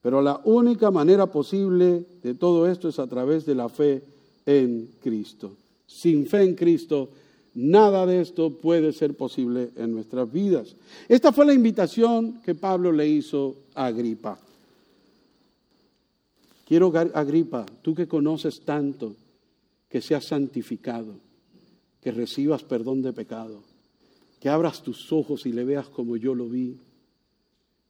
pero 0.00 0.22
la 0.22 0.40
única 0.44 0.90
manera 0.90 1.26
posible 1.26 2.06
de 2.22 2.32
todo 2.32 2.66
esto 2.66 2.88
es 2.88 2.98
a 2.98 3.06
través 3.06 3.44
de 3.44 3.54
la 3.54 3.68
fe 3.68 4.02
en 4.46 4.88
Cristo. 5.02 5.52
Sin 5.86 6.26
fe 6.26 6.42
en 6.42 6.54
Cristo, 6.54 7.10
nada 7.52 8.06
de 8.06 8.22
esto 8.22 8.58
puede 8.58 8.94
ser 8.94 9.14
posible 9.14 9.68
en 9.76 9.92
nuestras 9.92 10.32
vidas. 10.32 10.76
Esta 11.10 11.30
fue 11.30 11.44
la 11.44 11.52
invitación 11.52 12.40
que 12.40 12.54
Pablo 12.54 12.90
le 12.90 13.06
hizo 13.06 13.54
a 13.74 13.84
Agripa. 13.84 14.38
Quiero, 16.74 16.92
Agripa, 17.14 17.64
tú 17.82 17.94
que 17.94 18.08
conoces 18.08 18.62
tanto, 18.62 19.14
que 19.88 20.02
seas 20.02 20.24
santificado, 20.24 21.14
que 22.00 22.10
recibas 22.10 22.64
perdón 22.64 23.00
de 23.00 23.12
pecado, 23.12 23.62
que 24.40 24.48
abras 24.48 24.82
tus 24.82 25.12
ojos 25.12 25.46
y 25.46 25.52
le 25.52 25.62
veas 25.64 25.88
como 25.88 26.16
yo 26.16 26.34
lo 26.34 26.48
vi, 26.48 26.76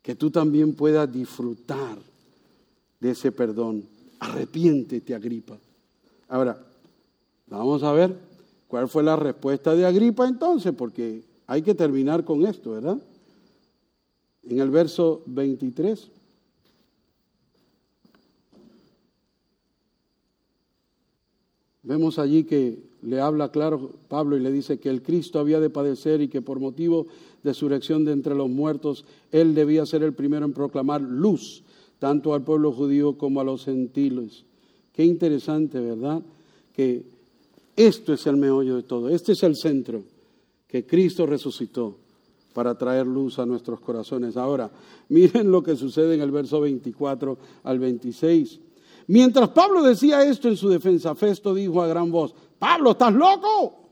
que 0.03 0.15
tú 0.17 0.31
también 0.31 0.75
puedas 0.75 1.11
disfrutar 1.11 1.97
de 3.01 3.11
ese 3.11 3.33
perdón. 3.33 3.87
Arrepiéntete, 4.19 5.15
Agripa. 5.15 5.57
Ahora, 6.29 6.63
vamos 7.47 7.83
a 7.85 7.93
ver 7.93 8.15
cuál 8.69 8.87
fue 8.87 9.03
la 9.03 9.17
respuesta 9.17 9.75
de 9.75 9.87
Agripa 9.87 10.29
entonces, 10.29 10.75
porque 10.77 11.23
hay 11.47 11.63
que 11.63 11.75
terminar 11.75 12.23
con 12.23 12.45
esto, 12.45 12.73
¿verdad? 12.73 12.99
En 14.43 14.61
el 14.61 14.69
verso 14.69 15.23
23. 15.25 16.11
Vemos 21.85 22.19
allí 22.19 22.45
que 22.45 22.79
le 23.03 23.21
habla 23.21 23.51
claro 23.51 23.91
Pablo 24.09 24.37
y 24.37 24.41
le 24.41 24.51
dice 24.51 24.79
que 24.79 24.89
el 24.89 25.03
Cristo 25.03 25.39
había 25.39 25.61
de 25.61 25.71
padecer 25.71 26.23
y 26.23 26.29
que 26.29 26.41
por 26.41 26.59
motivo 26.59 27.07
de 27.43 27.53
su 27.53 27.69
reacción 27.69 28.05
de 28.05 28.13
entre 28.13 28.35
los 28.35 28.49
muertos, 28.49 29.05
él 29.31 29.55
debía 29.55 29.85
ser 29.85 30.03
el 30.03 30.15
primero 30.15 30.47
en 30.47 30.55
proclamar 30.55 31.03
luz, 31.03 31.63
tanto 31.99 32.33
al 32.33 32.43
pueblo 32.43 32.73
judío 32.73 33.19
como 33.19 33.41
a 33.41 33.45
los 33.45 33.67
gentiles. 33.67 34.45
Qué 34.95 35.05
interesante, 35.05 35.79
¿verdad? 35.79 36.23
Que 36.75 37.05
esto 37.77 38.15
es 38.15 38.27
el 38.27 38.39
meollo 38.39 38.77
de 38.77 38.83
todo, 38.83 39.11
este 39.11 39.33
es 39.33 39.43
el 39.43 39.57
centro, 39.57 40.03
que 40.67 40.87
Cristo 40.87 41.27
resucitó 41.27 41.97
para 42.55 42.79
traer 42.79 43.07
luz 43.07 43.39
a 43.39 43.45
nuestros 43.45 43.81
corazones. 43.81 44.37
Ahora, 44.39 44.71
miren 45.11 45.51
lo 45.51 45.63
que 45.63 45.77
sucede 45.77 46.15
en 46.15 46.23
el 46.23 46.31
verso 46.31 46.61
24 46.61 47.37
al 47.65 47.79
26. 47.79 48.61
Mientras 49.07 49.51
Pablo 49.51 49.83
decía 49.83 50.23
esto 50.25 50.49
en 50.49 50.57
su 50.57 50.69
defensa, 50.69 51.15
Festo 51.15 51.55
dijo 51.55 51.83
a 51.83 51.87
gran 51.87 52.11
voz, 52.11 52.35
Pablo, 52.59 52.93
¿estás 52.93 53.13
loco? 53.13 53.85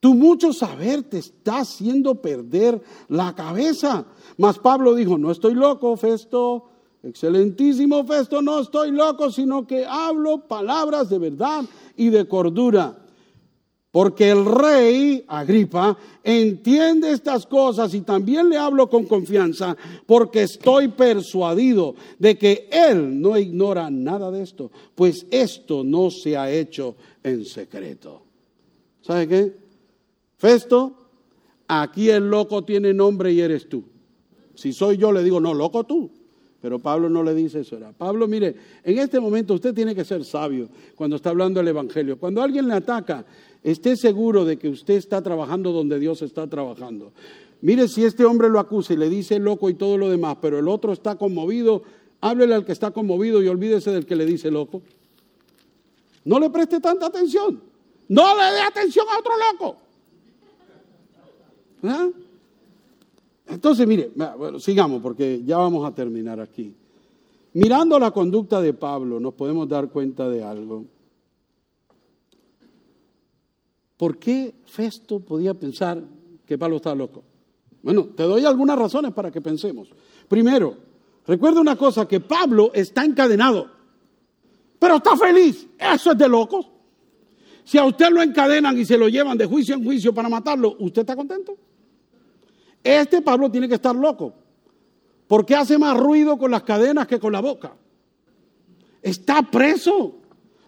Tu 0.00 0.14
mucho 0.14 0.52
saber 0.52 1.02
te 1.02 1.18
está 1.18 1.58
haciendo 1.58 2.22
perder 2.22 2.82
la 3.08 3.34
cabeza. 3.34 4.06
Mas 4.38 4.58
Pablo 4.58 4.94
dijo, 4.94 5.18
no 5.18 5.30
estoy 5.30 5.54
loco, 5.54 5.96
Festo, 5.96 6.64
excelentísimo 7.02 8.04
Festo, 8.04 8.40
no 8.40 8.60
estoy 8.60 8.92
loco, 8.92 9.30
sino 9.30 9.66
que 9.66 9.84
hablo 9.86 10.48
palabras 10.48 11.10
de 11.10 11.18
verdad 11.18 11.64
y 11.96 12.08
de 12.08 12.26
cordura. 12.26 12.98
Porque 13.90 14.30
el 14.30 14.44
rey, 14.44 15.24
Agripa, 15.26 15.98
entiende 16.22 17.10
estas 17.10 17.44
cosas 17.44 17.92
y 17.92 18.02
también 18.02 18.48
le 18.48 18.56
hablo 18.56 18.88
con 18.88 19.04
confianza 19.04 19.76
porque 20.06 20.42
estoy 20.42 20.88
persuadido 20.88 21.96
de 22.18 22.38
que 22.38 22.68
él 22.70 23.20
no 23.20 23.36
ignora 23.36 23.90
nada 23.90 24.30
de 24.30 24.42
esto, 24.42 24.70
pues 24.94 25.26
esto 25.30 25.82
no 25.82 26.10
se 26.10 26.36
ha 26.36 26.50
hecho 26.50 26.94
en 27.24 27.44
secreto. 27.44 28.22
¿Sabe 29.02 29.26
qué? 29.26 29.56
Festo, 30.36 30.94
aquí 31.66 32.10
el 32.10 32.30
loco 32.30 32.64
tiene 32.64 32.94
nombre 32.94 33.32
y 33.32 33.40
eres 33.40 33.68
tú. 33.68 33.82
Si 34.54 34.72
soy 34.72 34.98
yo, 34.98 35.10
le 35.10 35.24
digo, 35.24 35.40
no, 35.40 35.52
loco 35.52 35.82
tú. 35.82 36.10
Pero 36.60 36.78
Pablo 36.78 37.08
no 37.08 37.22
le 37.22 37.34
dice 37.34 37.60
eso. 37.60 37.78
Pablo, 37.96 38.28
mire, 38.28 38.54
en 38.84 38.98
este 38.98 39.18
momento 39.18 39.54
usted 39.54 39.72
tiene 39.72 39.94
que 39.94 40.04
ser 40.04 40.24
sabio 40.24 40.68
cuando 40.94 41.16
está 41.16 41.30
hablando 41.30 41.58
del 41.58 41.68
Evangelio. 41.68 42.18
Cuando 42.18 42.42
alguien 42.42 42.68
le 42.68 42.74
ataca, 42.74 43.24
esté 43.62 43.96
seguro 43.96 44.44
de 44.44 44.58
que 44.58 44.68
usted 44.68 44.94
está 44.94 45.22
trabajando 45.22 45.72
donde 45.72 45.98
Dios 45.98 46.22
está 46.22 46.46
trabajando. 46.46 47.12
Mire, 47.62 47.88
si 47.88 48.04
este 48.04 48.24
hombre 48.24 48.48
lo 48.48 48.58
acusa 48.58 48.94
y 48.94 48.96
le 48.96 49.08
dice 49.10 49.38
loco 49.38 49.68
y 49.68 49.74
todo 49.74 49.98
lo 49.98 50.08
demás, 50.08 50.38
pero 50.40 50.58
el 50.58 50.68
otro 50.68 50.92
está 50.92 51.16
conmovido, 51.16 51.82
háblele 52.20 52.54
al 52.54 52.64
que 52.64 52.72
está 52.72 52.90
conmovido 52.90 53.42
y 53.42 53.48
olvídese 53.48 53.90
del 53.90 54.06
que 54.06 54.16
le 54.16 54.24
dice 54.24 54.50
loco. 54.50 54.82
No 56.24 56.38
le 56.38 56.50
preste 56.50 56.80
tanta 56.80 57.06
atención. 57.06 57.60
No 58.08 58.36
le 58.36 58.44
dé 58.54 58.60
atención 58.60 59.06
a 59.08 59.18
otro 59.18 59.32
loco. 59.52 59.76
¿Ah? 61.82 62.08
Entonces, 63.46 63.86
mire, 63.86 64.10
sigamos 64.58 65.02
porque 65.02 65.42
ya 65.44 65.58
vamos 65.58 65.86
a 65.86 65.94
terminar 65.94 66.40
aquí. 66.40 66.74
Mirando 67.52 67.98
la 67.98 68.12
conducta 68.12 68.60
de 68.60 68.72
Pablo, 68.74 69.18
nos 69.18 69.34
podemos 69.34 69.68
dar 69.68 69.88
cuenta 69.88 70.28
de 70.28 70.44
algo. 70.44 70.84
¿Por 74.00 74.16
qué 74.16 74.54
Festo 74.64 75.20
podía 75.20 75.52
pensar 75.52 76.02
que 76.46 76.56
Pablo 76.56 76.76
estaba 76.76 76.96
loco? 76.96 77.22
Bueno, 77.82 78.06
te 78.16 78.22
doy 78.22 78.46
algunas 78.46 78.78
razones 78.78 79.12
para 79.12 79.30
que 79.30 79.42
pensemos. 79.42 79.90
Primero, 80.26 80.74
recuerda 81.26 81.60
una 81.60 81.76
cosa, 81.76 82.08
que 82.08 82.18
Pablo 82.18 82.70
está 82.72 83.04
encadenado, 83.04 83.70
pero 84.78 84.96
está 84.96 85.18
feliz. 85.18 85.68
Eso 85.78 86.12
es 86.12 86.16
de 86.16 86.26
locos. 86.26 86.66
Si 87.62 87.76
a 87.76 87.84
usted 87.84 88.08
lo 88.08 88.22
encadenan 88.22 88.78
y 88.78 88.86
se 88.86 88.96
lo 88.96 89.06
llevan 89.06 89.36
de 89.36 89.44
juicio 89.44 89.74
en 89.74 89.84
juicio 89.84 90.14
para 90.14 90.30
matarlo, 90.30 90.76
¿usted 90.78 91.02
está 91.02 91.14
contento? 91.14 91.58
Este 92.82 93.20
Pablo 93.20 93.50
tiene 93.50 93.68
que 93.68 93.74
estar 93.74 93.94
loco, 93.94 94.32
porque 95.26 95.54
hace 95.54 95.76
más 95.76 95.94
ruido 95.94 96.38
con 96.38 96.50
las 96.50 96.62
cadenas 96.62 97.06
que 97.06 97.20
con 97.20 97.34
la 97.34 97.40
boca. 97.40 97.76
Está 99.02 99.42
preso. 99.42 100.19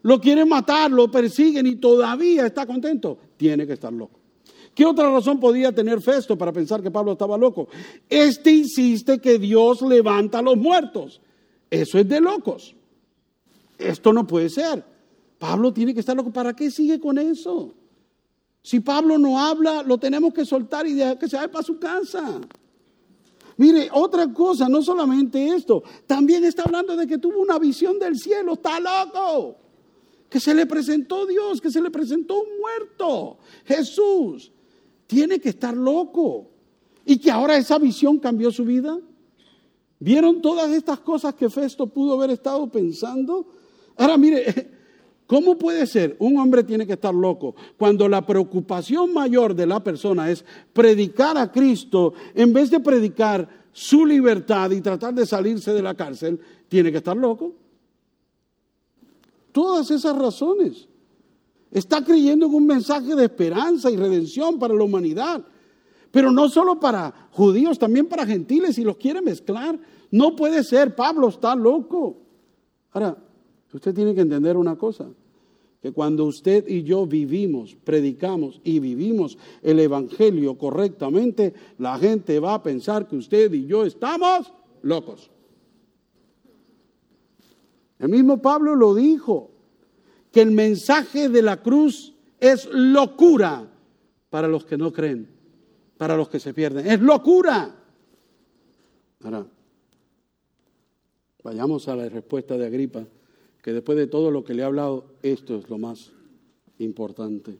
Lo 0.03 0.21
quieren 0.21 0.49
matar, 0.49 0.91
lo 0.91 1.11
persiguen 1.11 1.67
y 1.67 1.77
todavía 1.77 2.47
está 2.47 2.67
contento. 2.67 3.19
Tiene 3.37 3.67
que 3.67 3.75
estar 3.75 3.93
loco. 3.93 4.19
¿Qué 4.75 4.85
otra 4.85 5.13
razón 5.13 5.39
podía 5.39 5.73
tener 5.73 6.01
Festo 6.01 6.37
para 6.37 6.53
pensar 6.53 6.83
que 6.83 6.91
Pablo 6.91 7.13
estaba 7.13 7.37
loco? 7.37 7.69
Este 8.09 8.51
insiste 8.51 9.21
que 9.21 9.39
Dios 9.39 9.83
levanta 9.83 10.39
a 10.39 10.43
los 10.43 10.57
muertos. 10.57 11.21
Eso 11.71 11.99
es 11.99 12.09
de 12.09 12.21
locos. 12.21 12.75
Esto 13.79 14.13
no 14.13 14.27
puede 14.27 14.49
ser. 14.49 14.85
Pablo 15.39 15.73
tiene 15.73 15.95
que 15.95 16.01
estar 16.01 16.17
loco. 16.17 16.33
¿Para 16.33 16.55
qué 16.55 16.71
sigue 16.71 16.99
con 16.99 17.19
eso? 17.19 17.75
Si 18.63 18.81
Pablo 18.81 19.19
no 19.19 19.39
habla, 19.39 19.83
lo 19.83 19.99
tenemos 19.99 20.33
que 20.33 20.45
soltar 20.45 20.87
y 20.87 20.95
dejar 20.95 21.19
que 21.19 21.29
se 21.29 21.37
vaya 21.37 21.51
para 21.51 21.65
su 21.65 21.79
casa. 21.79 22.41
Mire, 23.59 23.89
otra 23.93 24.33
cosa, 24.33 24.69
no 24.69 24.83
solamente 24.83 25.49
esto, 25.49 25.83
también 26.07 26.45
está 26.45 26.63
hablando 26.63 26.97
de 26.97 27.07
que 27.07 27.19
tuvo 27.19 27.41
una 27.41 27.59
visión 27.59 27.99
del 27.99 28.17
cielo, 28.17 28.55
está 28.55 28.81
loco 28.81 29.62
que 30.33 30.41
se 30.41 30.55
le 30.55 30.65
presentó 30.65 31.27
Dios, 31.27 31.61
que 31.61 31.71
se 31.71 31.83
le 31.83 31.91
presentó 31.91 32.41
un 32.41 32.59
muerto, 32.59 33.37
Jesús. 33.67 34.51
Tiene 35.07 35.39
que 35.39 35.51
estar 35.51 35.77
loco. 35.77 36.49
Y 37.05 37.19
que 37.19 37.31
ahora 37.31 37.59
esa 37.59 37.79
visión 37.79 38.19
cambió 38.19 38.51
su 38.51 38.65
vida. 38.65 38.99
¿Vieron 39.99 40.41
todas 40.41 40.73
estas 40.73 41.01
cosas 41.01 41.35
que 41.35 41.51
Festo 41.51 41.87
pudo 41.87 42.15
haber 42.15 42.31
estado 42.31 42.67
pensando? 42.71 43.47
Ahora 43.99 44.17
mire, 44.17 44.71
¿cómo 45.27 45.59
puede 45.59 45.87
ser? 45.87 46.17
Un 46.19 46.39
hombre 46.39 46.65
tiene 46.65 46.87
que 46.87 46.95
estar 46.95 47.15
loco 47.15 47.55
cuando 47.77 48.09
la 48.09 48.25
preocupación 48.25 49.13
mayor 49.13 49.55
de 49.55 49.67
la 49.67 49.85
persona 49.85 50.31
es 50.31 50.47
predicar 50.73 51.37
a 51.37 51.53
Cristo 51.53 52.15
en 52.35 52.55
vez 52.55 52.71
de 52.71 52.81
predicar 52.81 53.47
su 53.71 54.07
libertad 54.07 54.71
y 54.71 54.81
tratar 54.81 55.13
de 55.13 55.27
salirse 55.27 55.75
de 55.75 55.83
la 55.83 55.95
cárcel, 55.95 56.41
tiene 56.69 56.91
que 56.91 56.99
estar 56.99 57.17
loco. 57.19 57.53
Todas 59.53 59.91
esas 59.91 60.17
razones. 60.17 60.89
Está 61.71 62.05
creyendo 62.05 62.47
en 62.47 62.55
un 62.55 62.67
mensaje 62.67 63.15
de 63.15 63.25
esperanza 63.25 63.91
y 63.91 63.97
redención 63.97 64.59
para 64.59 64.75
la 64.75 64.85
humanidad. 64.85 65.45
Pero 66.11 66.31
no 66.31 66.49
solo 66.51 66.79
para 66.79 67.29
judíos, 67.31 67.79
también 67.79 68.07
para 68.07 68.27
gentiles, 68.27 68.77
y 68.79 68.85
los 68.85 68.99
quiere 68.99 69.23
mezclar. 69.23 69.79
No 70.11 70.37
puede 70.37 70.63
ser, 70.63 70.95
Pablo 70.95 71.29
está 71.29 71.55
loco. 71.57 72.19
Ahora, 72.93 73.17
usted 73.73 73.95
tiene 73.95 74.15
que 74.15 74.21
entender 74.21 74.59
una 74.59 74.77
cosa, 74.77 75.09
que 75.81 75.93
cuando 75.93 76.27
usted 76.27 76.69
y 76.69 76.83
yo 76.83 77.07
vivimos, 77.07 77.75
predicamos 77.83 78.61
y 78.63 78.79
vivimos 78.79 79.39
el 79.63 79.81
Evangelio 79.81 80.57
correctamente, 80.59 81.55
la 81.79 81.99
gente 81.99 82.39
va 82.39 82.55
a 82.55 82.63
pensar 82.63 83.09
que 83.09 83.17
usted 83.17 83.53
y 83.53 83.67
yo 83.67 83.85
estamos 83.85 84.53
locos. 84.83 85.32
El 88.03 88.11
mismo 88.11 88.43
Pablo 88.43 88.75
lo 88.75 88.95
dijo, 88.95 89.51
que 90.31 90.43
el 90.43 90.51
mensaje 90.51 91.31
de 91.31 91.41
la 91.41 91.63
cruz 91.63 92.15
es 92.39 92.69
locura 92.71 93.67
para 94.29 94.49
los 94.49 94.67
que 94.67 94.77
no 94.77 94.93
creen 94.93 95.33
para 96.03 96.17
los 96.17 96.29
que 96.29 96.41
se 96.41 96.53
pierden. 96.53 96.85
Es 96.85 97.01
locura. 97.01 97.73
Ahora, 99.23 99.47
vayamos 101.45 101.87
a 101.87 101.95
la 101.95 102.09
respuesta 102.09 102.59
de 102.59 102.67
Agripa, 102.67 103.05
que 103.63 103.73
después 103.73 103.97
de 103.97 104.09
todo 104.09 104.33
lo 104.33 104.43
que 104.43 104.53
le 104.53 104.63
he 104.63 104.65
hablado, 104.65 105.05
esto 105.23 105.55
es 105.55 105.71
lo 105.71 105.79
más 105.79 106.11
importante. 106.79 107.57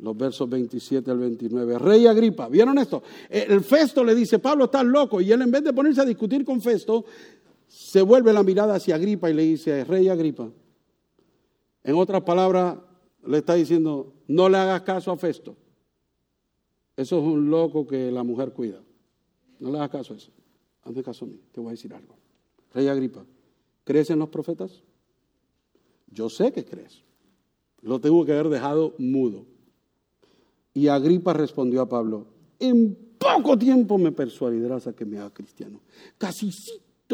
Los 0.00 0.14
versos 0.18 0.50
27 0.50 1.10
al 1.10 1.18
29. 1.18 1.78
Rey 1.78 2.06
Agripa, 2.06 2.46
¿vieron 2.50 2.76
esto? 2.76 3.02
El 3.30 3.62
Festo 3.62 4.04
le 4.04 4.14
dice, 4.14 4.38
Pablo, 4.38 4.66
estás 4.66 4.84
loco. 4.84 5.22
Y 5.22 5.32
él 5.32 5.40
en 5.40 5.50
vez 5.50 5.64
de 5.64 5.72
ponerse 5.72 6.02
a 6.02 6.04
discutir 6.04 6.44
con 6.44 6.60
Festo, 6.60 7.06
se 7.72 8.02
vuelve 8.02 8.34
la 8.34 8.42
mirada 8.42 8.74
hacia 8.74 8.96
Agripa 8.96 9.30
y 9.30 9.34
le 9.34 9.44
dice, 9.44 9.82
Rey 9.84 10.06
Agripa. 10.10 10.50
En 11.82 11.94
otras 11.94 12.20
palabras, 12.20 12.76
le 13.26 13.38
está 13.38 13.54
diciendo, 13.54 14.12
no 14.28 14.50
le 14.50 14.58
hagas 14.58 14.82
caso 14.82 15.10
a 15.10 15.16
Festo. 15.16 15.56
Eso 16.98 17.18
es 17.18 17.24
un 17.24 17.48
loco 17.48 17.86
que 17.86 18.12
la 18.12 18.24
mujer 18.24 18.52
cuida. 18.52 18.82
No 19.58 19.70
le 19.70 19.78
hagas 19.78 19.88
caso 19.88 20.12
a 20.12 20.18
eso. 20.18 20.30
Hazme 20.82 21.02
caso 21.02 21.24
a 21.24 21.28
mí. 21.28 21.40
Te 21.50 21.60
voy 21.60 21.68
a 21.68 21.70
decir 21.70 21.94
algo. 21.94 22.14
Rey 22.74 22.88
Agripa, 22.88 23.24
¿crees 23.84 24.10
en 24.10 24.18
los 24.18 24.28
profetas? 24.28 24.82
Yo 26.08 26.28
sé 26.28 26.52
que 26.52 26.66
crees. 26.66 27.02
Lo 27.80 28.02
tengo 28.02 28.22
que 28.26 28.32
haber 28.32 28.50
dejado 28.50 28.94
mudo. 28.98 29.46
Y 30.74 30.88
Agripa 30.88 31.32
respondió 31.32 31.80
a 31.80 31.88
Pablo, 31.88 32.26
en 32.58 33.16
poco 33.18 33.58
tiempo 33.58 33.96
me 33.96 34.12
persuadirás 34.12 34.86
a 34.86 34.92
que 34.92 35.06
me 35.06 35.16
haga 35.16 35.32
cristiano. 35.32 35.80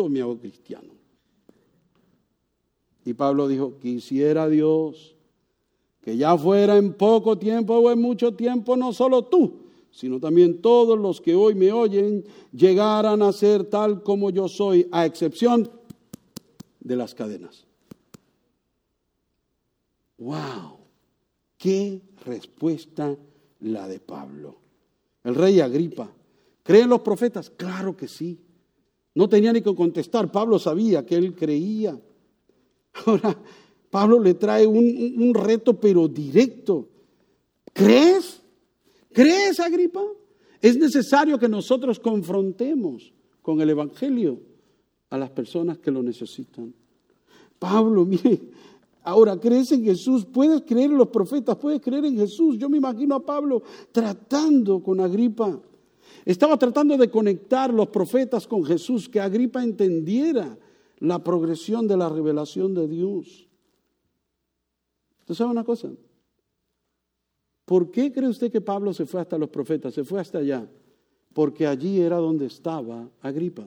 Me 0.07 0.21
hago 0.21 0.39
cristiano. 0.39 0.93
Y 3.05 3.15
Pablo 3.15 3.49
dijo, 3.49 3.79
quisiera 3.81 4.49
Dios 4.49 5.17
que 6.03 6.17
ya 6.17 6.37
fuera 6.37 6.77
en 6.77 6.93
poco 6.93 7.39
tiempo 7.39 7.75
o 7.75 7.91
en 7.91 8.01
mucho 8.01 8.35
tiempo, 8.35 8.77
no 8.77 8.93
solo 8.93 9.25
tú, 9.25 9.61
sino 9.91 10.21
también 10.21 10.61
todos 10.61 10.99
los 10.99 11.21
que 11.21 11.35
hoy 11.35 11.55
me 11.55 11.73
oyen 11.73 12.25
llegaran 12.53 13.23
a 13.23 13.33
ser 13.33 13.65
tal 13.65 14.03
como 14.03 14.31
yo 14.31 14.47
soy, 14.49 14.87
a 14.93 15.05
excepción 15.07 15.71
de 16.81 16.97
las 16.97 17.15
cadenas. 17.15 17.67
¡Wow! 20.19 20.79
¡Qué 21.57 22.01
respuesta 22.25 23.17
la 23.61 23.89
de 23.89 24.01
Pablo! 24.01 24.57
El 25.25 25.35
rey 25.35 25.61
Agripa, 25.61 26.11
¿creen 26.63 26.89
los 26.89 27.01
profetas? 27.01 27.51
Claro 27.51 27.97
que 27.97 28.09
sí. 28.09 28.39
No 29.19 29.29
tenía 29.29 29.53
ni 29.53 29.63
que 29.63 29.75
contestar, 29.75 30.31
Pablo 30.31 30.61
sabía 30.61 31.05
que 31.05 31.17
él 31.17 31.35
creía. 31.35 32.01
Ahora, 33.05 33.37
Pablo 33.91 34.21
le 34.21 34.35
trae 34.35 34.65
un, 34.65 35.35
reto, 35.35 35.75
pero 35.81 36.07
directo. 36.07 36.89
¿Crees? 37.73 38.41
¿Crees, 39.13 39.59
Agripa? 39.59 40.05
Es 40.63 40.77
necesario 40.77 41.37
que 41.37 41.49
nosotros 41.49 41.99
confrontemos 41.99 43.13
con 43.43 43.61
el 43.61 43.71
Evangelio 43.71 44.39
a 45.11 45.19
las 45.19 45.31
personas 45.31 45.79
que 45.79 45.91
lo 45.91 46.01
necesitan. 46.01 46.73
Pablo, 47.59 48.05
mire, 48.05 48.41
ahora 49.03 49.37
crees 49.37 49.73
en 49.73 49.83
Jesús, 49.83 50.27
puedes 50.27 50.63
creer 50.63 50.93
en 50.93 50.97
los 50.97 51.09
profetas, 51.09 51.57
puedes 51.57 51.81
creer 51.81 52.05
en 52.05 52.17
Jesús. 52.19 52.57
Yo 52.57 52.69
me 52.69 52.77
imagino 52.77 53.17
a 53.17 53.27
Pablo 53.27 53.65
tratando 53.91 54.81
con 54.81 55.01
Agripa. 55.01 55.61
Estaba 56.29 56.59
tratando 56.59 56.99
de 56.99 57.11
conectar 57.11 57.73
los 57.73 57.89
profetas 57.89 58.47
con 58.47 58.63
Jesús, 58.63 59.09
que 59.09 59.19
Agripa 59.19 59.65
entendiera 59.65 60.59
la 60.99 61.25
progresión 61.25 61.89
de 61.89 61.97
la 61.97 62.11
revelación 62.11 62.75
de 62.75 62.87
Dios. 62.87 63.49
¿Usted 65.21 65.35
sabe 65.35 65.53
una 65.53 65.65
cosa? 65.65 65.91
¿Por 67.65 67.91
qué 67.91 68.13
cree 68.13 68.29
usted 68.29 68.53
que 68.53 68.61
Pablo 68.61 68.93
se 68.93 69.07
fue 69.07 69.23
hasta 69.23 69.39
los 69.39 69.49
profetas? 69.49 69.95
Se 69.95 70.05
fue 70.05 70.21
hasta 70.21 70.37
allá. 70.37 70.71
Porque 71.33 71.67
allí 71.67 71.99
era 71.99 72.19
donde 72.19 72.45
estaba 72.45 73.09
Agripa. 73.23 73.67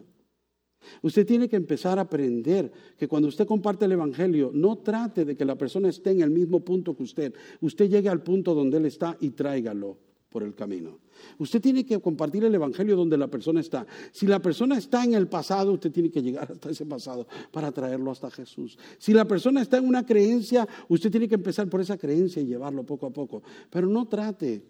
Usted 1.01 1.25
tiene 1.25 1.49
que 1.49 1.55
empezar 1.55 1.97
a 1.97 2.03
aprender 2.03 2.71
que 2.95 3.07
cuando 3.07 3.27
usted 3.27 3.47
comparte 3.47 3.85
el 3.85 3.93
Evangelio, 3.93 4.51
no 4.53 4.77
trate 4.77 5.25
de 5.25 5.35
que 5.35 5.45
la 5.45 5.57
persona 5.57 5.89
esté 5.89 6.11
en 6.11 6.21
el 6.21 6.29
mismo 6.29 6.59
punto 6.59 6.95
que 6.95 7.01
usted. 7.01 7.33
Usted 7.59 7.89
llegue 7.89 8.09
al 8.09 8.21
punto 8.21 8.53
donde 8.53 8.77
él 8.77 8.85
está 8.85 9.17
y 9.19 9.31
tráigalo 9.31 10.10
por 10.31 10.43
el 10.43 10.55
camino. 10.55 10.97
Usted 11.37 11.61
tiene 11.61 11.85
que 11.85 11.99
compartir 11.99 12.45
el 12.45 12.55
Evangelio 12.55 12.95
donde 12.95 13.17
la 13.17 13.27
persona 13.27 13.59
está. 13.59 13.85
Si 14.11 14.25
la 14.25 14.39
persona 14.39 14.77
está 14.77 15.03
en 15.03 15.13
el 15.13 15.27
pasado, 15.27 15.73
usted 15.73 15.91
tiene 15.91 16.09
que 16.09 16.23
llegar 16.23 16.49
hasta 16.49 16.69
ese 16.69 16.85
pasado 16.85 17.27
para 17.51 17.71
traerlo 17.71 18.11
hasta 18.11 18.31
Jesús. 18.31 18.77
Si 18.97 19.13
la 19.13 19.25
persona 19.25 19.61
está 19.61 19.77
en 19.77 19.87
una 19.87 20.05
creencia, 20.05 20.67
usted 20.87 21.11
tiene 21.11 21.27
que 21.27 21.35
empezar 21.35 21.69
por 21.69 21.81
esa 21.81 21.97
creencia 21.97 22.41
y 22.41 22.45
llevarlo 22.45 22.85
poco 22.85 23.07
a 23.07 23.11
poco. 23.11 23.43
Pero 23.69 23.87
no 23.87 24.07
trate 24.07 24.63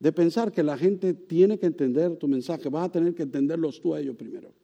de 0.00 0.12
pensar 0.12 0.50
que 0.50 0.62
la 0.62 0.78
gente 0.78 1.12
tiene 1.12 1.58
que 1.58 1.66
entender 1.66 2.16
tu 2.16 2.26
mensaje. 2.26 2.70
Vas 2.70 2.86
a 2.86 2.92
tener 2.92 3.14
que 3.14 3.24
entenderlos 3.24 3.80
tú 3.80 3.94
a 3.94 4.00
ellos 4.00 4.16
primero. 4.16 4.54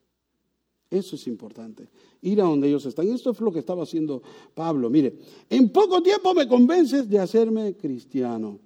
Eso 0.88 1.16
es 1.16 1.26
importante. 1.26 1.88
Ir 2.22 2.40
a 2.40 2.44
donde 2.44 2.68
ellos 2.68 2.86
están. 2.86 3.08
Esto 3.08 3.32
es 3.32 3.40
lo 3.40 3.52
que 3.52 3.58
estaba 3.58 3.82
haciendo 3.82 4.22
Pablo. 4.54 4.88
Mire, 4.88 5.18
en 5.50 5.68
poco 5.68 6.02
tiempo 6.02 6.32
me 6.32 6.48
convences 6.48 7.10
de 7.10 7.18
hacerme 7.18 7.76
cristiano. 7.76 8.58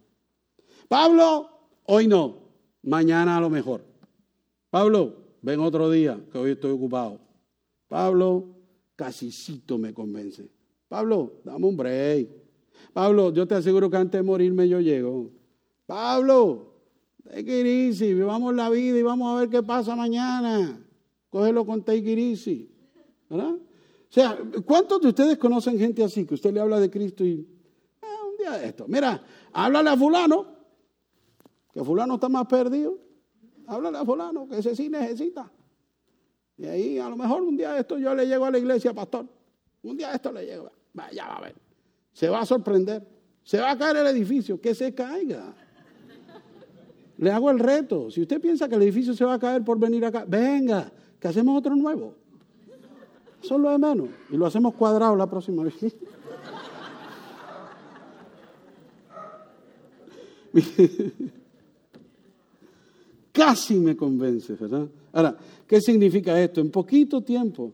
Pablo, 0.89 1.51
hoy 1.85 2.09
no, 2.09 2.37
mañana 2.83 3.37
a 3.37 3.41
lo 3.41 3.51
mejor. 3.51 3.85
Pablo, 4.71 5.17
ven 5.43 5.61
otro 5.61 5.91
día, 5.91 6.19
que 6.33 6.39
hoy 6.39 6.53
estoy 6.53 6.73
ocupado. 6.73 7.21
Pablo, 7.89 8.47
casicito 8.97 9.77
me 9.77 9.93
convence. 9.93 10.49
Pablo, 10.89 11.41
dame 11.45 11.67
un 11.67 11.77
break. 11.77 12.29
Pablo, 12.95 13.33
yo 13.33 13.47
te 13.47 13.55
aseguro 13.55 13.91
que 13.91 13.99
antes 13.99 14.19
de 14.19 14.23
morirme 14.23 14.67
yo 14.67 14.81
llego. 14.81 15.31
Pablo, 15.87 16.73
take 17.25 17.61
it 17.61 17.67
easy, 17.67 18.15
vivamos 18.15 18.55
la 18.55 18.71
vida 18.71 18.99
y 18.99 19.03
vamos 19.03 19.37
a 19.37 19.41
ver 19.41 19.51
qué 19.51 19.63
pasa 19.63 19.95
mañana. 19.95 20.83
Cógelo 21.29 21.67
con 21.67 21.83
take 21.83 22.13
it. 22.13 22.71
¿Verdad? 23.29 23.53
O 23.53 24.11
sea, 24.11 24.39
¿cuántos 24.65 25.03
de 25.03 25.09
ustedes 25.09 25.37
conocen 25.37 25.79
gente 25.79 26.03
así 26.03 26.25
que 26.25 26.33
usted 26.33 26.51
le 26.53 26.61
habla 26.61 26.81
de 26.81 26.91
Cristo 26.91 27.27
y 27.27 27.47
eh, 28.03 28.07
un 28.31 28.39
día 28.39 28.53
de 28.53 28.69
esto? 28.69 28.87
Mira, 28.89 29.23
háblale 29.53 29.91
a 29.91 29.97
fulano 29.99 30.58
que 31.79 31.85
fulano 31.85 32.15
está 32.15 32.29
más 32.29 32.45
perdido, 32.47 32.99
háblale 33.69 33.99
a 33.99 34.05
fulano, 34.05 34.49
que 34.49 34.59
ese 34.59 34.75
sí 34.75 34.89
necesita. 34.89 35.49
Y 36.57 36.67
ahí 36.67 36.99
a 36.99 37.09
lo 37.09 37.17
mejor 37.17 37.43
un 37.43 37.57
día 37.57 37.73
de 37.75 37.83
esto 37.83 37.97
yo 37.99 38.13
le 38.17 38.27
llego 38.27 38.47
a 38.47 38.51
la 38.51 38.59
iglesia, 38.59 38.93
pastor. 38.93 39.27
Un 39.85 39.97
día 39.97 40.09
de 40.09 40.17
esto 40.17 40.33
le 40.33 40.45
llego, 40.45 40.73
vaya 40.93 41.29
va 41.29 41.37
a 41.37 41.41
ver. 41.43 41.55
Se 42.13 42.29
va 42.29 42.41
a 42.41 42.47
sorprender. 42.47 43.07
Se 43.45 43.61
va 43.61 43.71
a 43.71 43.79
caer 43.79 43.99
el 43.99 44.09
edificio, 44.09 44.61
que 44.61 44.75
se 44.75 44.93
caiga. 44.93 45.55
Le 47.19 47.31
hago 47.31 47.49
el 47.49 47.61
reto. 47.61 48.11
Si 48.11 48.23
usted 48.23 48.41
piensa 48.41 48.69
que 48.69 48.75
el 48.75 48.83
edificio 48.83 49.15
se 49.15 49.25
va 49.25 49.35
a 49.35 49.39
caer 49.39 49.63
por 49.63 49.79
venir 49.79 50.05
acá, 50.05 50.25
venga, 50.27 50.91
que 51.21 51.29
hacemos 51.29 51.57
otro 51.57 51.77
nuevo. 51.77 52.13
Eso 53.41 53.55
es 53.55 53.61
lo 53.61 53.71
de 53.71 53.79
menos. 53.79 54.09
Y 54.31 54.37
lo 54.37 54.47
hacemos 54.47 54.75
cuadrado 54.75 55.15
la 55.15 55.31
próxima 55.31 55.63
vez. 55.63 55.77
Casi 63.39 63.75
me 63.77 63.97
convence, 63.97 64.55
¿verdad? 64.55 64.89
Ahora, 65.13 65.37
¿qué 65.65 65.81
significa 65.81 66.41
esto? 66.43 66.61
En 66.61 66.71
poquito 66.71 67.21
tiempo. 67.21 67.73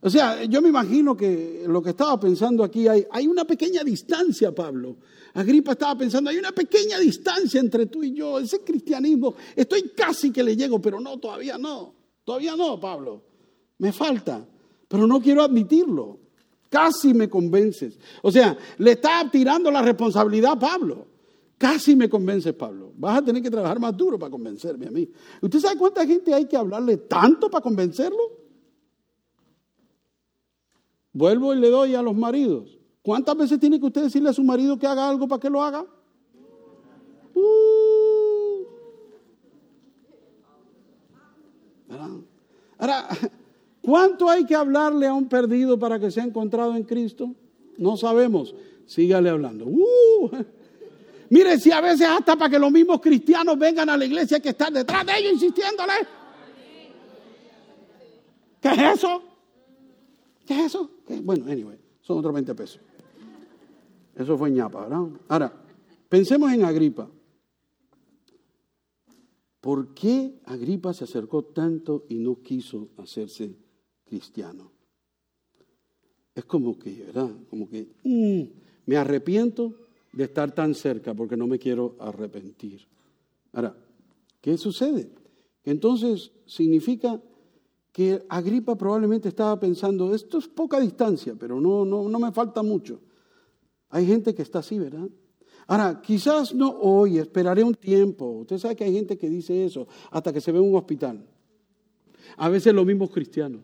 O 0.00 0.08
sea, 0.08 0.44
yo 0.44 0.62
me 0.62 0.68
imagino 0.68 1.16
que 1.16 1.64
lo 1.66 1.82
que 1.82 1.90
estaba 1.90 2.18
pensando 2.20 2.62
aquí 2.62 2.86
hay, 2.86 3.04
hay 3.10 3.26
una 3.26 3.44
pequeña 3.44 3.82
distancia, 3.82 4.54
Pablo. 4.54 4.96
Agripa 5.34 5.72
estaba 5.72 5.98
pensando, 5.98 6.30
hay 6.30 6.36
una 6.36 6.52
pequeña 6.52 7.00
distancia 7.00 7.60
entre 7.60 7.86
tú 7.86 8.04
y 8.04 8.12
yo, 8.12 8.38
ese 8.38 8.60
cristianismo, 8.60 9.34
estoy 9.56 9.90
casi 9.96 10.30
que 10.30 10.44
le 10.44 10.56
llego, 10.56 10.80
pero 10.80 11.00
no, 11.00 11.18
todavía 11.18 11.58
no, 11.58 11.94
todavía 12.24 12.54
no, 12.54 12.78
Pablo. 12.78 13.22
Me 13.78 13.92
falta, 13.92 14.46
pero 14.86 15.06
no 15.08 15.20
quiero 15.20 15.42
admitirlo. 15.42 16.18
Casi 16.68 17.12
me 17.12 17.28
convences. 17.28 17.98
O 18.22 18.30
sea, 18.30 18.56
le 18.78 18.92
está 18.92 19.28
tirando 19.30 19.68
la 19.68 19.82
responsabilidad 19.82 20.52
a 20.52 20.58
Pablo. 20.58 21.11
Casi 21.62 21.94
me 21.94 22.08
convences, 22.08 22.52
Pablo. 22.54 22.92
Vas 22.96 23.18
a 23.18 23.22
tener 23.22 23.40
que 23.40 23.48
trabajar 23.48 23.78
más 23.78 23.96
duro 23.96 24.18
para 24.18 24.32
convencerme 24.32 24.88
a 24.88 24.90
mí. 24.90 25.08
¿Usted 25.40 25.60
sabe 25.60 25.78
cuánta 25.78 26.04
gente 26.04 26.34
hay 26.34 26.44
que 26.46 26.56
hablarle 26.56 26.96
tanto 26.96 27.48
para 27.48 27.62
convencerlo? 27.62 28.18
Vuelvo 31.12 31.54
y 31.54 31.60
le 31.60 31.70
doy 31.70 31.94
a 31.94 32.02
los 32.02 32.16
maridos. 32.16 32.76
¿Cuántas 33.00 33.36
veces 33.36 33.60
tiene 33.60 33.78
que 33.78 33.86
usted 33.86 34.02
decirle 34.02 34.30
a 34.30 34.32
su 34.32 34.42
marido 34.42 34.76
que 34.76 34.88
haga 34.88 35.08
algo 35.08 35.28
para 35.28 35.38
que 35.38 35.48
lo 35.48 35.62
haga? 35.62 35.86
Uh. 37.32 38.64
Ahora, 42.76 43.06
¿cuánto 43.82 44.28
hay 44.28 44.44
que 44.46 44.56
hablarle 44.56 45.06
a 45.06 45.14
un 45.14 45.28
perdido 45.28 45.78
para 45.78 46.00
que 46.00 46.10
sea 46.10 46.24
encontrado 46.24 46.74
en 46.74 46.82
Cristo? 46.82 47.36
No 47.78 47.96
sabemos. 47.96 48.52
Sígale 48.84 49.30
hablando. 49.30 49.66
Uh. 49.66 50.28
Mire, 51.32 51.58
si 51.58 51.72
a 51.72 51.80
veces 51.80 52.06
hasta 52.06 52.36
para 52.36 52.50
que 52.50 52.58
los 52.58 52.70
mismos 52.70 53.00
cristianos 53.00 53.58
vengan 53.58 53.88
a 53.88 53.96
la 53.96 54.04
iglesia 54.04 54.36
hay 54.36 54.42
que 54.42 54.50
estar 54.50 54.70
detrás 54.70 55.06
de 55.06 55.12
ellos 55.16 55.32
insistiéndole. 55.32 55.94
¿Qué 58.60 58.68
es 58.68 58.98
eso? 58.98 59.22
¿Qué 60.44 60.52
es 60.52 60.66
eso? 60.66 60.90
Bueno, 61.22 61.50
anyway, 61.50 61.78
son 62.02 62.18
otros 62.18 62.34
20 62.34 62.54
pesos. 62.54 62.82
Eso 64.14 64.36
fue 64.36 64.50
ñapa, 64.50 64.82
¿verdad? 64.82 65.08
Ahora, 65.28 65.52
pensemos 66.06 66.52
en 66.52 66.66
Agripa. 66.66 67.08
¿Por 69.62 69.94
qué 69.94 70.38
Agripa 70.44 70.92
se 70.92 71.04
acercó 71.04 71.44
tanto 71.44 72.04
y 72.10 72.16
no 72.16 72.42
quiso 72.42 72.90
hacerse 72.98 73.56
cristiano? 74.04 74.70
Es 76.34 76.44
como 76.44 76.78
que, 76.78 77.04
¿verdad? 77.06 77.30
Como 77.48 77.70
que 77.70 77.88
mm, 78.04 78.42
me 78.84 78.96
arrepiento 78.98 79.81
de 80.12 80.24
estar 80.24 80.54
tan 80.54 80.74
cerca 80.74 81.14
porque 81.14 81.36
no 81.36 81.46
me 81.46 81.58
quiero 81.58 81.96
arrepentir. 81.98 82.86
Ahora, 83.52 83.74
¿qué 84.40 84.56
sucede? 84.58 85.10
Entonces 85.64 86.32
significa 86.46 87.20
que 87.92 88.24
Agripa 88.28 88.76
probablemente 88.76 89.28
estaba 89.28 89.58
pensando, 89.60 90.14
esto 90.14 90.38
es 90.38 90.48
poca 90.48 90.80
distancia, 90.80 91.34
pero 91.38 91.60
no, 91.60 91.84
no, 91.84 92.08
no 92.08 92.18
me 92.18 92.32
falta 92.32 92.62
mucho. 92.62 93.00
Hay 93.90 94.06
gente 94.06 94.34
que 94.34 94.42
está 94.42 94.60
así, 94.60 94.78
¿verdad? 94.78 95.08
Ahora, 95.66 96.00
quizás 96.02 96.54
no 96.54 96.70
hoy, 96.70 97.18
esperaré 97.18 97.62
un 97.62 97.74
tiempo. 97.74 98.26
Usted 98.40 98.58
sabe 98.58 98.76
que 98.76 98.84
hay 98.84 98.94
gente 98.94 99.16
que 99.16 99.28
dice 99.28 99.64
eso 99.64 99.86
hasta 100.10 100.32
que 100.32 100.40
se 100.40 100.50
ve 100.50 100.58
en 100.58 100.64
un 100.64 100.76
hospital. 100.76 101.24
A 102.36 102.48
veces 102.48 102.72
los 102.72 102.86
mismos 102.86 103.10
cristianos. 103.10 103.62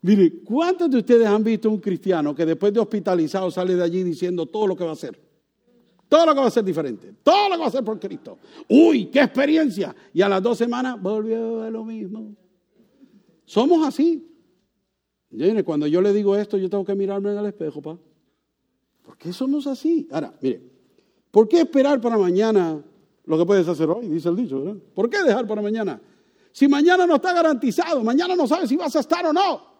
Mire, 0.00 0.42
¿cuántos 0.42 0.90
de 0.90 0.98
ustedes 0.98 1.26
han 1.26 1.44
visto 1.44 1.70
un 1.70 1.78
cristiano 1.78 2.34
que 2.34 2.46
después 2.46 2.72
de 2.72 2.80
hospitalizado 2.80 3.50
sale 3.50 3.74
de 3.74 3.82
allí 3.82 4.02
diciendo 4.02 4.46
todo 4.46 4.66
lo 4.66 4.76
que 4.76 4.84
va 4.84 4.90
a 4.90 4.94
hacer? 4.94 5.25
Todo 6.08 6.26
lo 6.26 6.34
que 6.34 6.40
va 6.40 6.46
a 6.46 6.50
ser 6.50 6.64
diferente, 6.64 7.14
todo 7.22 7.48
lo 7.48 7.54
que 7.54 7.60
va 7.60 7.64
a 7.64 7.68
hacer 7.68 7.84
por 7.84 7.98
Cristo. 7.98 8.38
Uy, 8.68 9.06
qué 9.06 9.20
experiencia. 9.20 9.94
Y 10.14 10.22
a 10.22 10.28
las 10.28 10.42
dos 10.42 10.56
semanas 10.56 11.00
volvió 11.00 11.62
a 11.62 11.70
lo 11.70 11.84
mismo. 11.84 12.34
Somos 13.44 13.86
así. 13.86 14.24
Cuando 15.64 15.86
yo 15.86 16.00
le 16.00 16.12
digo 16.12 16.36
esto, 16.36 16.56
yo 16.56 16.70
tengo 16.70 16.84
que 16.84 16.94
mirarme 16.94 17.32
en 17.32 17.38
el 17.38 17.46
espejo, 17.46 17.82
pa. 17.82 17.98
¿Por 19.04 19.16
qué 19.18 19.32
somos 19.32 19.66
así? 19.66 20.08
Ahora, 20.10 20.32
mire, 20.40 20.62
¿por 21.30 21.48
qué 21.48 21.60
esperar 21.60 22.00
para 22.00 22.16
mañana 22.16 22.82
lo 23.24 23.38
que 23.38 23.44
puedes 23.44 23.66
hacer 23.66 23.90
hoy? 23.90 24.08
Dice 24.08 24.28
el 24.28 24.36
dicho, 24.36 24.62
¿verdad? 24.62 24.80
¿Por 24.94 25.10
qué 25.10 25.22
dejar 25.22 25.46
para 25.46 25.60
mañana? 25.60 26.00
Si 26.52 26.68
mañana 26.68 27.06
no 27.06 27.16
está 27.16 27.32
garantizado, 27.32 28.02
mañana 28.02 28.34
no 28.34 28.46
sabes 28.46 28.68
si 28.68 28.76
vas 28.76 28.94
a 28.96 29.00
estar 29.00 29.26
o 29.26 29.32
no. 29.32 29.75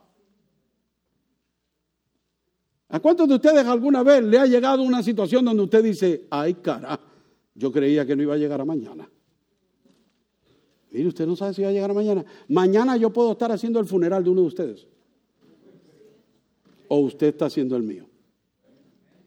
¿A 2.88 3.00
cuántos 3.00 3.28
de 3.28 3.34
ustedes 3.34 3.66
alguna 3.66 4.02
vez 4.02 4.22
le 4.22 4.38
ha 4.38 4.46
llegado 4.46 4.82
una 4.82 5.02
situación 5.02 5.44
donde 5.44 5.64
usted 5.64 5.82
dice, 5.82 6.26
ay 6.30 6.54
cara, 6.54 7.00
yo 7.54 7.72
creía 7.72 8.06
que 8.06 8.14
no 8.14 8.22
iba 8.22 8.34
a 8.34 8.38
llegar 8.38 8.60
a 8.60 8.64
mañana? 8.64 9.08
Mire, 10.90 11.08
usted 11.08 11.26
no 11.26 11.36
sabe 11.36 11.52
si 11.52 11.62
va 11.62 11.68
a 11.68 11.72
llegar 11.72 11.92
mañana. 11.92 12.24
Mañana 12.48 12.96
yo 12.96 13.12
puedo 13.12 13.32
estar 13.32 13.50
haciendo 13.50 13.80
el 13.80 13.86
funeral 13.86 14.22
de 14.22 14.30
uno 14.30 14.42
de 14.42 14.46
ustedes. 14.46 14.86
O 16.88 16.98
usted 17.00 17.28
está 17.28 17.46
haciendo 17.46 17.76
el 17.76 17.82
mío. 17.82 18.06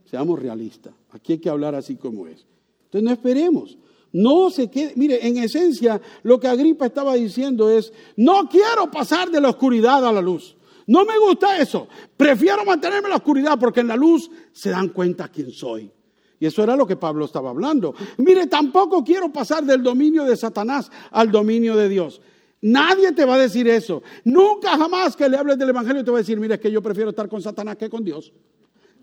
Seamos 0.05 0.39
realistas. 0.39 0.93
Aquí 1.11 1.33
hay 1.33 1.39
que 1.39 1.49
hablar 1.49 1.75
así 1.75 1.95
como 1.95 2.27
es. 2.27 2.45
Entonces 2.85 3.03
no 3.03 3.11
esperemos. 3.11 3.77
No 4.11 4.49
se 4.49 4.71
quede. 4.71 4.93
Mire, 4.95 5.27
en 5.27 5.37
esencia, 5.37 6.01
lo 6.23 6.39
que 6.39 6.47
Agripa 6.47 6.87
estaba 6.87 7.13
diciendo 7.13 7.69
es: 7.69 7.93
no 8.15 8.49
quiero 8.49 8.89
pasar 8.89 9.29
de 9.29 9.39
la 9.39 9.49
oscuridad 9.49 10.03
a 10.03 10.11
la 10.11 10.21
luz. 10.21 10.55
No 10.89 11.05
me 11.05 11.19
gusta 11.19 11.59
eso. 11.59 11.87
Prefiero 12.17 12.65
mantenerme 12.65 13.05
en 13.05 13.11
la 13.11 13.17
oscuridad 13.17 13.59
porque 13.59 13.81
en 13.81 13.89
la 13.89 13.95
luz 13.95 14.27
se 14.51 14.71
dan 14.71 14.89
cuenta 14.89 15.27
quién 15.27 15.51
soy. 15.51 15.91
Y 16.39 16.47
eso 16.47 16.63
era 16.63 16.75
lo 16.75 16.87
que 16.87 16.95
Pablo 16.95 17.25
estaba 17.25 17.51
hablando. 17.51 17.93
Mire, 18.17 18.47
tampoco 18.47 19.03
quiero 19.03 19.31
pasar 19.31 19.63
del 19.63 19.83
dominio 19.83 20.23
de 20.23 20.35
Satanás 20.35 20.89
al 21.11 21.29
dominio 21.29 21.75
de 21.75 21.89
Dios. 21.89 22.19
Nadie 22.61 23.11
te 23.11 23.23
va 23.23 23.35
a 23.35 23.37
decir 23.37 23.67
eso. 23.67 24.01
Nunca 24.23 24.75
jamás 24.77 25.15
que 25.15 25.29
le 25.29 25.37
hables 25.37 25.59
del 25.59 25.69
Evangelio 25.69 26.03
te 26.03 26.09
va 26.09 26.17
a 26.17 26.21
decir, 26.21 26.39
mire, 26.39 26.55
es 26.55 26.59
que 26.59 26.71
yo 26.71 26.81
prefiero 26.81 27.11
estar 27.11 27.29
con 27.29 27.39
Satanás 27.39 27.75
que 27.75 27.87
con 27.87 28.03
Dios. 28.03 28.33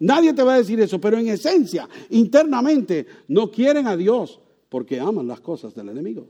Nadie 0.01 0.33
te 0.33 0.43
va 0.43 0.55
a 0.55 0.59
decir 0.59 0.81
eso, 0.81 1.01
pero 1.01 1.19
en 1.19 1.29
esencia, 1.29 1.89
internamente, 2.11 3.07
no 3.29 3.49
quieren 3.49 3.87
a 3.87 3.97
Dios 3.97 4.41
porque 4.69 4.99
aman 4.99 5.29
las 5.29 5.41
cosas 5.41 5.73
del 5.73 5.91
enemigo. 5.91 6.27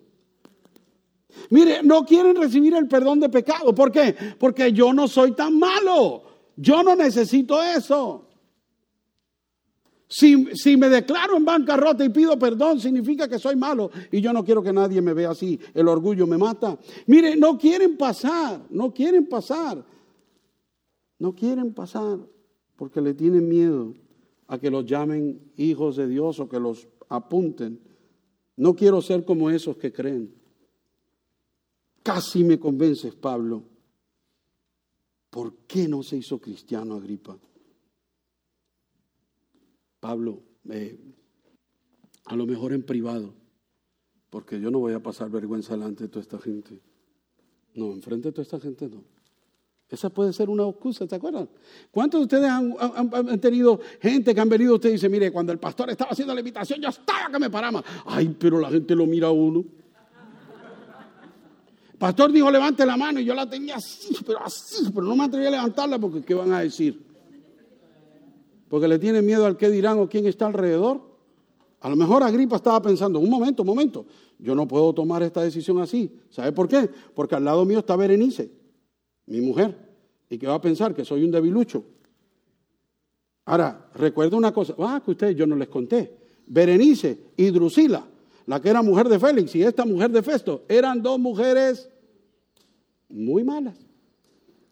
Mire, 1.51 1.83
no 1.83 2.05
quieren 2.05 2.37
recibir 2.37 2.75
el 2.75 2.89
perdón 2.89 3.21
de 3.21 3.29
pecado. 3.29 3.75
¿Por 3.75 3.93
qué? 3.93 4.15
Porque 4.39 4.73
yo 4.73 4.93
no 4.93 5.09
soy 5.09 5.33
tan 5.33 5.59
malo. 5.59 6.23
Yo 6.57 6.83
no 6.83 6.97
necesito 6.97 7.63
eso. 7.63 8.27
Si, 10.09 10.77
me 10.77 10.89
declaro 10.89 11.37
en 11.37 11.45
bancarrota 11.45 12.05
y 12.05 12.11
pido 12.11 12.39
perdón, 12.39 12.79
significa 12.79 13.29
que 13.29 13.41
soy 13.41 13.57
malo 13.57 13.91
y 14.13 14.21
yo 14.21 14.33
no 14.33 14.45
quiero 14.45 14.63
que 14.63 14.73
nadie 14.73 15.03
me 15.03 15.13
vea 15.13 15.31
así. 15.31 15.59
El 15.75 15.89
orgullo 15.89 16.27
me 16.27 16.39
mata. 16.39 16.79
Mire, 17.07 17.35
no 17.37 17.59
quieren 17.59 17.97
pasar, 17.97 18.61
no 18.71 18.95
quieren 18.95 19.29
pasar. 19.29 19.85
No 21.19 21.35
quieren 21.35 21.75
pasar 21.75 22.19
porque 22.77 23.01
le 23.01 23.15
tienen 23.15 23.49
miedo 23.49 23.95
a 24.47 24.59
que 24.59 24.71
los 24.71 24.87
llamen 24.87 25.41
hijos 25.57 25.97
de 25.97 26.07
Dios 26.07 26.39
o 26.39 26.49
que 26.49 26.61
los 26.61 26.87
apunten. 27.09 27.81
No 28.57 28.77
quiero 28.77 29.03
ser 29.03 29.25
como 29.25 29.51
esos 29.51 29.77
que 29.77 29.93
creen. 29.93 30.33
Casi 32.07 32.45
me 32.45 32.57
convences, 32.57 33.17
Pablo. 33.17 33.65
¿Por 35.29 35.57
qué 35.67 35.89
no 35.89 36.05
se 36.05 36.17
hizo 36.17 36.39
cristiano 36.39 36.95
Agripa? 36.95 37.37
Pablo, 39.99 40.41
eh, 40.71 40.97
a 42.27 42.37
lo 42.37 42.47
mejor 42.47 42.73
en 42.75 42.85
privado, 42.85 43.35
porque 44.31 44.61
yo 44.61 44.71
no 44.71 44.79
voy 44.79 44.93
a 44.93 45.03
pasar 45.03 45.31
vergüenza 45.31 45.73
delante 45.75 46.05
de 46.05 46.09
toda 46.09 46.23
esta 46.23 46.39
gente. 46.39 46.81
No, 47.75 47.91
enfrente 47.91 48.29
de 48.29 48.33
toda 48.33 48.45
esta 48.45 48.61
gente 48.61 48.89
no. 48.89 49.03
Esa 49.89 50.09
puede 50.09 50.33
ser 50.33 50.49
una 50.49 50.63
excusa, 50.69 51.09
¿te 51.09 51.17
acuerdan? 51.17 51.49
¿Cuántos 51.91 52.21
de 52.21 52.25
ustedes 52.27 52.49
han, 52.49 53.41
tenido 53.41 53.81
gente 54.01 54.33
que 54.33 54.41
han 54.41 54.49
venido 54.49 54.77
usted 54.77 54.91
y 54.91 54.93
dice, 54.93 55.09
mire, 55.09 55.33
cuando 55.33 55.51
el 55.51 55.59
pastor 55.59 55.91
estaba 55.91 56.13
haciendo 56.13 56.35
la 56.35 56.41
invitación, 56.41 56.81
yo 56.81 56.89
estaba 56.89 57.33
que 57.33 57.39
me 57.41 57.51
paraba. 57.51 57.83
Ay, 58.05 58.29
pero 58.39 58.61
la 58.61 58.71
gente 58.71 58.95
lo 58.95 59.07
mira 59.07 59.27
a 59.27 59.33
uno. 59.33 59.65
Pastor 61.99 62.31
dijo, 62.31 62.51
levante 62.51 62.85
la 62.85 62.97
mano 62.97 63.21
y 63.21 63.25
yo 63.25 63.35
la 63.35 63.49
tenía 63.49 63.77
así, 63.77 64.15
pero 64.27 64.43
así, 64.45 64.91
pero 64.95 65.07
no 65.07 65.17
me 65.17 65.25
atreví 65.25 65.47
a 65.47 65.51
levantarla 65.51 65.99
porque 65.99 66.23
¿qué 66.23 66.35
van 66.35 66.53
a 66.53 66.61
decir? 66.61 67.07
porque 68.69 68.89
le 68.89 68.99
tiene 68.99 69.23
miedo 69.23 69.47
al 69.47 69.57
qué 69.57 69.71
dirán 69.71 69.99
o 69.99 70.09
quién 70.09 70.27
está 70.27 70.47
alrededor. 70.47 71.01
A 71.81 71.89
lo 71.89 71.97
mejor 71.97 72.23
Agripa 72.23 72.57
estaba 72.57 72.83
pensando, 72.83 73.19
un 73.19 73.31
momento, 73.31 73.63
un 73.63 73.69
momento, 73.69 74.07
yo 74.39 74.55
no 74.55 74.67
puedo 74.67 74.93
tomar 74.93 75.23
esta 75.23 75.43
decisión 75.43 75.79
así. 75.79 76.11
¿Sabe 76.31 76.53
por 76.53 76.69
qué? 76.69 76.91
Porque 77.15 77.35
al 77.35 77.45
lado 77.45 77.65
mío 77.65 77.81
está 77.81 77.97
Berenice, 77.97 78.51
mi 79.27 79.41
mujer, 79.41 79.77
y 80.29 80.39
que 80.39 80.47
va 80.47 80.55
a 80.55 80.61
pensar 80.61 80.95
que 80.95 81.05
soy 81.05 81.23
un 81.23 81.31
debilucho. 81.31 81.85
Ahora, 83.45 83.89
recuerda 83.95 84.37
una 84.37 84.53
cosa, 84.53 84.75
ah, 84.79 85.01
que 85.05 85.13
ustedes 85.13 85.37
yo 85.37 85.47
no 85.47 85.55
les 85.55 85.69
conté. 85.69 86.17
Berenice 86.49 87.19
y 87.37 87.51
Drusila, 87.51 88.05
la 88.47 88.61
que 88.61 88.69
era 88.69 88.81
mujer 88.81 89.09
de 89.09 89.19
Félix 89.19 89.55
y 89.57 89.63
esta 89.63 89.85
mujer 89.85 90.11
de 90.11 90.23
Festo, 90.23 90.65
eran 90.69 91.03
dos 91.03 91.19
mujeres 91.19 91.89
muy 93.09 93.45
malas. 93.45 93.77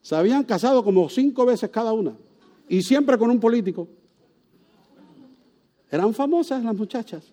Se 0.01 0.14
habían 0.14 0.45
casado 0.45 0.85
como 0.85 1.09
cinco 1.09 1.45
veces 1.45 1.70
cada 1.70 1.93
una 1.93 2.16
y 2.68 2.83
siempre 2.83 3.18
con 3.18 3.31
un 3.31 3.41
político. 3.41 3.89
Eran 5.91 6.14
famosas 6.14 6.62
las 6.62 6.75
muchachas. 6.77 7.25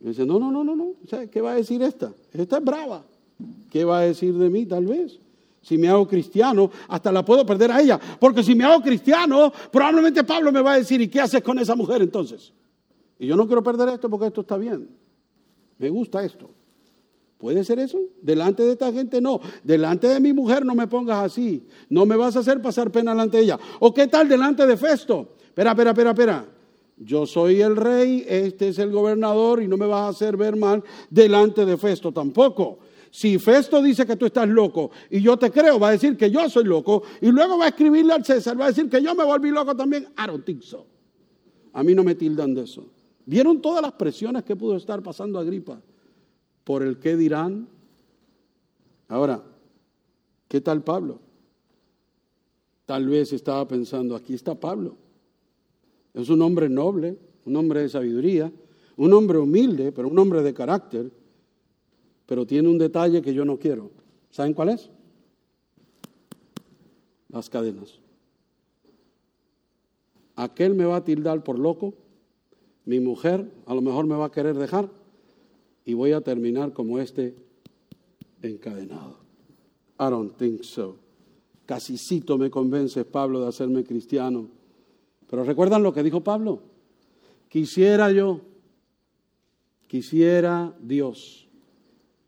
Y 0.00 0.08
dice, 0.08 0.26
no, 0.26 0.38
no, 0.38 0.50
no, 0.50 0.64
no, 0.64 0.74
no. 0.74 0.94
¿Qué 1.30 1.40
va 1.40 1.52
a 1.52 1.56
decir 1.56 1.82
esta? 1.82 2.12
Esta 2.32 2.58
es 2.58 2.64
brava. 2.64 3.04
¿Qué 3.70 3.84
va 3.84 3.98
a 3.98 4.02
decir 4.02 4.34
de 4.34 4.50
mí 4.50 4.66
tal 4.66 4.86
vez? 4.86 5.18
Si 5.62 5.78
me 5.78 5.88
hago 5.88 6.08
cristiano, 6.08 6.70
hasta 6.88 7.12
la 7.12 7.24
puedo 7.24 7.46
perder 7.46 7.70
a 7.70 7.80
ella. 7.80 8.00
Porque 8.18 8.42
si 8.42 8.54
me 8.54 8.64
hago 8.64 8.82
cristiano, 8.82 9.52
probablemente 9.70 10.24
Pablo 10.24 10.50
me 10.50 10.60
va 10.60 10.72
a 10.72 10.78
decir, 10.78 11.00
¿y 11.00 11.08
qué 11.08 11.20
haces 11.20 11.42
con 11.42 11.58
esa 11.58 11.76
mujer 11.76 12.02
entonces? 12.02 12.52
Y 13.18 13.26
yo 13.26 13.36
no 13.36 13.46
quiero 13.46 13.62
perder 13.62 13.88
esto 13.90 14.10
porque 14.10 14.26
esto 14.26 14.40
está 14.40 14.56
bien. 14.56 14.88
Me 15.82 15.90
gusta 15.90 16.24
esto. 16.24 16.48
¿Puede 17.38 17.64
ser 17.64 17.80
eso? 17.80 17.98
Delante 18.22 18.62
de 18.62 18.70
esta 18.70 18.92
gente 18.92 19.20
no. 19.20 19.40
Delante 19.64 20.06
de 20.06 20.20
mi 20.20 20.32
mujer 20.32 20.64
no 20.64 20.76
me 20.76 20.86
pongas 20.86 21.24
así. 21.24 21.66
No 21.88 22.06
me 22.06 22.14
vas 22.14 22.36
a 22.36 22.38
hacer 22.38 22.62
pasar 22.62 22.92
pena 22.92 23.10
delante 23.10 23.38
de 23.38 23.42
ella. 23.42 23.58
¿O 23.80 23.92
qué 23.92 24.06
tal 24.06 24.28
delante 24.28 24.64
de 24.64 24.76
Festo? 24.76 25.34
Espera, 25.44 25.72
espera, 25.72 25.90
espera, 25.90 26.10
espera. 26.10 26.46
Yo 26.98 27.26
soy 27.26 27.60
el 27.60 27.74
rey, 27.74 28.24
este 28.28 28.68
es 28.68 28.78
el 28.78 28.92
gobernador 28.92 29.60
y 29.60 29.66
no 29.66 29.76
me 29.76 29.86
vas 29.86 30.02
a 30.02 30.08
hacer 30.10 30.36
ver 30.36 30.54
mal 30.54 30.84
delante 31.10 31.66
de 31.66 31.76
Festo 31.76 32.12
tampoco. 32.12 32.78
Si 33.10 33.40
Festo 33.40 33.82
dice 33.82 34.06
que 34.06 34.14
tú 34.14 34.26
estás 34.26 34.48
loco 34.48 34.92
y 35.10 35.20
yo 35.20 35.36
te 35.36 35.50
creo, 35.50 35.80
va 35.80 35.88
a 35.88 35.92
decir 35.92 36.16
que 36.16 36.30
yo 36.30 36.48
soy 36.48 36.62
loco 36.62 37.02
y 37.20 37.32
luego 37.32 37.58
va 37.58 37.64
a 37.64 37.68
escribirle 37.70 38.12
al 38.12 38.24
César, 38.24 38.58
va 38.58 38.66
a 38.66 38.68
decir 38.68 38.88
que 38.88 39.02
yo 39.02 39.16
me 39.16 39.24
volví 39.24 39.50
loco 39.50 39.74
también. 39.74 40.06
I 40.16 40.60
so. 40.62 40.86
A 41.72 41.82
mí 41.82 41.92
no 41.92 42.04
me 42.04 42.14
tildan 42.14 42.54
de 42.54 42.62
eso. 42.62 42.86
¿Vieron 43.24 43.60
todas 43.60 43.82
las 43.82 43.92
presiones 43.92 44.42
que 44.42 44.56
pudo 44.56 44.76
estar 44.76 45.02
pasando 45.02 45.38
Agripa? 45.38 45.80
por 46.64 46.82
el 46.82 46.98
qué 46.98 47.16
dirán. 47.16 47.68
Ahora, 49.08 49.42
¿qué 50.48 50.60
tal 50.60 50.82
Pablo? 50.82 51.18
Tal 52.86 53.08
vez 53.08 53.32
estaba 53.32 53.66
pensando, 53.66 54.16
aquí 54.16 54.34
está 54.34 54.54
Pablo. 54.54 54.96
Es 56.14 56.28
un 56.28 56.42
hombre 56.42 56.68
noble, 56.68 57.16
un 57.44 57.56
hombre 57.56 57.80
de 57.80 57.88
sabiduría, 57.88 58.52
un 58.96 59.12
hombre 59.12 59.38
humilde, 59.38 59.92
pero 59.92 60.08
un 60.08 60.18
hombre 60.18 60.42
de 60.42 60.54
carácter, 60.54 61.10
pero 62.26 62.46
tiene 62.46 62.68
un 62.68 62.78
detalle 62.78 63.22
que 63.22 63.34
yo 63.34 63.44
no 63.44 63.58
quiero. 63.58 63.90
¿Saben 64.30 64.54
cuál 64.54 64.70
es? 64.70 64.90
Las 67.28 67.48
cadenas. 67.48 67.98
Aquel 70.36 70.74
me 70.74 70.84
va 70.84 70.96
a 70.96 71.04
tildar 71.04 71.42
por 71.42 71.58
loco, 71.58 71.94
mi 72.84 73.00
mujer 73.00 73.50
a 73.66 73.74
lo 73.74 73.82
mejor 73.82 74.06
me 74.06 74.16
va 74.16 74.26
a 74.26 74.30
querer 74.30 74.56
dejar 74.56 74.88
y 75.84 75.94
voy 75.94 76.12
a 76.12 76.20
terminar 76.20 76.72
como 76.72 76.98
este 76.98 77.34
encadenado. 78.42 79.18
I 79.98 80.10
don't 80.10 80.36
think 80.36 80.62
so. 80.62 80.96
Casicito 81.66 82.38
me 82.38 82.50
convence 82.50 83.04
Pablo 83.04 83.40
de 83.40 83.48
hacerme 83.48 83.84
cristiano. 83.84 84.48
Pero 85.28 85.44
recuerdan 85.44 85.82
lo 85.82 85.92
que 85.92 86.02
dijo 86.02 86.22
Pablo. 86.22 86.60
Quisiera 87.48 88.10
yo, 88.10 88.40
quisiera 89.86 90.74
Dios. 90.80 91.48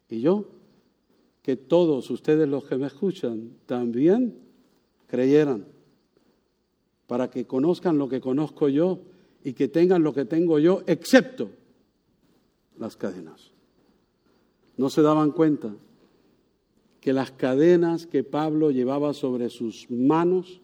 Y 0.08 0.20
yo, 0.20 0.44
que 1.42 1.56
todos 1.56 2.10
ustedes 2.10 2.48
los 2.48 2.64
que 2.64 2.76
me 2.76 2.86
escuchan 2.86 3.50
también 3.66 4.38
creyeran, 5.06 5.66
para 7.06 7.28
que 7.28 7.46
conozcan 7.46 7.98
lo 7.98 8.08
que 8.08 8.20
conozco 8.20 8.68
yo 8.68 9.00
y 9.44 9.52
que 9.52 9.68
tengan 9.68 10.02
lo 10.02 10.14
que 10.14 10.24
tengo 10.24 10.58
yo, 10.58 10.82
excepto 10.86 11.50
las 12.78 12.96
cadenas. 12.96 13.52
No 14.76 14.88
se 14.90 15.02
daban 15.02 15.30
cuenta 15.30 15.72
que 17.00 17.12
las 17.12 17.30
cadenas 17.30 18.06
que 18.06 18.24
Pablo 18.24 18.70
llevaba 18.70 19.12
sobre 19.12 19.50
sus 19.50 19.90
manos 19.90 20.62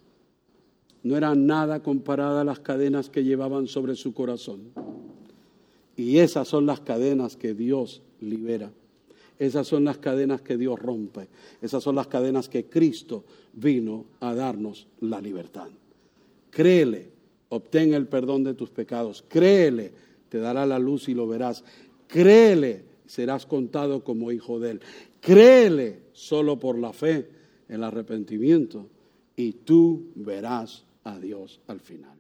no 1.03 1.16
eran 1.16 1.47
nada 1.47 1.83
comparadas 1.83 2.41
a 2.41 2.45
las 2.45 2.61
cadenas 2.61 3.11
que 3.11 3.22
llevaban 3.22 3.66
sobre 3.66 3.95
su 3.95 4.14
corazón. 4.14 4.72
Y 5.97 6.18
esas 6.18 6.49
son 6.49 6.64
las 6.64 6.81
cadenas 6.81 7.37
que 7.37 7.53
Dios 7.53 8.03
libera. 8.20 8.72
Esas 9.39 9.66
son 9.66 9.85
las 9.85 9.99
cadenas 9.99 10.41
que 10.41 10.57
Dios 10.57 10.78
rompe. 10.78 11.28
Esas 11.61 11.83
son 11.83 11.95
las 11.95 12.07
cadenas 12.07 12.49
que 12.49 12.66
Cristo 12.66 13.24
vino 13.53 14.07
a 14.20 14.35
darnos 14.35 14.87
la 15.01 15.20
libertad. 15.20 15.68
Créele, 16.51 17.20
obtén 17.51 17.95
el 17.95 18.07
perdón 18.07 18.43
de 18.43 18.55
tus 18.55 18.71
pecados. 18.71 19.23
Créele, 19.29 19.93
te 20.29 20.39
dará 20.39 20.65
la 20.65 20.79
luz 20.79 21.09
y 21.09 21.15
lo 21.15 21.29
verás. 21.29 21.63
Créele, 22.07 22.85
serás 23.07 23.45
contado 23.45 24.03
como 24.03 24.33
hijo 24.33 24.59
de 24.59 24.71
Él. 24.73 24.81
Créele 25.21 26.05
solo 26.13 26.59
por 26.59 26.79
la 26.79 26.93
fe, 26.93 27.29
el 27.69 27.85
arrepentimiento, 27.85 28.89
y 29.37 29.53
tú 29.53 30.11
verás 30.15 30.85
a 31.05 31.19
Dios 31.19 31.61
al 31.67 31.81
final. 31.81 32.19